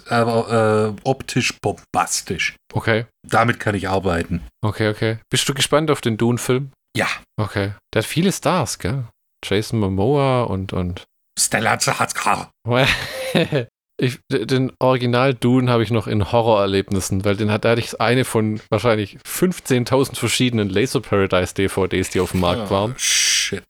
aber 0.08 0.96
äh, 0.98 1.00
optisch 1.08 1.54
bombastisch. 1.60 2.56
Okay. 2.72 3.06
Damit 3.26 3.60
kann 3.60 3.76
ich 3.76 3.88
arbeiten. 3.88 4.42
Okay, 4.60 4.88
okay. 4.88 5.18
Bist 5.30 5.48
du 5.48 5.54
gespannt 5.54 5.90
auf 5.90 6.00
den 6.00 6.16
Dune-Film? 6.16 6.72
Ja. 6.96 7.06
Okay. 7.40 7.72
Der 7.94 8.02
hat 8.02 8.06
viele 8.06 8.32
Stars, 8.32 8.78
gell? 8.78 9.04
Jason 9.44 9.80
Momoa 9.80 10.44
und, 10.44 10.72
und 10.72 11.04
Stella 11.38 11.78
Zahatzka. 11.78 12.50
Ich, 14.00 14.18
den 14.28 14.72
Original 14.80 15.32
Dune 15.32 15.70
habe 15.70 15.84
ich 15.84 15.92
noch 15.92 16.08
in 16.08 16.32
Horrorerlebnissen, 16.32 17.24
weil 17.24 17.36
den 17.36 17.52
hat, 17.52 17.64
da 17.64 17.70
hatte 17.70 17.80
ich 17.82 18.00
eine 18.00 18.24
von 18.24 18.60
wahrscheinlich 18.68 19.18
15.000 19.24 20.16
verschiedenen 20.16 20.68
Laser 20.70 21.00
Paradise 21.00 21.54
DVDs, 21.54 22.10
die 22.10 22.18
auf 22.18 22.32
dem 22.32 22.40
Markt 22.40 22.64
oh, 22.66 22.70
waren. 22.70 22.94
Shit. 22.96 23.62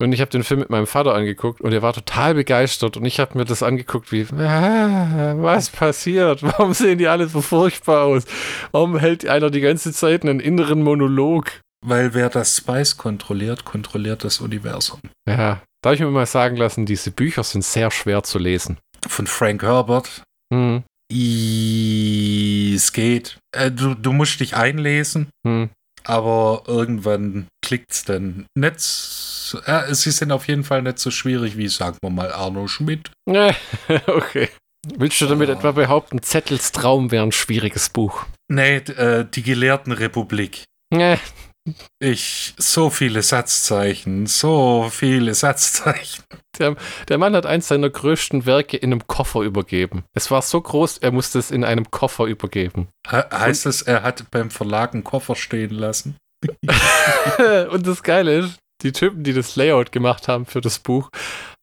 Und 0.00 0.12
ich 0.12 0.20
habe 0.20 0.32
den 0.32 0.42
Film 0.42 0.60
mit 0.60 0.70
meinem 0.70 0.88
Vater 0.88 1.14
angeguckt 1.14 1.60
und 1.60 1.72
er 1.72 1.82
war 1.82 1.92
total 1.92 2.34
begeistert 2.34 2.96
und 2.96 3.04
ich 3.04 3.20
habe 3.20 3.38
mir 3.38 3.44
das 3.44 3.62
angeguckt 3.62 4.10
wie, 4.10 4.26
ah, 4.36 5.34
was 5.36 5.70
passiert? 5.70 6.42
Warum 6.42 6.72
sehen 6.72 6.98
die 6.98 7.06
alle 7.06 7.28
so 7.28 7.40
furchtbar 7.40 8.04
aus? 8.04 8.24
Warum 8.72 8.98
hält 8.98 9.28
einer 9.28 9.50
die 9.50 9.60
ganze 9.60 9.92
Zeit 9.92 10.22
einen 10.22 10.40
inneren 10.40 10.82
Monolog? 10.82 11.52
Weil 11.84 12.14
wer 12.14 12.28
das 12.28 12.56
Spice 12.56 12.96
kontrolliert, 12.96 13.64
kontrolliert 13.64 14.24
das 14.24 14.40
Universum. 14.40 15.00
Ja, 15.28 15.62
darf 15.82 15.94
ich 15.94 16.00
mir 16.00 16.10
mal 16.10 16.26
sagen 16.26 16.56
lassen, 16.56 16.86
diese 16.86 17.10
Bücher 17.10 17.44
sind 17.44 17.64
sehr 17.64 17.90
schwer 17.90 18.22
zu 18.22 18.38
lesen. 18.38 18.78
Von 19.06 19.26
Frank 19.26 19.62
Herbert. 19.62 20.22
Mhm. 20.52 20.84
Es 21.10 22.92
geht. 22.92 23.38
Äh, 23.52 23.70
du, 23.70 23.94
du 23.94 24.12
musst 24.12 24.40
dich 24.40 24.56
einlesen, 24.56 25.28
mhm. 25.44 25.70
aber 26.04 26.64
irgendwann 26.66 27.46
klickt 27.64 27.92
es 27.92 28.04
dann. 28.04 28.46
Nicht, 28.54 29.56
äh, 29.66 29.94
sie 29.94 30.10
sind 30.10 30.32
auf 30.32 30.48
jeden 30.48 30.64
Fall 30.64 30.82
nicht 30.82 30.98
so 30.98 31.10
schwierig 31.10 31.56
wie, 31.56 31.68
sagen 31.68 31.96
wir 32.02 32.10
mal, 32.10 32.32
Arno 32.32 32.66
Schmidt. 32.66 33.10
okay. 33.26 34.48
Willst 34.96 35.20
du 35.20 35.26
damit 35.26 35.48
oh. 35.48 35.52
etwa 35.52 35.72
behaupten, 35.72 36.22
Zettels 36.22 36.72
Traum 36.72 37.10
wäre 37.10 37.24
ein 37.24 37.32
schwieriges 37.32 37.88
Buch? 37.88 38.26
Nee, 38.48 38.76
äh, 38.76 39.24
die 39.24 39.42
Gelehrtenrepublik. 39.42 40.64
Nee, 40.90 41.18
Ich, 42.00 42.54
so 42.58 42.90
viele 42.90 43.22
Satzzeichen, 43.22 44.26
so 44.26 44.88
viele 44.90 45.34
Satzzeichen. 45.34 46.24
Der, 46.58 46.76
der, 47.08 47.18
Mann 47.18 47.36
hat 47.36 47.46
eins 47.46 47.68
seiner 47.68 47.90
größten 47.90 48.46
Werke 48.46 48.76
in 48.76 48.92
einem 48.92 49.06
Koffer 49.06 49.40
übergeben. 49.42 50.04
Es 50.14 50.30
war 50.30 50.42
so 50.42 50.60
groß, 50.60 50.98
er 50.98 51.12
musste 51.12 51.38
es 51.38 51.50
in 51.50 51.64
einem 51.64 51.90
Koffer 51.90 52.24
übergeben. 52.24 52.88
He 53.08 53.16
heißt 53.16 53.66
es, 53.66 53.82
er 53.82 54.02
hat 54.02 54.30
beim 54.30 54.50
Verlag 54.50 54.94
einen 54.94 55.04
Koffer 55.04 55.36
stehen 55.36 55.74
lassen? 55.74 56.16
Und 57.70 57.86
das 57.86 58.02
Geile 58.02 58.38
ist, 58.38 58.58
die 58.82 58.92
Typen, 58.92 59.24
die 59.24 59.32
das 59.32 59.56
Layout 59.56 59.92
gemacht 59.92 60.28
haben 60.28 60.46
für 60.46 60.60
das 60.60 60.78
Buch, 60.78 61.10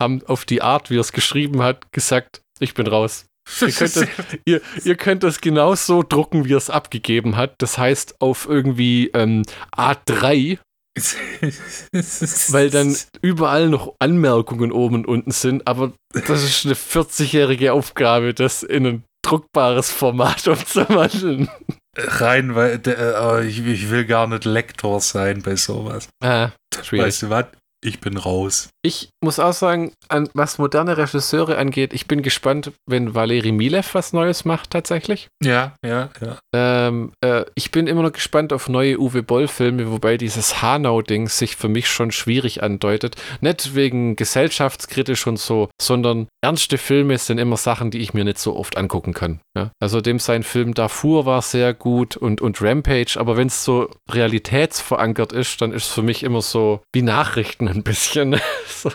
haben 0.01 0.21
auf 0.27 0.45
die 0.45 0.61
Art, 0.61 0.89
wie 0.89 0.97
er 0.97 1.01
es 1.01 1.13
geschrieben 1.13 1.61
hat, 1.61 1.91
gesagt, 1.91 2.41
ich 2.59 2.73
bin 2.73 2.87
raus. 2.87 3.25
Ihr 3.61 3.71
könnt, 3.71 3.95
das, 3.95 4.07
ihr, 4.45 4.61
ihr 4.83 4.95
könnt 4.95 5.23
das 5.23 5.39
genauso 5.39 6.03
drucken, 6.03 6.45
wie 6.45 6.53
er 6.53 6.57
es 6.57 6.69
abgegeben 6.69 7.37
hat. 7.37 7.55
Das 7.59 7.77
heißt 7.77 8.19
auf 8.19 8.47
irgendwie 8.49 9.11
ähm, 9.13 9.43
A3, 9.75 10.57
weil 12.51 12.69
dann 12.69 12.95
überall 13.21 13.69
noch 13.69 13.93
Anmerkungen 13.99 14.71
oben 14.71 14.95
und 14.95 15.07
unten 15.07 15.31
sind. 15.31 15.67
Aber 15.67 15.93
das 16.13 16.43
ist 16.43 16.65
eine 16.65 16.75
40-jährige 16.75 17.73
Aufgabe, 17.73 18.33
das 18.33 18.63
in 18.63 18.85
ein 18.85 19.03
druckbares 19.21 19.91
Format 19.91 20.47
umzuwandeln. 20.47 21.49
Rein, 21.97 22.55
weil 22.55 22.81
äh, 22.85 23.45
ich, 23.45 23.65
ich, 23.65 23.89
will 23.89 24.05
gar 24.05 24.27
nicht 24.27 24.45
Lektor 24.45 24.99
sein 24.99 25.41
bei 25.41 25.55
sowas. 25.55 26.09
Ah. 26.21 26.51
Weißt 26.91 27.23
du 27.23 27.29
was? 27.29 27.45
Ich 27.85 27.99
bin 27.99 28.17
raus. 28.17 28.69
Ich 28.81 29.09
muss 29.23 29.39
auch 29.39 29.53
sagen, 29.53 29.93
an, 30.09 30.29
was 30.33 30.57
moderne 30.57 30.97
Regisseure 30.97 31.57
angeht, 31.57 31.93
ich 31.93 32.07
bin 32.07 32.21
gespannt, 32.21 32.71
wenn 32.87 33.13
Valeri 33.13 33.51
Milev 33.51 33.93
was 33.93 34.13
Neues 34.13 34.45
macht 34.45 34.71
tatsächlich. 34.71 35.27
Ja, 35.43 35.75
ja, 35.85 36.09
ja. 36.21 36.37
Ähm, 36.53 37.11
äh, 37.21 37.45
ich 37.55 37.71
bin 37.71 37.87
immer 37.87 38.03
noch 38.03 38.11
gespannt 38.11 38.53
auf 38.53 38.69
neue 38.69 38.99
Uwe 38.99 39.23
Boll-Filme, 39.23 39.91
wobei 39.91 40.17
dieses 40.17 40.61
Hanau-Ding 40.61 41.29
sich 41.29 41.55
für 41.55 41.69
mich 41.69 41.87
schon 41.87 42.11
schwierig 42.11 42.63
andeutet. 42.63 43.15
Nicht 43.41 43.75
wegen 43.75 44.15
gesellschaftskritisch 44.15 45.27
und 45.27 45.39
so, 45.39 45.69
sondern 45.79 46.27
ernste 46.41 46.77
Filme 46.77 47.17
sind 47.17 47.37
immer 47.37 47.57
Sachen, 47.57 47.91
die 47.91 47.99
ich 47.99 48.13
mir 48.13 48.23
nicht 48.23 48.39
so 48.39 48.55
oft 48.55 48.77
angucken 48.77 49.13
kann. 49.13 49.39
Ja? 49.55 49.71
Also 49.79 50.01
dem 50.01 50.19
sein 50.19 50.43
Film 50.43 50.73
Darfur 50.73 51.25
war 51.25 51.41
sehr 51.41 51.73
gut 51.73 52.17
und, 52.17 52.41
und 52.41 52.61
Rampage, 52.61 53.17
aber 53.17 53.37
wenn 53.37 53.47
es 53.47 53.63
so 53.63 53.89
realitätsverankert 54.11 55.33
ist, 55.33 55.61
dann 55.61 55.71
ist 55.71 55.85
es 55.85 55.93
für 55.93 56.03
mich 56.03 56.23
immer 56.23 56.41
so 56.41 56.81
wie 56.93 57.01
Nachrichten 57.01 57.74
ein 57.75 57.83
bisschen. 57.83 58.39
so. 58.67 58.91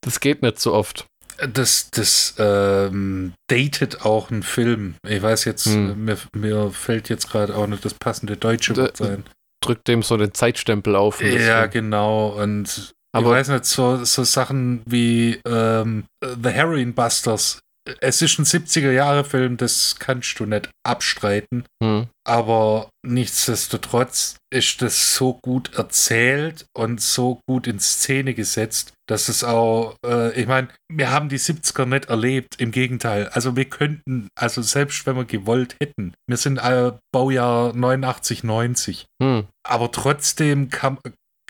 Das 0.00 0.20
geht 0.20 0.42
nicht 0.42 0.60
so 0.60 0.72
oft. 0.72 1.06
Das, 1.52 1.90
das 1.90 2.34
ähm, 2.38 3.32
datet 3.48 4.02
auch 4.02 4.30
einen 4.30 4.42
Film. 4.42 4.94
Ich 5.06 5.20
weiß 5.20 5.44
jetzt, 5.46 5.66
hm. 5.66 6.04
mir, 6.04 6.16
mir 6.34 6.70
fällt 6.70 7.08
jetzt 7.08 7.30
gerade 7.30 7.56
auch 7.56 7.66
nicht 7.66 7.84
das 7.84 7.94
passende 7.94 8.36
deutsche 8.36 8.76
Wort 8.76 8.96
sein. 8.96 9.24
Drückt 9.60 9.88
dem 9.88 10.02
so 10.02 10.16
den 10.16 10.32
Zeitstempel 10.32 10.94
auf. 10.94 11.20
Ja, 11.20 11.66
genau. 11.66 12.28
Und 12.40 12.94
aber 13.14 13.30
ich 13.30 13.40
weiß 13.40 13.48
nicht, 13.48 13.64
so, 13.64 14.04
so 14.04 14.24
Sachen 14.24 14.82
wie 14.86 15.40
ähm, 15.46 16.04
The 16.22 16.50
Heroin 16.50 16.94
Busters 16.94 17.60
es 18.00 18.22
ist 18.22 18.38
ein 18.38 18.44
70er-Jahre-Film, 18.44 19.56
das 19.56 19.96
kannst 19.98 20.38
du 20.40 20.46
nicht 20.46 20.70
abstreiten. 20.84 21.64
Mhm. 21.82 22.08
Aber 22.26 22.88
nichtsdestotrotz 23.06 24.36
ist 24.50 24.80
das 24.80 25.14
so 25.14 25.38
gut 25.42 25.74
erzählt 25.74 26.66
und 26.74 27.00
so 27.00 27.40
gut 27.46 27.66
in 27.66 27.80
Szene 27.80 28.34
gesetzt, 28.34 28.94
dass 29.06 29.28
es 29.28 29.44
auch, 29.44 29.96
äh, 30.06 30.38
ich 30.40 30.46
meine, 30.46 30.68
wir 30.90 31.10
haben 31.10 31.28
die 31.28 31.38
70er 31.38 31.84
nicht 31.84 32.06
erlebt, 32.06 32.58
im 32.58 32.70
Gegenteil. 32.70 33.28
Also 33.28 33.56
wir 33.56 33.66
könnten, 33.66 34.28
also 34.34 34.62
selbst 34.62 35.06
wenn 35.06 35.16
wir 35.16 35.26
gewollt 35.26 35.76
hätten, 35.80 36.14
wir 36.26 36.38
sind 36.38 36.58
äh, 36.58 36.92
Baujahr 37.12 37.74
89, 37.74 38.44
90. 38.44 39.06
Mhm. 39.20 39.46
Aber 39.62 39.92
trotzdem 39.92 40.70
kann, 40.70 40.98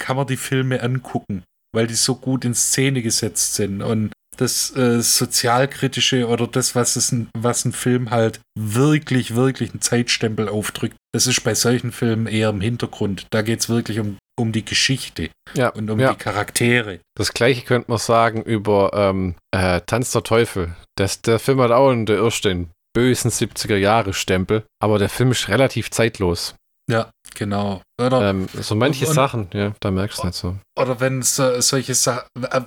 kann 0.01 0.16
man 0.16 0.26
die 0.26 0.37
Filme 0.37 0.82
angucken 0.82 1.45
weil 1.74 1.89
die 1.89 1.95
so 1.95 2.14
gut 2.14 2.45
in 2.45 2.55
Szene 2.55 3.03
gesetzt 3.03 3.55
sind. 3.55 3.82
Und 3.82 4.12
das 4.37 4.74
äh, 4.76 5.01
sozialkritische 5.01 6.28
oder 6.28 6.47
das, 6.47 6.74
was, 6.74 6.97
es, 6.97 7.14
was 7.37 7.64
ein 7.64 7.72
Film 7.72 8.11
halt 8.11 8.41
wirklich, 8.59 9.35
wirklich 9.35 9.70
einen 9.70 9.80
Zeitstempel 9.80 10.49
aufdrückt, 10.49 10.97
das 11.12 11.26
ist 11.26 11.43
bei 11.43 11.55
solchen 11.55 11.93
Filmen 11.93 12.26
eher 12.26 12.51
im 12.51 12.61
Hintergrund. 12.61 13.26
Da 13.30 13.43
geht 13.43 13.61
es 13.61 13.68
wirklich 13.68 14.01
um, 14.01 14.16
um 14.39 14.53
die 14.53 14.64
Geschichte 14.64 15.30
ja, 15.55 15.68
und 15.68 15.91
um 15.91 16.01
ja. 16.01 16.12
die 16.12 16.18
Charaktere. 16.18 17.01
Das 17.16 17.32
gleiche 17.32 17.62
könnte 17.62 17.91
man 17.91 17.99
sagen 17.99 18.43
über 18.43 18.91
ähm, 18.95 19.35
äh, 19.53 19.80
Tanz 19.87 20.12
der 20.12 20.22
Teufel. 20.22 20.74
Das, 20.97 21.22
der 21.22 21.39
Film 21.39 21.61
hat 21.61 21.70
auch 21.70 21.91
in 21.91 22.07
der 22.07 22.18
ersten 22.18 22.70
bösen 22.95 23.30
70er-Jahre-Stempel, 23.30 24.64
aber 24.80 24.99
der 24.99 25.09
Film 25.09 25.32
ist 25.32 25.49
relativ 25.49 25.91
zeitlos. 25.91 26.55
Ja, 26.91 27.11
genau. 27.35 27.80
Oder 28.01 28.30
ähm, 28.30 28.47
so 28.61 28.74
manche 28.74 29.07
und, 29.07 29.14
Sachen, 29.14 29.49
ja, 29.53 29.72
da 29.80 29.91
merkst 29.91 30.22
du 30.22 30.26
nicht 30.26 30.37
so. 30.37 30.57
Oder 30.78 31.01
wenn 31.01 31.22
so, 31.22 31.61
solche 31.61 31.95
Sachen, 31.95 32.26
äh, 32.43 32.61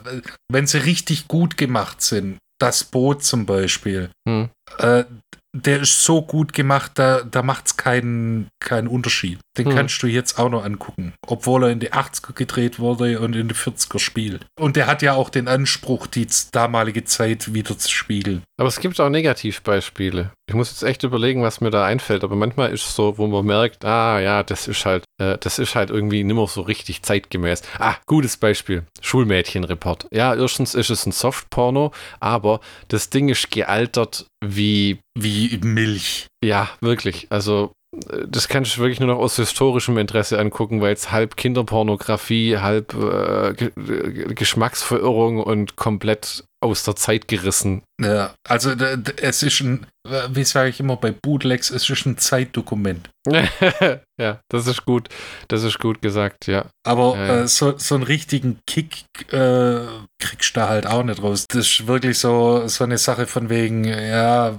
wenn 0.51 0.67
sie 0.67 0.79
richtig 0.79 1.27
gut 1.27 1.57
gemacht 1.57 2.01
sind, 2.01 2.39
das 2.59 2.83
Boot 2.83 3.23
zum 3.23 3.45
Beispiel, 3.45 4.09
hm. 4.27 4.49
äh, 4.79 5.03
der 5.53 5.81
ist 5.81 6.03
so 6.03 6.21
gut 6.21 6.53
gemacht, 6.53 6.93
da, 6.95 7.21
da 7.21 7.41
macht 7.41 7.67
es 7.67 7.77
keinen, 7.77 8.47
keinen 8.59 8.87
Unterschied. 8.87 9.39
Den 9.57 9.67
hm. 9.67 9.75
kannst 9.75 10.01
du 10.03 10.07
jetzt 10.07 10.37
auch 10.39 10.49
noch 10.49 10.63
angucken, 10.63 11.13
obwohl 11.25 11.63
er 11.63 11.69
in 11.71 11.79
die 11.79 11.93
80er 11.93 12.33
gedreht 12.33 12.79
wurde 12.79 13.19
und 13.19 13.35
in 13.35 13.47
die 13.47 13.55
40er 13.55 13.99
spielt. 13.99 14.45
Und 14.59 14.75
der 14.75 14.87
hat 14.87 15.01
ja 15.01 15.13
auch 15.13 15.29
den 15.29 15.47
Anspruch, 15.47 16.07
die 16.07 16.27
damalige 16.51 17.03
Zeit 17.05 17.53
wieder 17.53 17.77
zu 17.77 17.89
spiegeln. 17.89 18.43
Aber 18.59 18.69
es 18.69 18.79
gibt 18.79 18.99
auch 18.99 19.09
Negativbeispiele. 19.09 20.31
Ich 20.49 20.55
muss 20.55 20.71
jetzt 20.71 20.83
echt 20.83 21.03
überlegen, 21.03 21.43
was 21.43 21.61
mir 21.61 21.69
da 21.69 21.85
einfällt. 21.85 22.23
Aber 22.23 22.35
manchmal 22.35 22.71
ist 22.71 22.85
es 22.85 22.95
so, 22.95 23.17
wo 23.17 23.27
man 23.27 23.45
merkt, 23.45 23.83
ah 23.83 24.19
ja, 24.19 24.43
das 24.43 24.67
ist 24.67 24.85
halt, 24.85 25.03
äh, 25.21 25.37
das 25.39 25.59
ist 25.59 25.75
halt 25.75 25.89
irgendwie 25.89 26.23
nimmer 26.23 26.47
so 26.47 26.61
richtig 26.61 27.03
zeitgemäß. 27.03 27.63
Ah, 27.79 27.95
gutes 28.05 28.37
Beispiel. 28.37 28.83
Schulmädchenreport. 29.01 30.07
Ja, 30.11 30.33
erstens 30.33 30.73
ist 30.75 30.89
es 30.89 31.05
ein 31.05 31.11
Softporno, 31.11 31.91
aber 32.19 32.61
das 32.87 33.09
Ding 33.09 33.29
ist 33.29 33.51
gealtert 33.51 34.27
wie. 34.43 34.99
Wie 35.17 35.59
Milch. 35.63 36.27
Ja, 36.43 36.69
wirklich. 36.81 37.27
Also 37.29 37.71
das 38.27 38.47
kann 38.47 38.63
ich 38.63 38.77
wirklich 38.77 38.99
nur 38.99 39.09
noch 39.09 39.19
aus 39.19 39.37
historischem 39.37 39.97
Interesse 39.97 40.39
angucken, 40.39 40.81
weil 40.81 40.93
es 40.93 41.11
halb 41.11 41.37
Kinderpornografie, 41.37 42.57
halb 42.57 42.93
äh, 42.93 43.53
Geschmacksverirrung 44.33 45.39
und 45.41 45.77
komplett 45.77 46.43
aus 46.59 46.83
der 46.83 46.95
Zeit 46.95 47.27
gerissen. 47.27 47.83
Ja, 48.01 48.33
also 48.47 48.71
es 48.71 49.43
ist 49.43 49.61
ein, 49.61 49.85
wie 50.29 50.43
sage 50.43 50.69
ich 50.69 50.79
immer 50.79 50.95
bei 50.97 51.11
Bootlegs, 51.11 51.69
es 51.69 51.89
ist 51.89 52.05
ein 52.05 52.17
Zeitdokument. 52.17 53.09
ja, 54.19 54.39
das 54.49 54.67
ist 54.67 54.85
gut. 54.85 55.09
Das 55.49 55.63
ist 55.63 55.79
gut 55.79 56.01
gesagt, 56.01 56.47
ja. 56.47 56.67
Aber 56.85 57.15
ja, 57.15 57.25
ja. 57.25 57.41
Äh, 57.41 57.47
so, 57.47 57.77
so 57.77 57.95
einen 57.95 58.03
richtigen 58.03 58.59
Kick 58.65 59.05
äh, 59.31 59.85
kriegst 60.19 60.55
du 60.55 60.59
da 60.59 60.69
halt 60.69 60.87
auch 60.87 61.03
nicht 61.03 61.21
raus. 61.21 61.45
Das 61.47 61.67
ist 61.67 61.87
wirklich 61.87 62.17
so, 62.17 62.67
so 62.67 62.83
eine 62.83 62.97
Sache 62.97 63.27
von 63.27 63.49
wegen, 63.49 63.83
ja, 63.83 64.57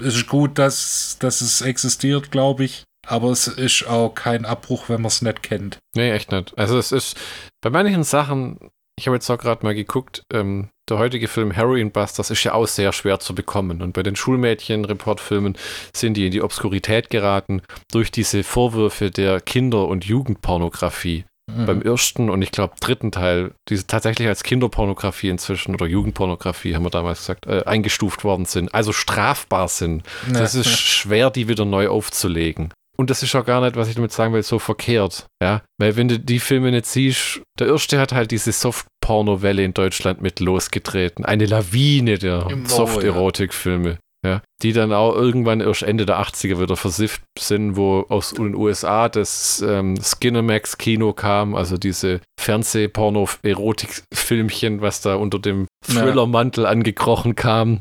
es 0.00 0.16
ist 0.16 0.28
gut, 0.28 0.58
dass, 0.58 1.16
dass 1.18 1.40
es 1.42 1.60
existiert, 1.60 2.30
glaube 2.30 2.64
ich. 2.64 2.84
Aber 3.06 3.30
es 3.30 3.46
ist 3.46 3.86
auch 3.86 4.10
kein 4.10 4.44
Abbruch, 4.44 4.88
wenn 4.88 5.00
man 5.00 5.08
es 5.08 5.22
nicht 5.22 5.42
kennt. 5.42 5.78
Nee, 5.96 6.12
echt 6.12 6.32
nicht. 6.32 6.56
Also 6.58 6.78
es 6.78 6.92
ist 6.92 7.16
bei 7.62 7.70
manchen 7.70 8.04
Sachen, 8.04 8.70
ich 9.00 9.06
habe 9.06 9.16
jetzt 9.16 9.30
auch 9.30 9.38
gerade 9.38 9.64
mal 9.64 9.74
geguckt, 9.74 10.24
ähm, 10.30 10.68
der 10.90 10.98
heutige 10.98 11.26
Film 11.26 11.52
Heroin 11.52 11.90
Busters 11.90 12.30
ist 12.30 12.44
ja 12.44 12.52
auch 12.52 12.66
sehr 12.66 12.92
schwer 12.92 13.18
zu 13.18 13.34
bekommen. 13.34 13.80
Und 13.80 13.94
bei 13.94 14.02
den 14.02 14.14
Schulmädchen-Reportfilmen 14.14 15.56
sind 15.96 16.18
die 16.18 16.26
in 16.26 16.32
die 16.32 16.42
Obskurität 16.42 17.08
geraten 17.08 17.62
durch 17.90 18.12
diese 18.12 18.42
Vorwürfe 18.44 19.10
der 19.10 19.40
Kinder- 19.40 19.88
und 19.88 20.04
Jugendpornografie. 20.04 21.24
Mhm. 21.46 21.66
Beim 21.66 21.82
ersten 21.82 22.28
und 22.28 22.42
ich 22.42 22.52
glaube 22.52 22.74
dritten 22.78 23.10
Teil, 23.10 23.52
die 23.70 23.78
tatsächlich 23.78 24.28
als 24.28 24.42
Kinderpornografie 24.42 25.30
inzwischen 25.30 25.74
oder 25.74 25.86
Jugendpornografie, 25.86 26.74
haben 26.74 26.84
wir 26.84 26.90
damals 26.90 27.20
gesagt, 27.20 27.46
äh, 27.46 27.64
eingestuft 27.64 28.22
worden 28.22 28.44
sind, 28.44 28.74
also 28.74 28.92
strafbar 28.92 29.68
sind. 29.68 30.02
Ja, 30.26 30.40
das 30.40 30.54
ist 30.54 30.68
schwer, 30.78 31.30
die 31.30 31.48
wieder 31.48 31.64
neu 31.64 31.88
aufzulegen. 31.88 32.74
Und 33.00 33.08
das 33.08 33.22
ist 33.22 33.34
auch 33.34 33.46
gar 33.46 33.62
nicht, 33.62 33.76
was 33.76 33.88
ich 33.88 33.94
damit 33.94 34.12
sagen 34.12 34.34
will, 34.34 34.42
so 34.42 34.58
verkehrt. 34.58 35.24
Ja, 35.42 35.62
weil 35.78 35.96
wenn 35.96 36.08
du 36.08 36.18
die 36.18 36.38
Filme 36.38 36.70
nicht 36.70 36.84
siehst, 36.84 37.40
der 37.58 37.68
erste 37.68 37.98
hat 37.98 38.12
halt 38.12 38.30
diese 38.30 38.52
Soft-Porno-Welle 38.52 39.64
in 39.64 39.72
Deutschland 39.72 40.20
mit 40.20 40.38
losgetreten. 40.38 41.24
Eine 41.24 41.46
Lawine 41.46 42.18
der 42.18 42.46
Soft-Erotik-Filme. 42.64 43.96
Ja, 44.22 44.42
die 44.62 44.74
dann 44.74 44.92
auch 44.92 45.14
irgendwann 45.14 45.62
erst 45.62 45.82
Ende 45.82 46.04
der 46.04 46.20
80er 46.20 46.60
wieder 46.60 46.76
versifft 46.76 47.22
sind, 47.38 47.76
wo 47.76 48.04
aus 48.10 48.32
den 48.32 48.54
USA 48.54 49.08
das 49.08 49.64
ähm, 49.66 49.96
Skinemax-Kino 49.96 51.14
kam, 51.14 51.54
also 51.54 51.78
diese 51.78 52.20
Fernseh-Porno-Erotik-Filmchen, 52.38 54.82
was 54.82 55.00
da 55.00 55.14
unter 55.14 55.38
dem 55.38 55.68
Thriller-Mantel 55.86 56.66
angekrochen 56.66 57.34
kam. 57.34 57.80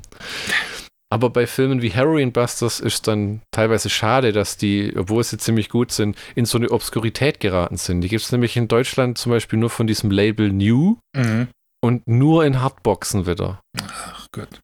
Aber 1.11 1.31
bei 1.31 1.47
Filmen 1.47 1.81
wie 1.81 1.89
Heroin 1.89 2.31
Busters 2.31 2.79
ist 2.79 3.07
dann 3.07 3.41
teilweise 3.51 3.89
schade, 3.89 4.31
dass 4.31 4.57
die, 4.57 4.95
obwohl 4.95 5.23
sie 5.23 5.37
ziemlich 5.37 5.69
gut 5.69 5.91
sind, 5.91 6.15
in 6.35 6.45
so 6.45 6.57
eine 6.57 6.69
Obskurität 6.69 7.39
geraten 7.39 7.77
sind. 7.77 8.01
Die 8.01 8.09
gibt 8.09 8.23
es 8.23 8.31
nämlich 8.31 8.55
in 8.55 8.67
Deutschland 8.67 9.17
zum 9.17 9.31
Beispiel 9.31 9.57
nur 9.57 9.71
von 9.71 9.87
diesem 9.87 10.11
Label 10.11 10.51
New 10.51 10.97
mhm. 11.15 11.47
und 11.81 12.07
nur 12.07 12.45
in 12.45 12.61
Hardboxen 12.61 13.25
wieder. 13.25 13.59
Ach 13.81 14.27
Gott. 14.31 14.59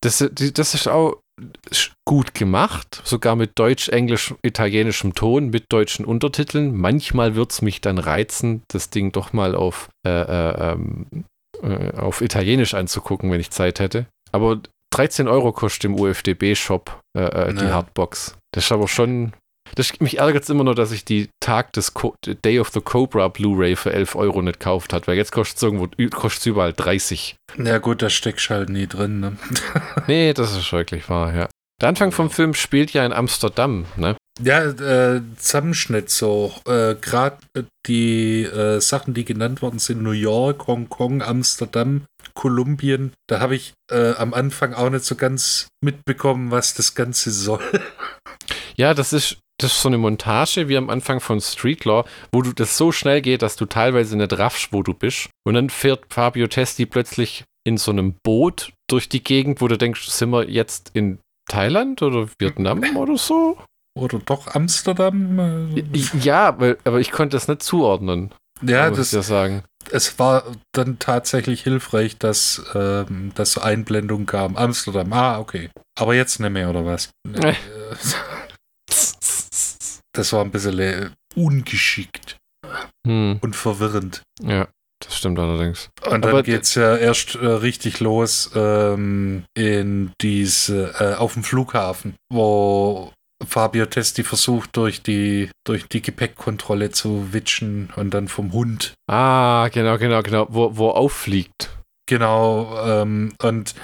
Das, 0.00 0.24
das 0.32 0.74
ist 0.74 0.88
auch, 0.88 1.22
gut 2.04 2.34
gemacht, 2.34 3.00
sogar 3.04 3.36
mit 3.36 3.52
deutsch, 3.58 3.88
englisch, 3.88 4.34
italienischem 4.42 5.14
Ton, 5.14 5.50
mit 5.50 5.72
deutschen 5.72 6.04
Untertiteln. 6.04 6.76
Manchmal 6.76 7.34
wird 7.34 7.52
es 7.52 7.62
mich 7.62 7.80
dann 7.80 7.98
reizen, 7.98 8.62
das 8.68 8.90
Ding 8.90 9.12
doch 9.12 9.32
mal 9.32 9.54
auf, 9.54 9.88
äh, 10.06 10.10
äh, 10.10 10.72
ähm, 10.72 11.06
äh, 11.62 11.96
auf 11.96 12.20
Italienisch 12.20 12.74
anzugucken, 12.74 13.30
wenn 13.30 13.40
ich 13.40 13.50
Zeit 13.50 13.80
hätte. 13.80 14.06
Aber 14.30 14.60
13 14.92 15.28
Euro 15.28 15.52
kostet 15.52 15.84
im 15.84 15.98
UFDB-Shop 15.98 17.00
äh, 17.18 17.22
äh, 17.22 17.54
die 17.54 17.66
Hardbox. 17.66 18.36
Das 18.54 18.64
ist 18.64 18.72
aber 18.72 18.88
schon 18.88 19.32
das, 19.74 19.98
mich 20.00 20.18
ärgert 20.18 20.42
es 20.42 20.50
immer 20.50 20.64
nur, 20.64 20.74
dass 20.74 20.92
ich 20.92 21.04
die 21.04 21.30
Tag 21.40 21.72
des 21.72 21.94
Co 21.94 22.14
Day 22.44 22.60
of 22.60 22.68
the 22.70 22.80
Cobra 22.80 23.28
Blu-ray 23.28 23.76
für 23.76 23.92
11 23.92 24.16
Euro 24.16 24.42
nicht 24.42 24.60
gekauft 24.60 24.92
hat, 24.92 25.08
weil 25.08 25.16
jetzt 25.16 25.32
kostet 25.32 25.56
es 25.56 25.62
irgendwo 25.62 25.88
kostet's 26.10 26.46
überall 26.46 26.72
30. 26.72 27.36
Ja 27.62 27.78
gut, 27.78 28.02
da 28.02 28.10
steckst 28.10 28.50
halt 28.50 28.68
nie 28.68 28.86
drin, 28.86 29.20
ne? 29.20 29.36
nee, 30.06 30.34
das 30.34 30.56
ist 30.56 30.72
wirklich 30.72 31.08
wahr, 31.08 31.34
ja. 31.34 31.48
Der 31.80 31.88
Anfang 31.88 32.12
vom 32.12 32.30
Film 32.30 32.54
spielt 32.54 32.92
ja 32.92 33.04
in 33.06 33.12
Amsterdam, 33.12 33.86
ne? 33.96 34.16
Ja, 34.40 34.64
äh, 34.64 35.20
Zusammenschnitt 35.36 36.08
so. 36.10 36.54
Äh, 36.66 36.94
Gerade 36.94 37.38
die 37.86 38.42
äh, 38.44 38.80
Sachen, 38.80 39.14
die 39.14 39.24
genannt 39.24 39.60
worden 39.60 39.78
sind, 39.78 40.02
New 40.02 40.12
York, 40.12 40.66
Hongkong, 40.66 41.22
Amsterdam, 41.22 42.06
Kolumbien, 42.34 43.12
da 43.28 43.40
habe 43.40 43.56
ich 43.56 43.74
äh, 43.90 44.12
am 44.14 44.32
Anfang 44.32 44.72
auch 44.72 44.88
nicht 44.88 45.04
so 45.04 45.16
ganz 45.16 45.68
mitbekommen, 45.84 46.50
was 46.50 46.74
das 46.74 46.94
Ganze 46.94 47.30
soll. 47.30 47.62
Ja, 48.74 48.94
das 48.94 49.12
ist 49.12 49.36
das 49.62 49.72
ist 49.72 49.82
so 49.82 49.88
eine 49.88 49.98
Montage 49.98 50.68
wie 50.68 50.76
am 50.76 50.90
Anfang 50.90 51.20
von 51.20 51.40
Street 51.40 51.84
Law, 51.84 52.04
wo 52.32 52.42
du 52.42 52.52
das 52.52 52.76
so 52.76 52.90
schnell 52.90 53.20
geht, 53.22 53.42
dass 53.42 53.54
du 53.54 53.66
teilweise 53.66 54.16
nicht 54.16 54.36
raffst, 54.38 54.72
wo 54.72 54.82
du 54.82 54.92
bist. 54.92 55.28
Und 55.44 55.54
dann 55.54 55.70
fährt 55.70 56.06
Fabio 56.08 56.48
Testi 56.48 56.86
plötzlich 56.86 57.44
in 57.64 57.76
so 57.76 57.92
einem 57.92 58.14
Boot 58.24 58.72
durch 58.88 59.08
die 59.08 59.22
Gegend, 59.22 59.60
wo 59.60 59.68
du 59.68 59.78
denkst, 59.78 60.08
sind 60.08 60.30
wir 60.30 60.48
jetzt 60.48 60.90
in 60.94 61.18
Thailand 61.48 62.02
oder 62.02 62.28
Vietnam 62.40 62.82
oder 62.96 63.16
so? 63.16 63.56
Oder 63.94 64.20
doch 64.20 64.54
Amsterdam? 64.54 65.74
Ja, 66.20 66.48
aber 66.48 67.00
ich 67.00 67.10
konnte 67.10 67.36
das 67.36 67.48
nicht 67.48 67.62
zuordnen. 67.62 68.32
Ja, 68.62 68.90
das 68.90 69.12
ja 69.12 69.22
sagen. 69.22 69.64
Es 69.90 70.18
war 70.18 70.44
dann 70.72 70.98
tatsächlich 70.98 71.62
hilfreich, 71.62 72.16
dass, 72.16 72.62
ähm, 72.74 73.32
dass 73.34 73.52
so 73.52 73.60
Einblendung 73.60 74.26
kam. 74.26 74.56
Amsterdam, 74.56 75.12
ah, 75.12 75.38
okay. 75.38 75.70
Aber 75.98 76.14
jetzt 76.14 76.38
nicht 76.38 76.50
mehr, 76.50 76.70
oder 76.70 76.84
was? 76.84 77.10
Äh. 77.34 77.54
Das 80.14 80.32
war 80.34 80.44
ein 80.44 80.50
bisschen 80.50 81.14
ungeschickt 81.34 82.36
hm. 83.06 83.38
und 83.40 83.56
verwirrend. 83.56 84.22
Ja, 84.42 84.68
das 85.02 85.16
stimmt 85.16 85.38
allerdings. 85.38 85.88
Und 86.04 86.22
dann 86.24 86.42
geht 86.42 86.64
es 86.64 86.74
ja 86.74 86.96
erst 86.96 87.34
äh, 87.36 87.46
richtig 87.46 88.00
los 88.00 88.50
ähm, 88.54 89.44
in 89.54 90.12
diese, 90.20 90.94
äh, 91.00 91.14
auf 91.14 91.32
dem 91.32 91.44
Flughafen, 91.44 92.14
wo 92.30 93.12
Fabio 93.46 93.86
Testi 93.86 94.22
versucht, 94.22 94.76
durch 94.76 95.02
die, 95.02 95.50
durch 95.64 95.86
die 95.88 96.02
Gepäckkontrolle 96.02 96.90
zu 96.90 97.32
witschen 97.32 97.90
und 97.96 98.12
dann 98.12 98.28
vom 98.28 98.52
Hund. 98.52 98.94
Ah, 99.10 99.68
genau, 99.72 99.98
genau, 99.98 100.22
genau, 100.22 100.46
wo, 100.50 100.76
wo 100.76 100.90
auffliegt. 100.90 101.70
Genau, 102.06 102.78
ähm, 102.84 103.32
und 103.42 103.74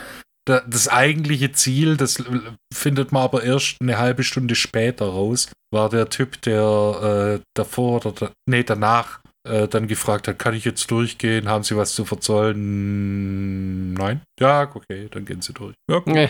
das 0.48 0.88
eigentliche 0.88 1.52
Ziel, 1.52 1.96
das 1.96 2.24
findet 2.72 3.12
man 3.12 3.22
aber 3.22 3.42
erst 3.42 3.76
eine 3.80 3.98
halbe 3.98 4.24
Stunde 4.24 4.54
später 4.54 5.06
raus, 5.06 5.50
war 5.70 5.90
der 5.90 6.09
Typ, 6.09 6.40
der 6.42 7.40
äh, 7.40 7.44
davor 7.54 7.96
oder 7.96 8.12
da, 8.12 8.30
nee, 8.48 8.62
danach 8.62 9.20
äh, 9.49 9.68
dann 9.68 9.88
gefragt 9.88 10.28
hat, 10.28 10.38
kann 10.38 10.55
ich 10.55 10.64
jetzt 10.64 10.90
durchgehen? 10.90 11.49
Haben 11.49 11.64
Sie 11.64 11.76
was 11.76 11.92
zu 11.92 12.05
verzollen? 12.05 13.92
Nein? 13.94 14.22
Ja, 14.40 14.70
okay, 14.74 15.09
dann 15.11 15.24
gehen 15.24 15.42
Sie 15.42 15.53
durch. 15.53 15.74
Ja, 15.90 16.03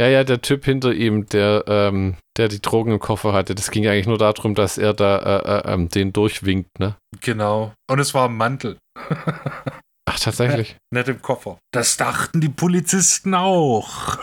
ja, 0.00 0.08
ja, 0.08 0.24
der 0.24 0.42
Typ 0.42 0.64
hinter 0.64 0.92
ihm, 0.92 1.26
der, 1.26 1.64
ähm, 1.66 2.16
der 2.36 2.48
die 2.48 2.60
Drogen 2.60 2.92
im 2.92 2.98
Koffer 2.98 3.32
hatte, 3.32 3.54
das 3.54 3.70
ging 3.70 3.86
eigentlich 3.86 4.06
nur 4.06 4.18
darum, 4.18 4.54
dass 4.54 4.78
er 4.78 4.94
da 4.94 5.18
äh, 5.18 5.68
äh 5.68 5.72
ähm, 5.74 5.88
den 5.88 6.12
durchwinkt, 6.12 6.78
ne? 6.78 6.96
Genau. 7.20 7.72
Und 7.88 7.98
es 7.98 8.14
war 8.14 8.28
ein 8.28 8.36
Mantel. 8.36 8.78
Ach, 10.10 10.18
tatsächlich. 10.18 10.70
Ja, 10.70 10.76
nicht 10.98 11.08
im 11.08 11.22
Koffer. 11.22 11.58
Das 11.72 11.96
dachten 11.96 12.40
die 12.40 12.48
Polizisten 12.48 13.34
auch. 13.34 14.18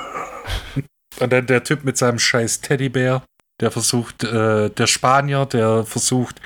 Und 1.20 1.34
dann 1.34 1.48
der 1.48 1.64
Typ 1.64 1.84
mit 1.84 1.98
seinem 1.98 2.20
scheiß 2.20 2.62
Teddybär, 2.62 3.24
der 3.62 3.72
versucht, 3.72 4.24
äh, 4.24 4.70
der 4.70 4.88
Spanier, 4.88 5.46
der 5.46 5.84
versucht, 5.84 6.42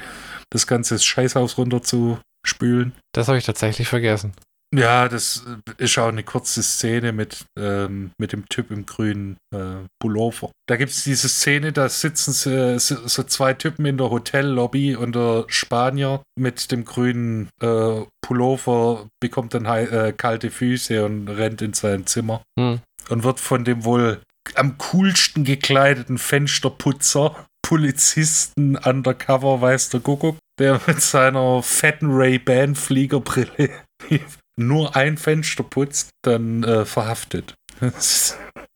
das 0.52 0.68
ganze 0.68 1.00
Scheißhaus 1.00 1.58
runter 1.58 1.82
zu 1.82 2.20
spülen. 2.46 2.94
Das 3.14 3.28
habe 3.28 3.38
ich 3.38 3.46
tatsächlich 3.46 3.88
vergessen. 3.88 4.34
Ja, 4.74 5.10
das 5.10 5.44
ist 5.78 5.98
auch 5.98 6.08
eine 6.08 6.24
kurze 6.24 6.64
Szene 6.64 7.12
mit, 7.12 7.46
ähm, 7.60 8.12
mit 8.18 8.32
dem 8.32 8.48
Typ 8.48 8.72
im 8.72 8.86
grünen 8.86 9.36
äh, 9.54 9.86
Pullover. 10.00 10.52
Da 10.66 10.78
gibt 10.78 10.92
es 10.92 11.04
diese 11.04 11.28
Szene, 11.28 11.74
da 11.74 11.90
sitzen 11.90 12.32
so, 12.32 12.78
so, 12.78 13.24
zwei 13.24 13.54
Typen 13.54 13.86
in 13.86 13.98
der 13.98 14.10
Hotellobby 14.10 14.96
und 14.96 15.14
der 15.16 15.44
Spanier 15.48 16.24
mit 16.40 16.72
dem 16.72 16.86
grünen 16.86 17.50
äh, 17.62 18.02
Pullover 18.22 19.10
bekommt 19.20 19.54
dann 19.54 19.66
äh, 19.66 20.14
kalte 20.16 20.50
Füße 20.50 21.04
und 21.04 21.28
rennt 21.28 21.62
in 21.62 21.74
sein 21.74 22.08
Zimmer 22.08 22.42
hm. 22.58 22.80
und 23.10 23.24
wird 23.26 23.42
von 23.42 23.66
dem 23.66 23.84
wohl 23.84 24.22
am 24.56 24.78
coolsten 24.78 25.44
gekleideten 25.44 26.18
Fensterputzer 26.18 27.46
Polizisten 27.72 28.76
undercover, 28.76 29.62
weiß 29.62 29.92
der 29.92 30.02
Kuckuck, 30.02 30.36
der 30.60 30.82
mit 30.88 31.02
seiner 31.02 31.64
fetten 31.64 32.12
Ray-Ban-Fliegerbrille 32.12 33.70
nur 34.60 34.94
ein 34.98 35.16
Fenster 35.16 35.64
putzt, 35.64 36.10
dann 36.22 36.66
äh, 36.66 36.84
verhaftet. 36.84 37.54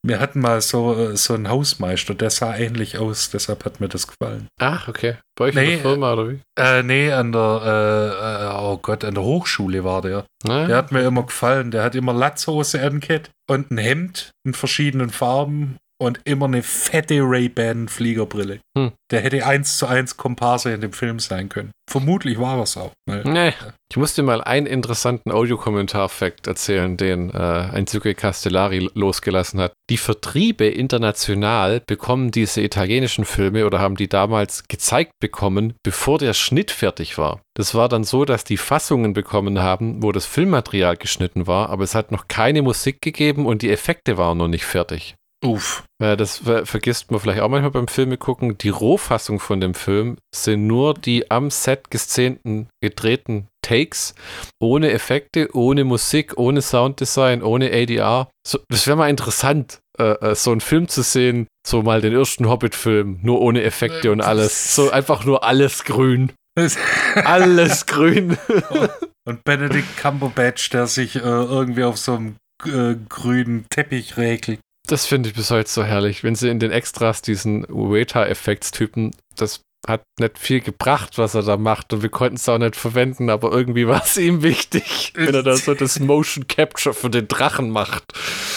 Wir 0.02 0.22
hatten 0.22 0.40
mal 0.40 0.62
so, 0.62 0.96
äh, 0.96 1.18
so 1.18 1.34
einen 1.34 1.50
Hausmeister, 1.50 2.16
der 2.16 2.30
sah 2.30 2.56
ähnlich 2.56 2.98
aus, 2.98 3.32
deshalb 3.32 3.66
hat 3.66 3.82
mir 3.82 3.90
das 3.90 4.08
gefallen. 4.08 4.48
Ach, 4.62 4.88
okay. 4.88 5.16
Bei 5.38 5.46
euch 5.46 5.56
nee, 5.56 5.64
in 5.64 5.70
der 5.72 5.80
Firma 5.80 6.14
oder 6.14 6.30
wie? 6.30 6.40
Äh, 6.58 6.84
nee, 6.84 7.12
an 7.12 7.34
der, 7.34 7.62
äh, 7.66 8.46
äh, 8.46 8.60
oh 8.62 8.78
Gott, 8.78 9.04
an 9.04 9.16
der 9.16 9.24
Hochschule 9.24 9.84
war 9.84 10.04
der. 10.04 10.26
Ah. 10.48 10.68
Der 10.68 10.78
hat 10.78 10.94
mir 10.94 11.02
immer 11.02 11.24
gefallen. 11.24 11.70
Der 11.70 11.84
hat 11.84 11.96
immer 11.96 12.14
Latzhose 12.14 12.82
angehabt 12.82 13.30
und 13.50 13.72
ein 13.72 13.78
Hemd 13.78 14.32
in 14.46 14.54
verschiedenen 14.54 15.10
Farben 15.10 15.76
und 15.98 16.20
immer 16.26 16.46
eine 16.46 16.62
fette 16.62 17.20
Ray-Ban 17.22 17.88
Fliegerbrille. 17.88 18.60
Hm. 18.78 18.92
Der 19.12 19.22
hätte 19.22 19.46
eins 19.46 19.78
zu 19.78 19.88
eins 19.88 20.18
Komparse 20.18 20.74
in 20.74 20.82
dem 20.82 20.94
Film 20.94 21.20
sein 21.20 21.50
können. 21.50 21.72
Vermutlich 21.90 22.40
war 22.40 22.58
das 22.58 22.78
auch. 22.78 22.92
Weil, 23.08 23.24
nee. 23.24 23.54
Ich 23.92 23.98
muss 23.98 24.16
dir 24.16 24.24
mal 24.24 24.44
einen 24.44 24.66
interessanten 24.66 25.32
Audiokommentar-Fact 25.32 26.48
erzählen, 26.48 26.98
den 26.98 27.30
äh, 27.30 27.38
Einzuge 27.38 28.16
Castellari 28.16 28.90
losgelassen 28.96 29.62
hat. 29.62 29.74
Die 29.92 29.98
Vertriebe 29.98 30.66
international 30.66 31.82
bekommen 31.86 32.32
diese 32.32 32.62
italienischen 32.62 33.24
Filme 33.24 33.66
oder 33.66 33.80
haben 33.80 33.96
die 33.96 34.10
damals 34.10 34.68
gezeigt 34.68 35.12
bekommen, 35.22 35.76
bevor 35.84 36.18
der 36.18 36.34
Schnitt 36.34 36.72
fertig 36.72 37.18
war. 37.20 37.42
Das 37.56 37.76
war 37.76 37.88
dann 37.88 38.04
so, 38.04 38.26
dass 38.26 38.44
die 38.44 38.58
Fassungen 38.58 39.14
bekommen 39.14 39.60
haben, 39.60 40.02
wo 40.02 40.12
das 40.12 40.26
Filmmaterial 40.26 40.98
geschnitten 40.98 41.46
war, 41.46 41.70
aber 41.70 41.84
es 41.84 41.96
hat 41.96 42.12
noch 42.12 42.28
keine 42.28 42.64
Musik 42.64 43.02
gegeben 43.02 43.46
und 43.46 43.62
die 43.62 43.72
Effekte 43.72 44.18
waren 44.18 44.40
noch 44.40 44.48
nicht 44.48 44.66
fertig. 44.66 45.16
Uff. 45.46 45.84
Ja, 46.02 46.16
das 46.16 46.42
vergisst 46.64 47.12
man 47.12 47.20
vielleicht 47.20 47.40
auch 47.40 47.50
manchmal 47.50 47.72
beim 47.72 47.88
Filme 47.88 48.18
gucken. 48.18 48.58
Die 48.58 48.70
Rohfassung 48.70 49.40
von 49.40 49.62
dem 49.62 49.74
Film 49.74 50.18
sind 50.34 50.68
nur 50.68 50.94
die 50.94 51.30
am 51.32 51.50
Set 51.52 51.90
geszenten, 51.90 52.68
gedrehten 52.82 53.48
Takes, 53.62 54.14
ohne 54.60 54.92
Effekte, 54.92 55.50
ohne 55.56 55.84
Musik, 55.84 56.38
ohne 56.38 56.62
Sounddesign, 56.62 57.44
ohne 57.44 57.72
ADR. 57.72 58.30
So, 58.46 58.60
das 58.70 58.88
wäre 58.88 58.98
mal 58.98 59.10
interessant, 59.10 59.80
äh, 59.98 60.14
äh, 60.14 60.36
so 60.36 60.52
einen 60.52 60.62
Film 60.62 60.88
zu 60.88 61.02
sehen, 61.02 61.48
so 61.66 61.82
mal 61.82 62.02
den 62.02 62.14
ersten 62.14 62.50
Hobbit-Film, 62.50 63.20
nur 63.22 63.40
ohne 63.40 63.64
Effekte 63.64 64.12
und 64.12 64.22
alles. 64.22 64.76
So 64.76 64.92
einfach 64.92 65.26
nur 65.26 65.44
alles 65.44 65.84
grün. 65.84 66.34
alles 67.16 67.86
grün. 67.86 68.38
und 69.26 69.44
Benedict 69.44 69.98
Cumberbatch, 69.98 70.70
der 70.72 70.88
sich 70.88 71.16
äh, 71.16 71.20
irgendwie 71.20 71.84
auf 71.84 71.98
so 71.98 72.16
einem 72.16 72.36
äh, 72.66 72.96
grünen 73.10 73.66
Teppich 73.70 74.18
regelt. 74.18 74.60
Das 74.88 75.06
finde 75.06 75.30
ich 75.30 75.36
bis 75.36 75.52
heute 75.52 75.70
so 75.70 75.84
herrlich, 75.84 76.24
wenn 76.24 76.36
sie 76.36 76.50
in 76.50 76.60
den 76.60 76.72
Extras 76.72 77.22
diesen 77.22 77.66
Weta-Effektstypen, 77.70 79.16
das 79.36 79.62
hat 79.88 80.04
nicht 80.20 80.40
viel 80.40 80.62
gebracht, 80.62 81.18
was 81.18 81.36
er 81.36 81.44
da 81.44 81.58
macht 81.58 81.94
und 81.94 82.02
wir 82.02 82.10
konnten 82.10 82.36
es 82.36 82.50
auch 82.50 82.58
nicht 82.58 82.76
verwenden, 82.76 83.30
aber 83.30 83.52
irgendwie 83.52 83.88
war 83.88 84.04
es 84.04 84.18
ihm 84.18 84.42
wichtig, 84.42 85.14
wenn 85.16 85.34
er 85.34 85.44
da 85.44 85.56
so 85.56 85.74
das 85.74 86.00
Motion 86.00 86.48
Capture 86.48 86.94
für 86.94 87.10
den 87.10 87.28
Drachen 87.28 87.70
macht. 87.70 88.04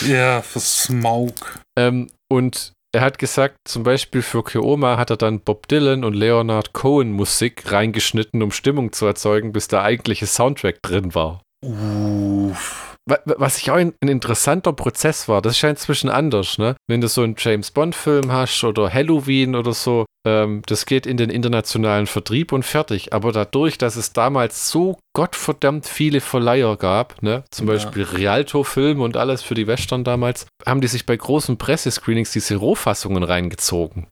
Ja, 0.06 0.42
für 0.42 0.60
Smaug. 0.60 1.60
Ähm, 1.78 2.08
und 2.30 2.72
er 2.94 3.02
hat 3.02 3.18
gesagt, 3.18 3.56
zum 3.66 3.82
Beispiel 3.82 4.22
für 4.22 4.42
Keoma 4.42 4.96
hat 4.96 5.10
er 5.10 5.18
dann 5.18 5.40
Bob 5.40 5.68
Dylan 5.68 6.04
und 6.04 6.14
Leonard 6.14 6.72
Cohen 6.72 7.12
Musik 7.12 7.70
reingeschnitten, 7.70 8.42
um 8.42 8.50
Stimmung 8.50 8.92
zu 8.92 9.04
erzeugen, 9.04 9.52
bis 9.52 9.68
der 9.68 9.82
eigentliche 9.82 10.26
Soundtrack 10.26 10.80
drin 10.82 11.14
war. 11.14 11.42
Uff. 11.62 12.87
Was 13.08 13.58
ich 13.58 13.70
auch 13.70 13.76
ein, 13.76 13.94
ein, 14.02 14.08
interessanter 14.08 14.72
Prozess 14.72 15.28
war, 15.28 15.42
das 15.42 15.54
ist 15.56 15.62
ja 15.62 15.70
inzwischen 15.70 16.10
anders, 16.10 16.58
ne? 16.58 16.76
Wenn 16.88 17.00
du 17.00 17.08
so 17.08 17.22
einen 17.22 17.36
James 17.38 17.70
Bond-Film 17.70 18.32
hast 18.32 18.64
oder 18.64 18.92
Halloween 18.92 19.54
oder 19.54 19.72
so, 19.72 20.06
ähm, 20.26 20.62
das 20.66 20.86
geht 20.86 21.06
in 21.06 21.16
den 21.16 21.30
internationalen 21.30 22.06
Vertrieb 22.06 22.52
und 22.52 22.64
fertig. 22.64 23.12
Aber 23.12 23.32
dadurch, 23.32 23.78
dass 23.78 23.96
es 23.96 24.12
damals 24.12 24.70
so 24.70 24.98
gottverdammt 25.14 25.86
viele 25.86 26.20
Verleiher 26.20 26.76
gab, 26.76 27.22
ne? 27.22 27.44
Zum 27.50 27.66
ja. 27.66 27.74
Beispiel 27.74 28.04
Rialto-Film 28.04 29.00
und 29.00 29.16
alles 29.16 29.42
für 29.42 29.54
die 29.54 29.66
Western 29.66 30.04
damals, 30.04 30.46
haben 30.66 30.80
die 30.80 30.88
sich 30.88 31.06
bei 31.06 31.16
großen 31.16 31.56
Pressescreenings 31.56 32.32
diese 32.32 32.56
Rohfassungen 32.56 33.22
reingezogen. 33.22 34.08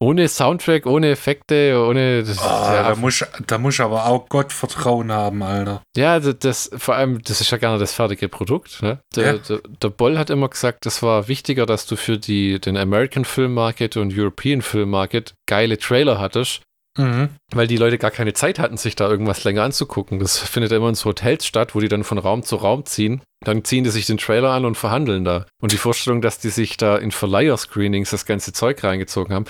Ohne 0.00 0.28
Soundtrack, 0.28 0.86
ohne 0.86 1.10
Effekte, 1.10 1.84
ohne. 1.84 2.22
Das, 2.22 2.38
oh, 2.38 2.44
ja, 2.44 2.88
da 2.90 2.94
muss 2.94 3.24
da 3.46 3.58
muss 3.58 3.80
aber 3.80 4.06
auch 4.06 4.28
Gott 4.28 4.52
Vertrauen 4.52 5.10
haben, 5.10 5.42
Alter. 5.42 5.82
Ja, 5.96 6.20
das, 6.20 6.38
das, 6.38 6.70
vor 6.76 6.94
allem, 6.94 7.20
das 7.22 7.40
ist 7.40 7.50
ja 7.50 7.58
gerne 7.58 7.78
das 7.78 7.92
fertige 7.92 8.28
Produkt. 8.28 8.80
Ne? 8.80 9.00
Der, 9.16 9.26
ja. 9.26 9.32
der, 9.38 9.60
der, 9.82 9.88
Boll 9.88 10.16
hat 10.16 10.30
immer 10.30 10.48
gesagt, 10.48 10.86
das 10.86 11.02
war 11.02 11.26
wichtiger, 11.26 11.66
dass 11.66 11.86
du 11.86 11.96
für 11.96 12.16
die, 12.16 12.60
den 12.60 12.76
American 12.76 13.24
Film 13.24 13.54
Market 13.54 13.96
und 13.96 14.16
European 14.16 14.62
Film 14.62 14.90
Market 14.90 15.34
geile 15.46 15.78
Trailer 15.78 16.20
hattest, 16.20 16.62
Mhm. 16.98 17.30
Weil 17.52 17.68
die 17.68 17.76
Leute 17.76 17.96
gar 17.96 18.10
keine 18.10 18.32
Zeit 18.32 18.58
hatten, 18.58 18.76
sich 18.76 18.96
da 18.96 19.08
irgendwas 19.08 19.44
länger 19.44 19.62
anzugucken. 19.62 20.18
Das 20.18 20.38
findet 20.38 20.72
immer 20.72 20.88
in 20.88 20.94
so 20.94 21.10
Hotels 21.10 21.46
statt, 21.46 21.74
wo 21.74 21.80
die 21.80 21.88
dann 21.88 22.04
von 22.04 22.18
Raum 22.18 22.42
zu 22.42 22.56
Raum 22.56 22.84
ziehen. 22.84 23.22
Dann 23.44 23.64
ziehen 23.64 23.84
die 23.84 23.90
sich 23.90 24.06
den 24.06 24.18
Trailer 24.18 24.50
an 24.50 24.64
und 24.64 24.74
verhandeln 24.74 25.24
da. 25.24 25.46
Und 25.62 25.72
die 25.72 25.76
Vorstellung, 25.76 26.20
dass 26.20 26.40
die 26.40 26.50
sich 26.50 26.76
da 26.76 26.96
in 26.96 27.12
Verleiher-Screenings 27.12 28.10
das 28.10 28.26
ganze 28.26 28.52
Zeug 28.52 28.82
reingezogen 28.82 29.32
haben, 29.32 29.44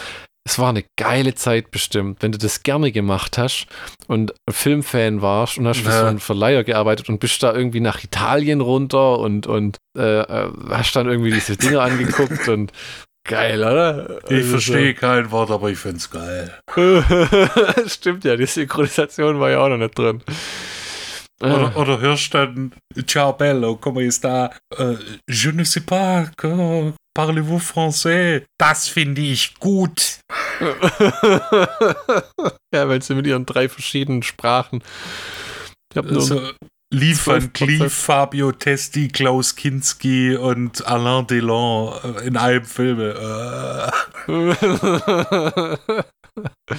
es 0.49 0.59
war 0.59 0.71
eine 0.71 0.85
geile 0.97 1.35
Zeit 1.35 1.71
bestimmt, 1.71 2.23
wenn 2.23 2.33
du 2.33 2.39
das 2.39 2.63
gerne 2.63 2.91
gemacht 2.91 3.37
hast 3.37 3.67
und 4.07 4.33
Filmfan 4.49 5.21
warst 5.21 5.59
und 5.59 5.69
hast 5.69 5.81
für 5.81 5.91
ja. 5.91 6.01
so 6.01 6.07
einen 6.07 6.21
Verleiher 6.21 6.65
gearbeitet 6.65 7.11
und 7.11 7.21
bist 7.21 7.43
da 7.43 7.55
irgendwie 7.55 7.81
nach 7.81 8.03
Italien 8.03 8.63
runter 8.63 9.19
und, 9.19 9.47
und 9.47 9.77
äh, 9.97 10.21
äh 10.21 10.51
hast 10.71 10.97
dann 10.97 11.07
irgendwie 11.07 11.33
diese 11.33 11.57
Dinge 11.59 11.83
angeguckt 11.83 12.49
und 12.49 12.73
geil, 13.29 13.61
oder? 13.61 14.21
Ich 14.29 14.37
also 14.37 14.51
verstehe 14.53 14.95
so. 14.95 15.01
kein 15.01 15.31
Wort, 15.31 15.51
aber 15.51 15.71
ich 15.71 15.79
finde 15.79 15.99
es 15.99 16.11
geil. 16.11 16.59
Stimmt 17.87 18.25
ja, 18.25 18.37
die 18.37 18.47
Synchronisation 18.47 19.39
war 19.41 19.51
ja 19.51 19.61
auch 19.61 19.69
noch 19.69 19.77
nicht 19.77 19.99
drin. 19.99 20.23
Oder, 21.41 21.77
oder 21.77 22.01
hörst 22.01 22.35
dann 22.35 22.73
Ciao 23.07 23.33
bello, 23.35 23.77
come 23.77 24.11
sta? 24.11 24.51
Uh, 24.77 24.97
je 25.29 25.53
ne 25.53 25.65
sais 25.65 25.85
pas, 25.85 26.29
parlez-vous 27.19 27.59
français? 27.59 28.45
Das 28.59 28.87
finde 28.87 29.23
ich 29.23 29.57
gut. 29.59 30.21
ja, 32.73 32.89
weil 32.89 33.03
sie 33.03 33.17
mit 33.17 33.27
ihren 33.27 33.45
drei 33.45 33.69
verschiedenen 33.69 34.23
Sprachen. 34.23 34.85
Ich 35.91 35.97
habe 35.97 36.13
nur 36.13 36.23
also, 36.23 36.41
Lee 36.95 37.17
Van 37.17 37.53
Cleef, 37.53 37.93
Fabio 37.93 38.53
Testi, 38.53 39.09
Klaus 39.09 39.57
Kinski 39.57 40.37
und 40.37 40.87
Alain 40.87 41.27
Delon 41.27 41.93
äh, 42.05 42.29
in 42.29 42.37
einem 42.37 42.65
Filme. 42.65 43.91
Äh. 44.29 44.47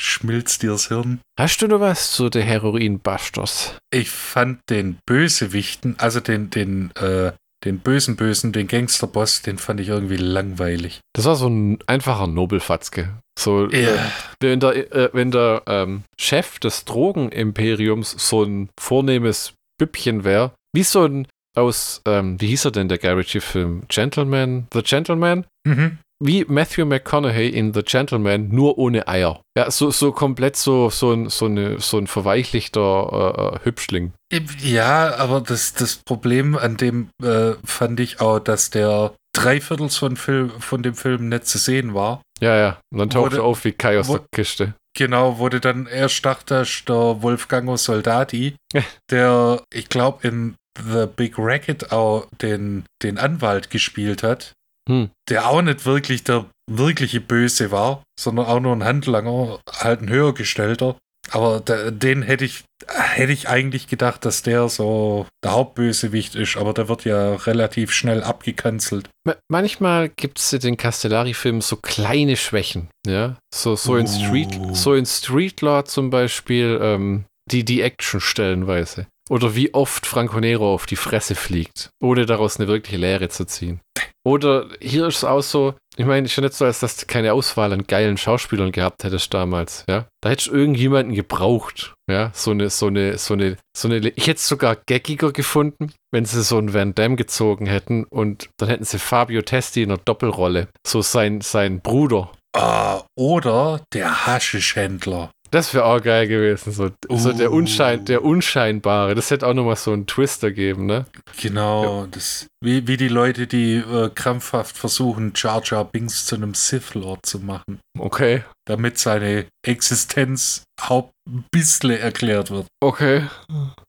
Schmilzt 0.00 0.64
dir 0.64 0.72
das 0.72 0.88
Hirn? 0.88 1.20
Hast 1.38 1.62
du 1.62 1.68
noch 1.68 1.78
was 1.78 2.10
zu 2.10 2.28
den 2.28 2.42
Heroin-Busters? 2.42 3.76
Ich 3.92 4.10
fand 4.10 4.58
den 4.68 4.98
Bösewichten, 5.06 5.96
also 6.00 6.18
den, 6.18 6.50
den 6.50 6.90
äh, 6.96 7.34
den 7.64 7.80
bösen 7.80 8.16
Bösen, 8.16 8.52
den 8.52 8.68
Gangsterboss, 8.68 9.42
den 9.42 9.58
fand 9.58 9.80
ich 9.80 9.88
irgendwie 9.88 10.16
langweilig. 10.16 11.00
Das 11.14 11.24
war 11.24 11.36
so 11.36 11.48
ein 11.48 11.78
einfacher 11.86 12.26
Nobelfatzke. 12.26 13.18
So, 13.38 13.68
yeah. 13.70 13.94
äh, 13.94 13.98
wenn 14.40 14.60
der, 14.60 14.92
äh, 14.94 15.10
wenn 15.12 15.30
der 15.30 15.62
ähm, 15.66 16.02
Chef 16.18 16.58
des 16.58 16.84
Drogenimperiums 16.84 18.14
so 18.18 18.42
ein 18.42 18.68
vornehmes 18.78 19.54
Büppchen 19.78 20.24
wäre, 20.24 20.52
wie 20.74 20.82
so 20.82 21.04
ein 21.04 21.26
aus, 21.56 22.02
ähm, 22.06 22.40
wie 22.40 22.48
hieß 22.48 22.66
er 22.66 22.70
denn, 22.70 22.88
der 22.88 22.98
Guy 22.98 23.10
Ritchie-Film? 23.10 23.82
Gentleman? 23.88 24.68
The 24.72 24.82
Gentleman? 24.82 25.44
Mhm 25.66 25.98
wie 26.20 26.44
Matthew 26.44 26.84
McConaughey 26.84 27.48
in 27.48 27.72
The 27.72 27.82
Gentleman, 27.82 28.48
nur 28.48 28.78
ohne 28.78 29.06
Eier. 29.06 29.40
Ja, 29.56 29.70
so, 29.70 29.90
so 29.90 30.12
komplett 30.12 30.56
so, 30.56 30.90
so, 30.90 31.12
ein, 31.12 31.28
so, 31.28 31.46
eine, 31.46 31.80
so 31.80 31.98
ein 31.98 32.06
verweichlichter 32.06 33.34
äh, 33.36 33.56
äh, 33.56 33.64
Hübschling. 33.64 34.12
Ja, 34.60 35.16
aber 35.16 35.40
das, 35.40 35.74
das 35.74 35.96
Problem 35.96 36.56
an 36.56 36.76
dem 36.76 37.10
äh, 37.22 37.52
fand 37.64 38.00
ich 38.00 38.20
auch, 38.20 38.40
dass 38.40 38.70
der 38.70 39.14
Dreiviertels 39.32 39.96
von, 39.96 40.16
Film, 40.16 40.50
von 40.58 40.82
dem 40.82 40.94
Film 40.94 41.28
nicht 41.28 41.46
zu 41.46 41.58
sehen 41.58 41.94
war. 41.94 42.22
Ja, 42.40 42.56
ja. 42.56 42.80
Und 42.92 42.98
dann 42.98 43.10
taucht 43.10 43.34
er 43.34 43.44
auf 43.44 43.64
wie 43.64 43.72
Kai 43.72 43.98
aus 43.98 44.08
der 44.08 44.22
Kiste. 44.34 44.74
Genau, 44.96 45.38
wurde 45.38 45.60
dann 45.60 45.86
erst 45.86 46.24
dachte 46.24 46.64
der 46.88 47.22
Wolfgango 47.22 47.76
Soldati, 47.76 48.56
der, 49.10 49.62
ich 49.72 49.88
glaube, 49.88 50.26
in 50.26 50.56
The 50.78 51.06
Big 51.06 51.34
Racket 51.38 51.92
auch 51.92 52.26
den, 52.40 52.84
den 53.02 53.18
Anwalt 53.18 53.70
gespielt 53.70 54.22
hat 54.22 54.52
hm. 54.88 55.10
der 55.28 55.48
auch 55.48 55.62
nicht 55.62 55.86
wirklich 55.86 56.24
der 56.24 56.46
wirkliche 56.68 57.20
Böse 57.20 57.70
war, 57.70 58.02
sondern 58.18 58.46
auch 58.46 58.60
nur 58.60 58.74
ein 58.74 58.84
Handlanger, 58.84 59.60
halt 59.70 60.02
ein 60.02 60.08
höhergestellter. 60.08 60.96
Aber 61.30 61.60
der, 61.60 61.90
den 61.90 62.22
hätte 62.22 62.46
ich, 62.46 62.64
hätte 62.86 63.32
ich 63.32 63.48
eigentlich 63.48 63.86
gedacht, 63.86 64.24
dass 64.24 64.42
der 64.42 64.68
so 64.70 65.26
der 65.44 65.52
Hauptbösewicht 65.52 66.34
ist, 66.34 66.56
aber 66.56 66.72
der 66.72 66.88
wird 66.88 67.04
ja 67.04 67.34
relativ 67.34 67.92
schnell 67.92 68.22
abgekanzelt. 68.22 69.10
Manchmal 69.48 70.08
gibt 70.08 70.38
es 70.38 70.52
in 70.54 70.60
den 70.60 70.76
Castellari-Filmen 70.78 71.60
so 71.60 71.76
kleine 71.76 72.36
Schwächen, 72.36 72.88
ja. 73.06 73.36
So, 73.54 73.76
so 73.76 73.96
in 73.96 74.06
Street, 74.06 74.56
uh. 74.58 74.74
so 74.74 74.94
in 74.94 75.04
Street 75.04 75.60
Law 75.60 75.84
zum 75.84 76.08
Beispiel, 76.08 76.78
ähm, 76.80 77.24
die, 77.50 77.64
die 77.64 77.82
Action 77.82 78.20
stellenweise. 78.20 79.06
Oder 79.28 79.54
wie 79.54 79.74
oft 79.74 80.06
Franco 80.06 80.40
Nero 80.40 80.72
auf 80.72 80.86
die 80.86 80.96
Fresse 80.96 81.34
fliegt, 81.34 81.90
ohne 82.02 82.24
daraus 82.24 82.58
eine 82.58 82.68
wirkliche 82.68 82.96
Lehre 82.96 83.28
zu 83.28 83.44
ziehen. 83.44 83.80
Oder 84.28 84.66
hier 84.78 85.06
ist 85.06 85.16
es 85.16 85.24
auch 85.24 85.40
so, 85.40 85.72
ich 85.96 86.04
meine, 86.04 86.26
ist 86.26 86.36
ja 86.36 86.42
nicht 86.42 86.52
so, 86.52 86.66
als 86.66 86.80
dass 86.80 86.98
du 86.98 87.06
keine 87.06 87.32
Auswahl 87.32 87.72
an 87.72 87.86
geilen 87.86 88.18
Schauspielern 88.18 88.72
gehabt 88.72 89.02
hättest 89.02 89.32
damals, 89.32 89.86
ja. 89.88 90.06
Da 90.20 90.28
hättest 90.28 90.48
du 90.48 90.52
irgendjemanden 90.52 91.14
gebraucht, 91.14 91.94
ja. 92.10 92.30
So 92.34 92.50
eine, 92.50 92.68
so 92.68 92.88
eine, 92.88 93.16
so 93.16 93.32
eine, 93.32 93.56
so 93.74 93.88
eine, 93.88 94.06
ich 94.06 94.26
hätte 94.26 94.36
es 94.36 94.46
sogar 94.46 94.76
gaggiger 94.86 95.32
gefunden, 95.32 95.92
wenn 96.12 96.26
sie 96.26 96.42
so 96.42 96.58
einen 96.58 96.74
Van 96.74 96.94
Damme 96.94 97.16
gezogen 97.16 97.64
hätten 97.64 98.04
und 98.04 98.50
dann 98.58 98.68
hätten 98.68 98.84
sie 98.84 98.98
Fabio 98.98 99.40
Testi 99.40 99.82
in 99.82 99.90
einer 99.90 100.00
Doppelrolle. 100.04 100.68
So 100.86 101.00
sein, 101.00 101.40
sein 101.40 101.80
Bruder. 101.80 102.30
Ah, 102.54 103.04
oder 103.16 103.80
der 103.94 104.26
Haschischhändler. 104.26 105.30
Das 105.50 105.72
wäre 105.72 105.84
auch 105.84 106.02
geil 106.02 106.28
gewesen, 106.28 106.72
so, 106.72 106.90
uh. 107.08 107.18
so 107.18 107.32
der, 107.32 107.50
Unschein, 107.52 108.04
der 108.04 108.24
Unscheinbare. 108.24 109.14
Das 109.14 109.30
hätte 109.30 109.46
auch 109.46 109.54
nochmal 109.54 109.76
so 109.76 109.92
einen 109.92 110.06
Twister 110.06 110.50
geben, 110.50 110.86
ne? 110.86 111.06
Genau, 111.40 112.02
ja. 112.02 112.08
das, 112.10 112.46
wie, 112.62 112.86
wie 112.86 112.96
die 112.96 113.08
Leute, 113.08 113.46
die 113.46 113.76
äh, 113.76 114.10
krampfhaft 114.14 114.76
versuchen, 114.76 115.32
Jar 115.34 115.62
Jar 115.64 115.84
Binks 115.84 116.26
zu 116.26 116.36
einem 116.36 116.54
Sith 116.54 116.94
Lord 116.94 117.24
zu 117.24 117.40
machen. 117.40 117.80
Okay. 117.98 118.44
Damit 118.66 118.98
seine 118.98 119.46
Existenz 119.66 120.64
ein 120.90 121.44
bisschen 121.50 121.90
erklärt 121.90 122.50
wird. 122.50 122.66
Okay. 122.80 123.26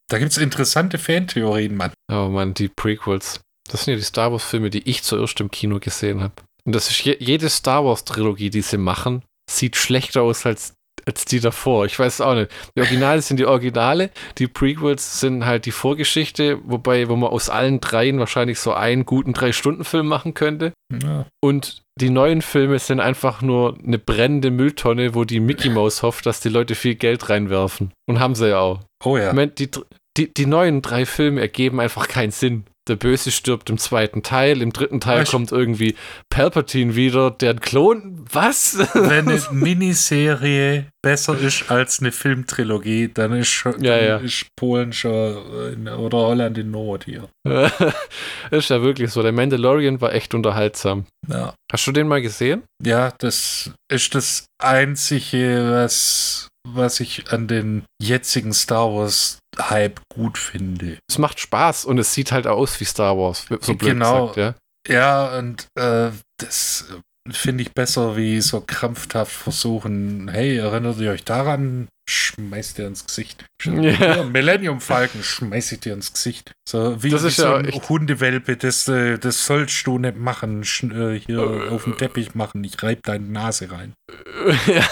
Da 0.10 0.18
gibt 0.18 0.32
es 0.32 0.38
interessante 0.38 0.98
Fantheorien, 0.98 1.76
Mann. 1.76 1.92
Oh 2.12 2.30
Mann, 2.30 2.54
die 2.54 2.70
Prequels. 2.70 3.42
Das 3.70 3.84
sind 3.84 3.94
ja 3.94 3.98
die 3.98 4.06
Star 4.06 4.32
Wars-Filme, 4.32 4.70
die 4.70 4.90
ich 4.90 5.04
zuerst 5.04 5.40
im 5.42 5.52
Kino 5.52 5.80
gesehen 5.80 6.22
habe. 6.22 6.34
Und 6.66 6.74
das 6.74 6.90
ist 6.90 7.04
je, 7.04 7.18
jede 7.20 7.50
Star 7.50 7.86
Wars-Trilogie, 7.86 8.50
die 8.50 8.62
sie 8.62 8.78
machen, 8.78 9.24
sieht 9.50 9.76
schlechter 9.76 10.24
aus 10.24 10.46
als 10.46 10.74
als 11.06 11.26
die 11.26 11.40
davor. 11.40 11.86
Ich 11.86 11.98
weiß 11.98 12.22
auch 12.22 12.36
nicht. 12.36 12.52
Die 12.76 12.82
Originale 12.82 13.22
sind 13.22 13.38
die 13.38 13.46
Originale, 13.46 14.12
die 14.38 14.48
Prequels 14.48 15.20
sind 15.20 15.46
halt 15.46 15.66
die 15.66 15.72
Vorgeschichte, 15.72 16.60
wobei, 16.64 17.10
wo 17.10 17.16
man 17.16 17.30
aus 17.30 17.50
allen 17.50 17.80
dreien 17.80 18.20
wahrscheinlich 18.20 18.60
so 18.60 18.74
einen 18.74 19.06
guten 19.06 19.34
Drei-Stunden-Film 19.34 20.08
machen 20.08 20.34
könnte. 20.34 20.74
Ja. 20.92 21.26
Und 21.42 21.84
die 22.00 22.10
neuen 22.10 22.42
Filme 22.42 22.80
sind 22.80 23.00
einfach 23.00 23.42
nur 23.42 23.78
eine 23.86 24.00
brennende 24.00 24.52
Mülltonne, 24.52 25.16
wo 25.16 25.26
die 25.26 25.40
Mickey 25.40 25.70
Mouse 25.70 26.02
hofft, 26.02 26.26
dass 26.26 26.40
die 26.40 26.50
Leute 26.50 26.76
viel 26.76 26.96
Geld 26.96 27.30
reinwerfen. 27.30 27.92
Und 28.08 28.20
haben 28.20 28.36
sie 28.36 28.50
ja 28.50 28.60
auch. 28.60 28.80
Oh 29.04 29.18
ja. 29.18 29.34
Meine, 29.34 29.52
die, 29.52 29.70
die, 30.18 30.34
die 30.34 30.46
neuen 30.46 30.82
drei 30.82 31.06
Filme 31.06 31.42
ergeben 31.42 31.80
einfach 31.80 32.08
keinen 32.08 32.32
Sinn 32.32 32.66
der 32.90 32.96
Böse 32.96 33.32
stirbt 33.32 33.70
im 33.70 33.78
zweiten 33.78 34.24
Teil, 34.24 34.62
im 34.62 34.74
dritten 34.74 35.00
Teil 35.00 35.22
Weißt 35.22 35.32
kommt 35.32 35.52
irgendwie 35.52 35.96
Palpatine 36.30 36.96
wieder, 36.96 37.32
der 37.32 37.56
Klon. 37.56 38.26
Was? 38.32 38.78
Wenn 38.94 39.30
eine 39.30 39.42
Miniserie 39.52 40.88
besser 41.02 41.40
ist 41.40 41.72
als 41.72 42.00
eine 42.00 42.12
Filmtrilogie, 42.12 43.10
dann 43.14 43.34
ist, 43.34 43.48
schon, 43.48 43.82
ja, 43.84 43.98
ja. 43.98 44.18
ist 44.18 44.48
Polen 44.58 44.92
schon 44.92 45.88
oder 45.88 46.18
Holland 46.18 46.58
in 46.58 46.72
Not 46.72 47.06
hier. 47.06 47.30
ist 48.52 48.70
ja 48.70 48.82
wirklich 48.82 49.12
so. 49.12 49.24
Der 49.24 49.32
Mandalorian 49.32 50.02
war 50.02 50.14
echt 50.14 50.34
unterhaltsam. 50.34 51.06
Ja. 51.28 51.54
Hast 51.72 51.88
du 51.88 51.92
den 51.92 52.08
mal 52.08 52.22
gesehen? 52.22 52.64
Ja, 52.84 53.14
das 53.20 53.72
ist 53.90 54.16
das 54.16 54.46
Einzige, 54.62 55.70
was 55.72 56.49
was 56.68 57.00
ich 57.00 57.32
an 57.32 57.48
den 57.48 57.84
jetzigen 58.02 58.54
Star 58.54 58.94
Wars 58.94 59.40
Hype 59.58 60.02
gut 60.14 60.38
finde. 60.38 61.00
Es 61.10 61.18
macht 61.18 61.40
Spaß 61.40 61.86
und 61.86 61.98
es 61.98 62.14
sieht 62.14 62.32
halt 62.32 62.48
aus 62.48 62.80
wie 62.80 62.86
Star 62.86 63.18
Wars, 63.18 63.46
so 63.62 63.76
blöd 63.76 63.94
genau. 63.94 64.28
gesagt, 64.28 64.38
ja. 64.38 64.56
Ja, 64.88 65.38
und 65.38 65.68
äh, 65.76 66.12
das 66.38 66.86
finde 67.30 67.64
ich 67.64 67.74
besser, 67.74 68.16
wie 68.16 68.42
so 68.42 68.62
krampfhaft 68.62 69.32
versuchen, 69.32 70.30
hey, 70.30 70.58
erinnert 70.58 71.00
ihr 71.00 71.12
euch 71.12 71.24
daran? 71.24 71.88
schmeiß 72.10 72.74
dir 72.74 72.88
ins 72.88 73.06
Gesicht. 73.06 73.46
Ja. 73.64 74.24
Millennium 74.24 74.82
Falcon, 74.82 75.24
schmeiß 75.24 75.72
ich 75.74 75.80
dir 75.82 75.94
ins 75.94 76.12
Gesicht. 76.14 76.52
So 76.68 77.02
wie, 77.04 77.10
Das 77.10 77.24
ist 77.24 77.38
so 77.38 77.44
ja 77.44 77.58
ein 77.58 77.72
Hundewelpe, 77.72 78.58
das, 78.58 78.88
äh, 78.88 79.18
das 79.18 79.46
sollst 79.46 79.86
du 79.86 80.00
nicht 80.00 80.18
machen, 80.18 80.64
äh, 80.64 81.20
hier 81.20 81.72
auf 81.72 81.84
dem 81.84 81.98
Teppich 81.98 82.36
machen. 82.36 82.64
Ich 82.64 82.82
reib 82.82 83.04
deine 83.04 83.26
Nase 83.26 83.72
rein. 83.72 83.94
ja. 84.68 84.88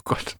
Oh 0.00 0.14
Gott. 0.14 0.36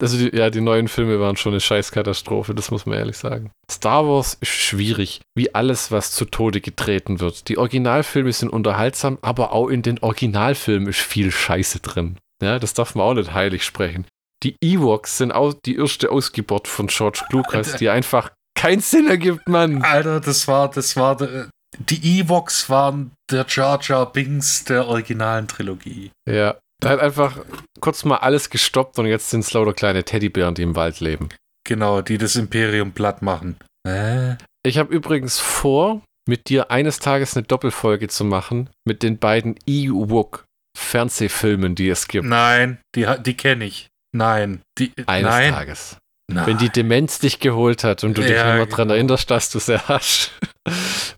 Also 0.00 0.18
die, 0.18 0.36
ja, 0.36 0.50
die 0.50 0.60
neuen 0.60 0.88
Filme 0.88 1.20
waren 1.20 1.36
schon 1.36 1.52
eine 1.52 1.60
Scheißkatastrophe, 1.60 2.54
das 2.54 2.70
muss 2.70 2.86
man 2.86 2.98
ehrlich 2.98 3.16
sagen. 3.16 3.52
Star 3.70 4.06
Wars 4.06 4.36
ist 4.40 4.50
schwierig, 4.50 5.20
wie 5.36 5.54
alles, 5.54 5.90
was 5.90 6.12
zu 6.12 6.24
Tode 6.24 6.60
getreten 6.60 7.20
wird. 7.20 7.48
Die 7.48 7.56
Originalfilme 7.56 8.32
sind 8.32 8.50
unterhaltsam, 8.50 9.18
aber 9.22 9.52
auch 9.52 9.68
in 9.68 9.82
den 9.82 10.00
Originalfilmen 10.00 10.88
ist 10.88 11.00
viel 11.00 11.30
Scheiße 11.30 11.80
drin. 11.80 12.18
Ja, 12.42 12.58
das 12.58 12.74
darf 12.74 12.94
man 12.94 13.06
auch 13.06 13.14
nicht 13.14 13.32
heilig 13.32 13.64
sprechen. 13.64 14.06
Die 14.42 14.56
Ewoks 14.60 15.18
sind 15.18 15.32
auch 15.32 15.54
die 15.64 15.76
erste 15.76 16.10
Ausgeburt 16.10 16.66
von 16.66 16.88
George 16.88 17.24
Lucas, 17.30 17.76
die 17.76 17.88
einfach 17.88 18.32
keinen 18.58 18.80
Sinn 18.80 19.08
ergibt, 19.08 19.48
Mann. 19.48 19.82
Alter, 19.82 20.20
das 20.20 20.48
war, 20.48 20.68
das 20.68 20.96
war, 20.96 21.16
der, 21.16 21.48
die 21.78 22.20
Evox 22.20 22.68
waren 22.68 23.12
der 23.30 23.46
Jar 23.48 23.80
Jar 23.80 24.12
Binks 24.12 24.64
der 24.64 24.86
originalen 24.86 25.48
Trilogie. 25.48 26.10
Ja, 26.28 26.56
da 26.82 26.90
hat 26.90 27.00
einfach 27.00 27.38
kurz 27.80 28.04
mal 28.04 28.16
alles 28.16 28.50
gestoppt 28.50 28.98
und 28.98 29.06
jetzt 29.06 29.30
sind 29.30 29.40
es 29.40 29.52
lauter 29.52 29.72
kleine 29.72 30.04
Teddybären, 30.04 30.54
die 30.54 30.62
im 30.62 30.74
Wald 30.74 30.98
leben. 31.00 31.28
Genau, 31.64 32.02
die 32.02 32.18
das 32.18 32.36
Imperium 32.36 32.92
platt 32.92 33.22
machen. 33.22 33.56
Äh? 33.86 34.34
Ich 34.64 34.78
habe 34.78 34.92
übrigens 34.92 35.38
vor, 35.38 36.02
mit 36.28 36.48
dir 36.48 36.72
eines 36.72 36.98
Tages 36.98 37.36
eine 37.36 37.44
Doppelfolge 37.44 38.08
zu 38.08 38.24
machen 38.24 38.68
mit 38.84 39.04
den 39.04 39.18
beiden 39.18 39.54
Ewok-Fernsehfilmen, 39.66 41.76
die 41.76 41.88
es 41.88 42.08
gibt. 42.08 42.26
Nein, 42.26 42.78
die, 42.96 43.06
die 43.24 43.36
kenne 43.36 43.64
ich. 43.64 43.86
Nein, 44.14 44.60
die, 44.78 44.92
Eines 45.06 45.30
nein, 45.30 45.52
Tages. 45.52 45.96
Nein. 46.32 46.46
Wenn 46.46 46.58
die 46.58 46.68
Demenz 46.70 47.18
dich 47.18 47.40
geholt 47.40 47.84
hat 47.84 48.04
und 48.04 48.16
du 48.18 48.22
dich 48.22 48.32
Ja, 48.32 48.54
immer 48.54 48.66
dran 48.66 48.88
genau. 48.88 48.94
erinnerst, 48.94 49.30
dass 49.30 49.50
du 49.50 49.58
sie 49.58 49.78
hast. 49.88 50.32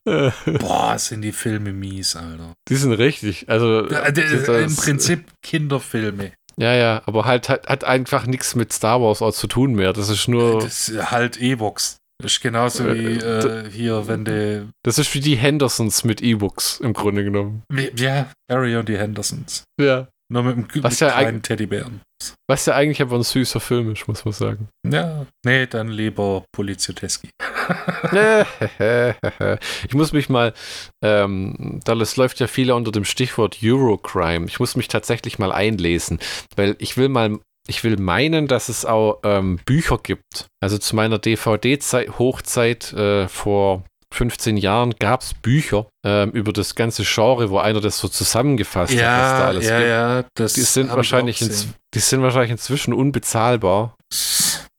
Äh, 0.07 0.31
Boah, 0.59 0.99
sind 0.99 1.23
die 1.23 1.33
Filme 1.33 1.73
mies, 1.73 2.17
Alter. 2.17 2.53
die 2.69 2.77
sind 2.77 2.93
richtig. 2.93 3.49
Also, 3.49 3.89
Ja, 3.89 4.11
d- 4.11 4.23
das- 4.23 4.49
Im 4.49 4.77
Prinzip 4.77 5.25
Kinderfilme. 5.43 6.33
Ja, 6.57 6.73
ja, 6.75 7.03
aber 7.07 7.25
halt 7.25 7.49
hat, 7.49 7.67
hat 7.69 7.83
einfach 7.85 8.27
nichts 8.27 8.55
mit 8.55 8.73
Star 8.73 9.01
Wars 9.01 9.23
auch 9.23 9.33
zu 9.33 9.47
tun 9.49 9.75
mehr. 9.75 9.93
Das 9.93 10.09
ist 10.09 10.29
nur. 10.29 10.61
Das 10.61 10.89
ist 10.89 11.11
halt 11.11 11.41
Evox. 11.41 11.97
Das 12.23 12.31
ist 12.33 12.41
genauso 12.43 12.85
wie 12.95 13.17
Äh, 13.19 13.65
äh, 13.67 13.71
hier, 13.71 14.07
wenn 14.07 14.25
die. 14.25 14.69
Das 14.85 14.99
ist 14.99 15.13
wie 15.15 15.21
die 15.21 15.35
Hendersons 15.35 16.05
mit 16.05 16.23
E-Books 16.23 16.79
im 16.79 16.93
Grunde 16.93 17.25
genommen. 17.25 17.65
Ja, 17.97 18.27
Harry 18.49 18.77
und 18.77 18.89
die 18.89 18.97
Hendersons. 18.97 19.65
Ja. 19.81 20.07
Nur 20.33 20.43
mit 20.43 20.75
dem 20.75 20.83
Was 20.83 21.01
ja 21.01 21.11
kleinen 21.11 21.43
Teddybären. 21.43 22.01
Was 22.49 22.65
ja 22.67 22.75
eigentlich 22.75 23.03
aber 23.03 23.17
ein 23.17 23.23
süßer 23.23 23.61
Film 23.61 23.93
ist, 23.93 24.09
muss 24.09 24.25
man 24.25 24.33
sagen. 24.33 24.69
Ja, 24.87 25.27
nee, 25.45 25.67
dann 25.67 25.89
lieber 25.89 26.45
Polizioteski. 26.53 27.29
ich 29.87 29.95
muss 29.95 30.13
mich 30.13 30.29
mal, 30.29 30.55
ähm, 31.03 31.81
das 31.85 32.17
läuft 32.17 32.41
ja 32.41 32.47
viele 32.47 32.75
unter 32.75 32.93
dem 32.93 33.05
Stichwort 33.05 33.59
Eurocrime. 33.63 34.47
Ich 34.47 34.59
muss 34.61 34.77
mich 34.77 34.89
tatsächlich 34.89 35.39
mal 35.39 35.53
einlesen, 35.53 36.19
weil 36.57 36.77
ich 36.79 36.97
will 36.97 37.11
mal, 37.11 37.39
ich 37.69 37.85
will 37.85 37.99
meinen, 37.99 38.47
dass 38.47 38.71
es 38.71 38.87
auch 38.87 39.21
ähm, 39.25 39.59
Bücher 39.67 39.99
gibt. 40.03 40.47
Also 40.63 40.79
zu 40.79 40.97
meiner 40.97 41.19
DVD-Hochzeit 41.19 42.93
äh, 42.95 43.29
vor 43.29 43.85
15 44.15 44.57
Jahren 44.57 44.95
gab 44.99 45.21
es 45.23 45.35
Bücher 45.35 45.87
ähm, 46.05 46.31
über 46.31 46.53
das 46.53 46.75
ganze 46.75 47.03
Genre, 47.05 47.51
wo 47.51 47.59
einer 47.59 47.81
das 47.81 47.99
so 47.99 48.09
zusammengefasst 48.09 48.93
hat, 48.95 48.99
was 49.01 49.31
da 49.31 49.39
Ja, 49.41 49.45
alles 49.47 49.67
ja, 49.69 49.79
gibt. 49.79 49.89
ja. 49.91 50.25
Das 50.35 50.53
Die 50.55 50.63
sind, 50.63 50.91
wahrscheinlich 50.91 51.39
die 51.95 51.99
sind 51.99 52.23
wahrscheinlich 52.23 52.53
inzwischen 52.53 52.95
unbezahlbar. 52.95 53.95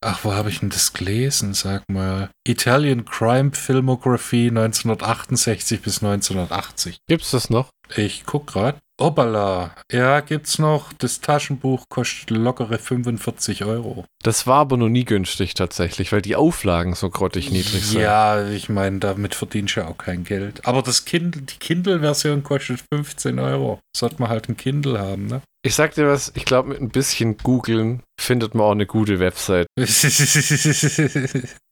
Ach, 0.02 0.24
wo 0.24 0.34
habe 0.34 0.50
ich 0.50 0.60
denn 0.60 0.70
das 0.70 0.94
gelesen? 0.94 1.54
Sag 1.54 1.84
mal. 1.90 2.30
Italian 2.48 3.06
Crime 3.06 3.52
Filmography 3.54 4.48
1968 4.50 5.82
bis 5.82 6.04
1980. 6.04 6.98
Gibt's 7.08 7.32
das 7.32 7.50
noch? 7.50 7.70
Ich 7.96 8.26
guck 8.26 8.48
grad. 8.48 8.78
Hoppala. 9.00 9.76
Ja, 9.92 10.22
gibt's 10.22 10.58
noch. 10.58 10.94
Das 10.94 11.20
Taschenbuch 11.20 11.84
kostet 11.90 12.30
lockere 12.30 12.78
45 12.78 13.66
Euro. 13.66 14.06
Das 14.24 14.48
war 14.48 14.60
aber 14.60 14.78
noch 14.78 14.88
nie 14.88 15.04
günstig 15.04 15.54
tatsächlich, 15.54 16.12
weil 16.12 16.22
die 16.22 16.36
Auflagen 16.36 16.96
so 16.96 17.10
grottig 17.10 17.52
niedrig 17.52 17.86
sind. 17.86 18.02
Ja, 18.02 18.48
ich 18.48 18.70
meine, 18.70 19.00
damit 19.00 19.36
verdienst 19.36 19.76
du 19.76 19.82
ja 19.82 19.88
auch 19.88 19.98
kein 19.98 20.24
Geld. 20.24 20.66
Aber 20.66 20.82
das 20.82 21.04
Kindle, 21.04 21.42
die 21.42 21.58
Kindle-Version 21.58 22.44
kostet 22.44 22.84
15 22.94 23.38
Euro. 23.40 23.80
Sollte 23.96 24.16
man 24.20 24.30
halt 24.30 24.48
ein 24.48 24.56
Kindle 24.56 24.98
haben, 24.98 25.28
ne? 25.28 25.42
Ich 25.66 25.74
sag 25.74 25.96
dir 25.96 26.08
was, 26.08 26.32
ich 26.36 26.46
glaube, 26.46 26.70
mit 26.70 26.80
ein 26.80 26.90
bisschen 26.90 27.38
googeln 27.38 28.04
findet 28.22 28.54
man 28.54 28.68
auch 28.68 28.74
eine 28.74 28.86
gute 28.86 29.20
Website, 29.20 29.66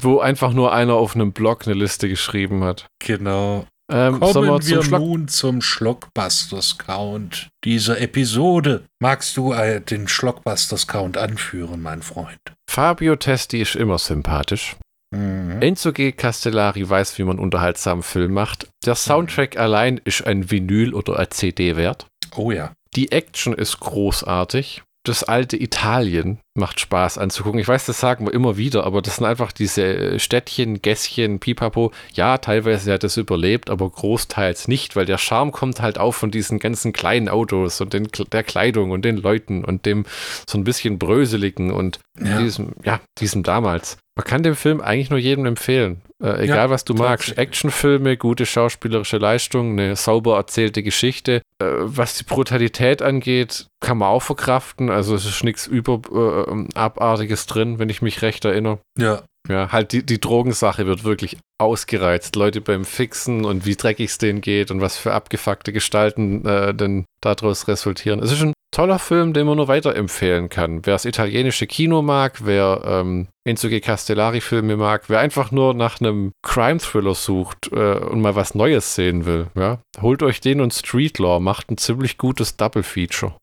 wo 0.02 0.20
einfach 0.20 0.54
nur 0.54 0.74
einer 0.74 0.96
auf 0.96 1.14
einem 1.14 1.32
Blog 1.32 1.68
eine 1.68 1.76
Liste 1.76 2.10
geschrieben 2.10 2.64
hat. 2.64 2.88
genau. 2.98 3.68
Ähm, 3.92 4.20
Kommen 4.20 4.66
wir 4.66 4.84
wir 4.84 4.98
nun 4.98 5.28
zum 5.28 5.62
Schlockbusters-Count 5.62 7.50
dieser 7.64 8.02
Episode. 8.02 8.84
Magst 9.00 9.38
du 9.38 9.54
äh, 9.54 9.80
den 9.80 10.08
Schlockbusters-Count 10.08 11.18
anführen, 11.18 11.84
mein 11.84 12.02
Freund? 12.02 12.40
Fabio 12.68 13.16
Testi 13.16 13.62
ist 13.62 13.76
immer 13.76 14.00
sympathisch. 14.00 14.76
Mhm. 15.14 15.62
Enzo 15.62 15.94
G. 15.94 16.14
Castellari 16.14 16.90
weiß, 16.90 17.20
wie 17.20 17.24
man 17.24 17.38
unterhaltsamen 17.38 18.02
Film 18.02 18.34
macht. 18.34 18.68
Der 18.86 18.96
Soundtrack 18.96 19.58
allein 19.58 20.02
ist 20.04 20.26
ein 20.26 20.50
Vinyl 20.50 20.96
oder 20.96 21.20
ein 21.20 21.30
CD 21.30 21.76
wert. 21.76 22.08
Oh 22.36 22.52
ja. 22.52 22.72
Die 22.96 23.12
Action 23.12 23.54
ist 23.54 23.80
großartig. 23.80 24.84
Das 25.06 25.26
alte 25.26 25.62
Italien 25.62 26.40
macht 26.54 26.80
Spaß 26.80 27.18
anzugucken. 27.18 27.60
Ich 27.60 27.68
weiß, 27.68 27.86
das 27.88 28.00
sagen 28.00 28.26
wir 28.26 28.34
immer 28.34 28.56
wieder, 28.56 28.86
aber 28.86 29.02
das 29.02 29.18
sind 29.18 29.26
einfach 29.26 29.52
diese 29.52 30.18
Städtchen, 30.18 30.82
Gässchen, 30.82 31.40
Pipapo. 31.40 31.92
Ja, 32.14 32.38
teilweise 32.38 32.94
hat 32.94 33.04
das 33.04 33.18
überlebt, 33.18 33.70
aber 33.70 33.90
großteils 33.90 34.70
nicht, 34.70 34.96
weil 34.96 35.06
der 35.06 35.18
Charme 35.18 35.52
kommt 35.52 35.82
halt 35.82 35.98
auch 35.98 36.14
von 36.14 36.32
diesen 36.32 36.58
ganzen 36.58 36.94
kleinen 36.94 37.28
Autos 37.28 37.82
und 37.82 37.92
den, 37.92 38.08
der 38.32 38.44
Kleidung 38.44 38.92
und 38.92 39.04
den 39.04 39.18
Leuten 39.18 39.66
und 39.66 39.86
dem 39.86 40.06
so 40.48 40.58
ein 40.58 40.64
bisschen 40.64 41.00
bröseligen 41.00 41.72
und 41.72 42.00
Ja. 42.18 42.38
diesem, 42.38 42.70
ja, 42.86 43.02
diesem 43.20 43.44
damals. 43.44 43.98
Man 44.16 44.26
kann 44.26 44.44
den 44.44 44.56
Film 44.56 44.80
eigentlich 44.80 45.10
nur 45.10 45.20
jedem 45.20 45.46
empfehlen. 45.46 46.02
Äh, 46.24 46.44
egal, 46.44 46.58
Ja, 46.58 46.70
was 46.70 46.86
du 46.86 46.94
magst. 46.94 47.38
Actionfilme, 47.38 48.16
gute 48.16 48.46
schauspielerische 48.46 49.18
Leistung, 49.18 49.74
eine 49.74 49.96
sauber 49.96 50.38
erzählte 50.38 50.82
Geschichte. 50.82 51.42
Äh, 51.60 51.66
was 51.66 52.18
die 52.18 52.24
Brutalität 52.24 53.02
angeht, 53.02 53.68
kann 53.82 53.98
man 53.98 54.08
auch 54.10 54.22
verkraften. 54.22 54.90
Also 54.90 55.16
es 55.16 55.26
ist 55.26 55.44
nichts 55.44 55.68
über 55.68 56.00
äh, 56.48 56.68
Abartiges 56.76 57.46
drin, 57.46 57.78
wenn 57.78 57.90
ich 57.90 58.02
mich 58.02 58.22
recht 58.22 58.46
erinnere. 58.46 58.80
Ja. 58.98 59.24
Ja, 59.50 59.72
halt 59.72 59.92
die, 59.92 60.06
die 60.06 60.22
Drogensache 60.22 60.86
wird 60.86 61.04
wirklich 61.04 61.38
ausgereizt. 61.60 62.36
Leute 62.36 62.62
beim 62.62 62.86
Fixen 62.86 63.46
und 63.46 63.66
wie 63.66 63.76
dreckig 63.76 64.10
es 64.10 64.18
denen 64.18 64.42
geht 64.42 64.72
und 64.72 64.82
was 64.82 64.98
für 64.98 65.14
abgefuckte 65.14 65.74
Gestalten 65.74 66.46
äh, 66.46 66.74
denn 66.74 67.06
daraus 67.22 67.68
resultieren. 67.68 68.20
Es 68.22 68.32
ist 68.32 68.42
ein 68.42 68.54
toller 68.74 69.00
Film, 69.00 69.34
den 69.34 69.46
man 69.46 69.58
nur 69.58 69.68
weiterempfehlen 69.68 70.50
kann. 70.50 70.86
Wer 70.86 70.94
das 70.94 71.06
italienische 71.06 71.68
Kino 71.68 72.02
mag, 72.02 72.46
wer 72.46 72.82
ähm, 72.86 73.28
Enzo 73.46 73.70
G. 73.70 73.82
Castellari-Filme 73.82 74.78
mag, 74.78 75.10
wer 75.10 75.20
einfach 75.20 75.52
nur 75.52 75.74
nach 75.74 76.00
einem 76.00 76.32
Crime-Thriller 76.42 77.14
sucht 77.14 77.70
äh, 77.72 77.98
und 77.98 78.22
mal 78.22 78.36
was 78.36 78.56
Neues 78.56 78.96
sehen 78.96 79.26
will, 79.26 79.48
ja, 79.56 79.80
holt 80.02 80.24
euch 80.24 80.42
den 80.42 80.62
und 80.62 80.74
Street 80.74 81.20
Law, 81.20 81.40
macht 81.40 81.70
ein 81.70 81.78
ziemlich 81.78 82.18
gutes 82.18 82.58
Double-Feature. 82.58 83.36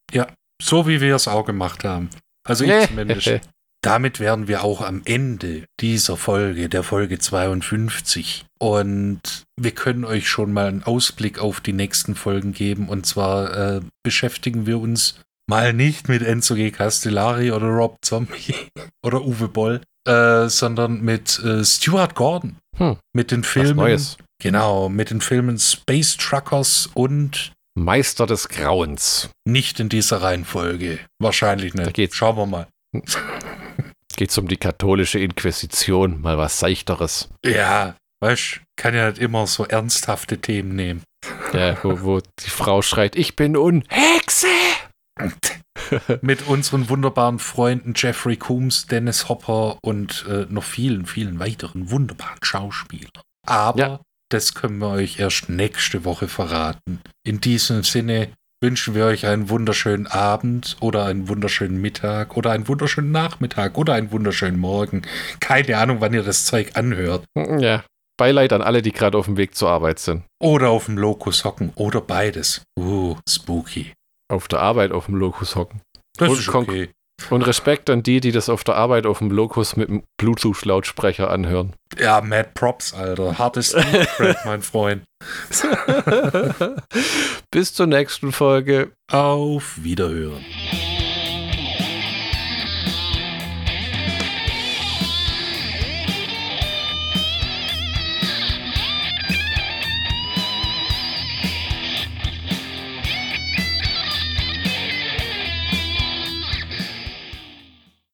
So 0.62 0.86
wie 0.86 1.00
wir 1.00 1.14
es 1.14 1.28
auch 1.28 1.44
gemacht 1.44 1.84
haben. 1.84 2.10
Also 2.46 2.64
ich 2.64 2.88
zumindest. 2.88 3.40
Damit 3.82 4.20
wären 4.20 4.46
wir 4.46 4.62
auch 4.62 4.82
am 4.82 5.00
Ende 5.06 5.64
dieser 5.80 6.16
Folge, 6.18 6.68
der 6.68 6.82
Folge 6.82 7.18
52. 7.18 8.44
Und 8.58 9.20
wir 9.58 9.70
können 9.70 10.04
euch 10.04 10.28
schon 10.28 10.52
mal 10.52 10.66
einen 10.68 10.82
Ausblick 10.82 11.38
auf 11.38 11.60
die 11.60 11.72
nächsten 11.72 12.14
Folgen 12.14 12.52
geben. 12.52 12.88
Und 12.88 13.06
zwar 13.06 13.56
äh, 13.76 13.80
beschäftigen 14.02 14.66
wir 14.66 14.78
uns 14.80 15.20
mal 15.48 15.72
nicht 15.72 16.08
mit 16.08 16.22
Enzo 16.22 16.54
G. 16.54 16.70
Castellari 16.70 17.52
oder 17.52 17.66
Rob 17.68 17.96
Zombie 18.02 18.54
oder 19.04 19.22
Uwe 19.24 19.48
Boll, 19.48 19.80
äh, 20.06 20.48
sondern 20.48 21.00
mit 21.00 21.38
äh, 21.40 21.64
Stuart 21.64 22.14
Gordon. 22.14 22.56
Hm, 22.76 22.96
Mit 23.14 23.30
den 23.30 23.42
Was 23.42 23.48
Filmen. 23.50 23.76
Neues. 23.76 24.16
Genau, 24.42 24.88
mit 24.88 25.10
den 25.10 25.20
Filmen 25.20 25.58
Space 25.58 26.16
Truckers 26.16 26.88
und 26.94 27.52
Meister 27.74 28.26
des 28.26 28.48
Grauens. 28.48 29.30
nicht 29.46 29.80
in 29.80 29.88
dieser 29.88 30.20
Reihenfolge. 30.22 30.98
Wahrscheinlich 31.18 31.72
Da 31.72 31.82
nicht. 31.84 31.94
geht's. 31.94 32.16
Schauen 32.16 32.36
wir 32.36 32.46
mal. 32.46 32.66
Geht's 34.16 34.36
um 34.38 34.48
die 34.48 34.56
katholische 34.56 35.18
Inquisition, 35.18 36.20
mal 36.20 36.36
was 36.36 36.58
Seichteres. 36.58 37.28
Ja, 37.44 37.96
weißt 38.22 38.60
kann 38.76 38.94
ja 38.94 39.08
nicht 39.10 39.20
immer 39.20 39.46
so 39.46 39.64
ernsthafte 39.64 40.38
Themen 40.40 40.74
nehmen. 40.74 41.02
Ja, 41.52 41.76
wo, 41.82 42.00
wo 42.02 42.20
die 42.20 42.50
Frau 42.50 42.82
schreit, 42.82 43.16
ich 43.16 43.36
bin 43.36 43.56
Unhexe! 43.56 44.46
Mit 46.22 46.46
unseren 46.48 46.88
wunderbaren 46.88 47.38
Freunden 47.38 47.92
Jeffrey 47.96 48.36
Coombs, 48.36 48.86
Dennis 48.86 49.28
Hopper 49.28 49.78
und 49.82 50.24
äh, 50.28 50.46
noch 50.48 50.64
vielen, 50.64 51.04
vielen 51.06 51.38
weiteren 51.38 51.90
wunderbaren 51.90 52.38
Schauspielern. 52.42 53.10
Aber 53.46 53.78
Ja. 53.78 54.00
das 54.30 54.54
können 54.54 54.78
wir 54.78 54.88
euch 54.88 55.18
erst 55.18 55.48
nächste 55.48 56.04
Woche 56.04 56.28
verraten. 56.28 57.00
In 57.26 57.40
diesem 57.40 57.82
Sinne, 57.82 58.32
wünschen 58.60 58.94
wir 58.94 59.06
euch 59.06 59.26
einen 59.26 59.48
wunderschönen 59.48 60.06
Abend 60.06 60.76
oder 60.80 61.06
einen 61.06 61.28
wunderschönen 61.28 61.80
Mittag 61.80 62.36
oder 62.36 62.52
einen 62.52 62.68
wunderschönen 62.68 63.10
Nachmittag 63.10 63.78
oder 63.78 63.94
einen 63.94 64.12
wunderschönen 64.12 64.58
Morgen. 64.58 65.02
Keine 65.40 65.78
Ahnung, 65.78 66.00
wann 66.00 66.12
ihr 66.12 66.22
das 66.22 66.44
Zeug 66.44 66.72
anhört. 66.74 67.24
Ja. 67.34 67.84
Beileid 68.18 68.52
an 68.52 68.60
alle, 68.60 68.82
die 68.82 68.92
gerade 68.92 69.16
auf 69.16 69.24
dem 69.24 69.38
Weg 69.38 69.54
zur 69.54 69.70
Arbeit 69.70 69.98
sind. 69.98 70.24
Oder 70.42 70.68
auf 70.68 70.84
dem 70.84 70.98
Lokus 70.98 71.44
hocken 71.44 71.72
oder 71.74 72.02
beides. 72.02 72.62
Uh, 72.78 73.16
spooky. 73.26 73.94
Auf 74.30 74.46
der 74.46 74.60
Arbeit 74.60 74.92
auf 74.92 75.06
dem 75.06 75.14
Lokus 75.14 75.56
hocken. 75.56 75.80
Das 76.18 76.28
Und 76.28 76.38
ist 76.38 76.54
okay. 76.54 76.90
Und 77.28 77.42
Respekt 77.42 77.90
an 77.90 78.02
die, 78.02 78.20
die 78.20 78.32
das 78.32 78.48
auf 78.48 78.64
der 78.64 78.76
Arbeit 78.76 79.06
auf 79.06 79.18
dem 79.18 79.30
Lokus 79.30 79.76
mit 79.76 79.88
dem 79.88 80.02
Bluetooth-Lautsprecher 80.16 81.30
anhören. 81.30 81.74
Ja, 81.98 82.20
Mad 82.20 82.50
Props, 82.54 82.94
Alter. 82.94 83.38
Hartes 83.38 83.70
Thread, 83.70 84.38
mein 84.44 84.62
Freund. 84.62 85.02
Bis 87.50 87.74
zur 87.74 87.86
nächsten 87.86 88.32
Folge. 88.32 88.92
Auf 89.10 89.82
Wiederhören. 89.82 90.44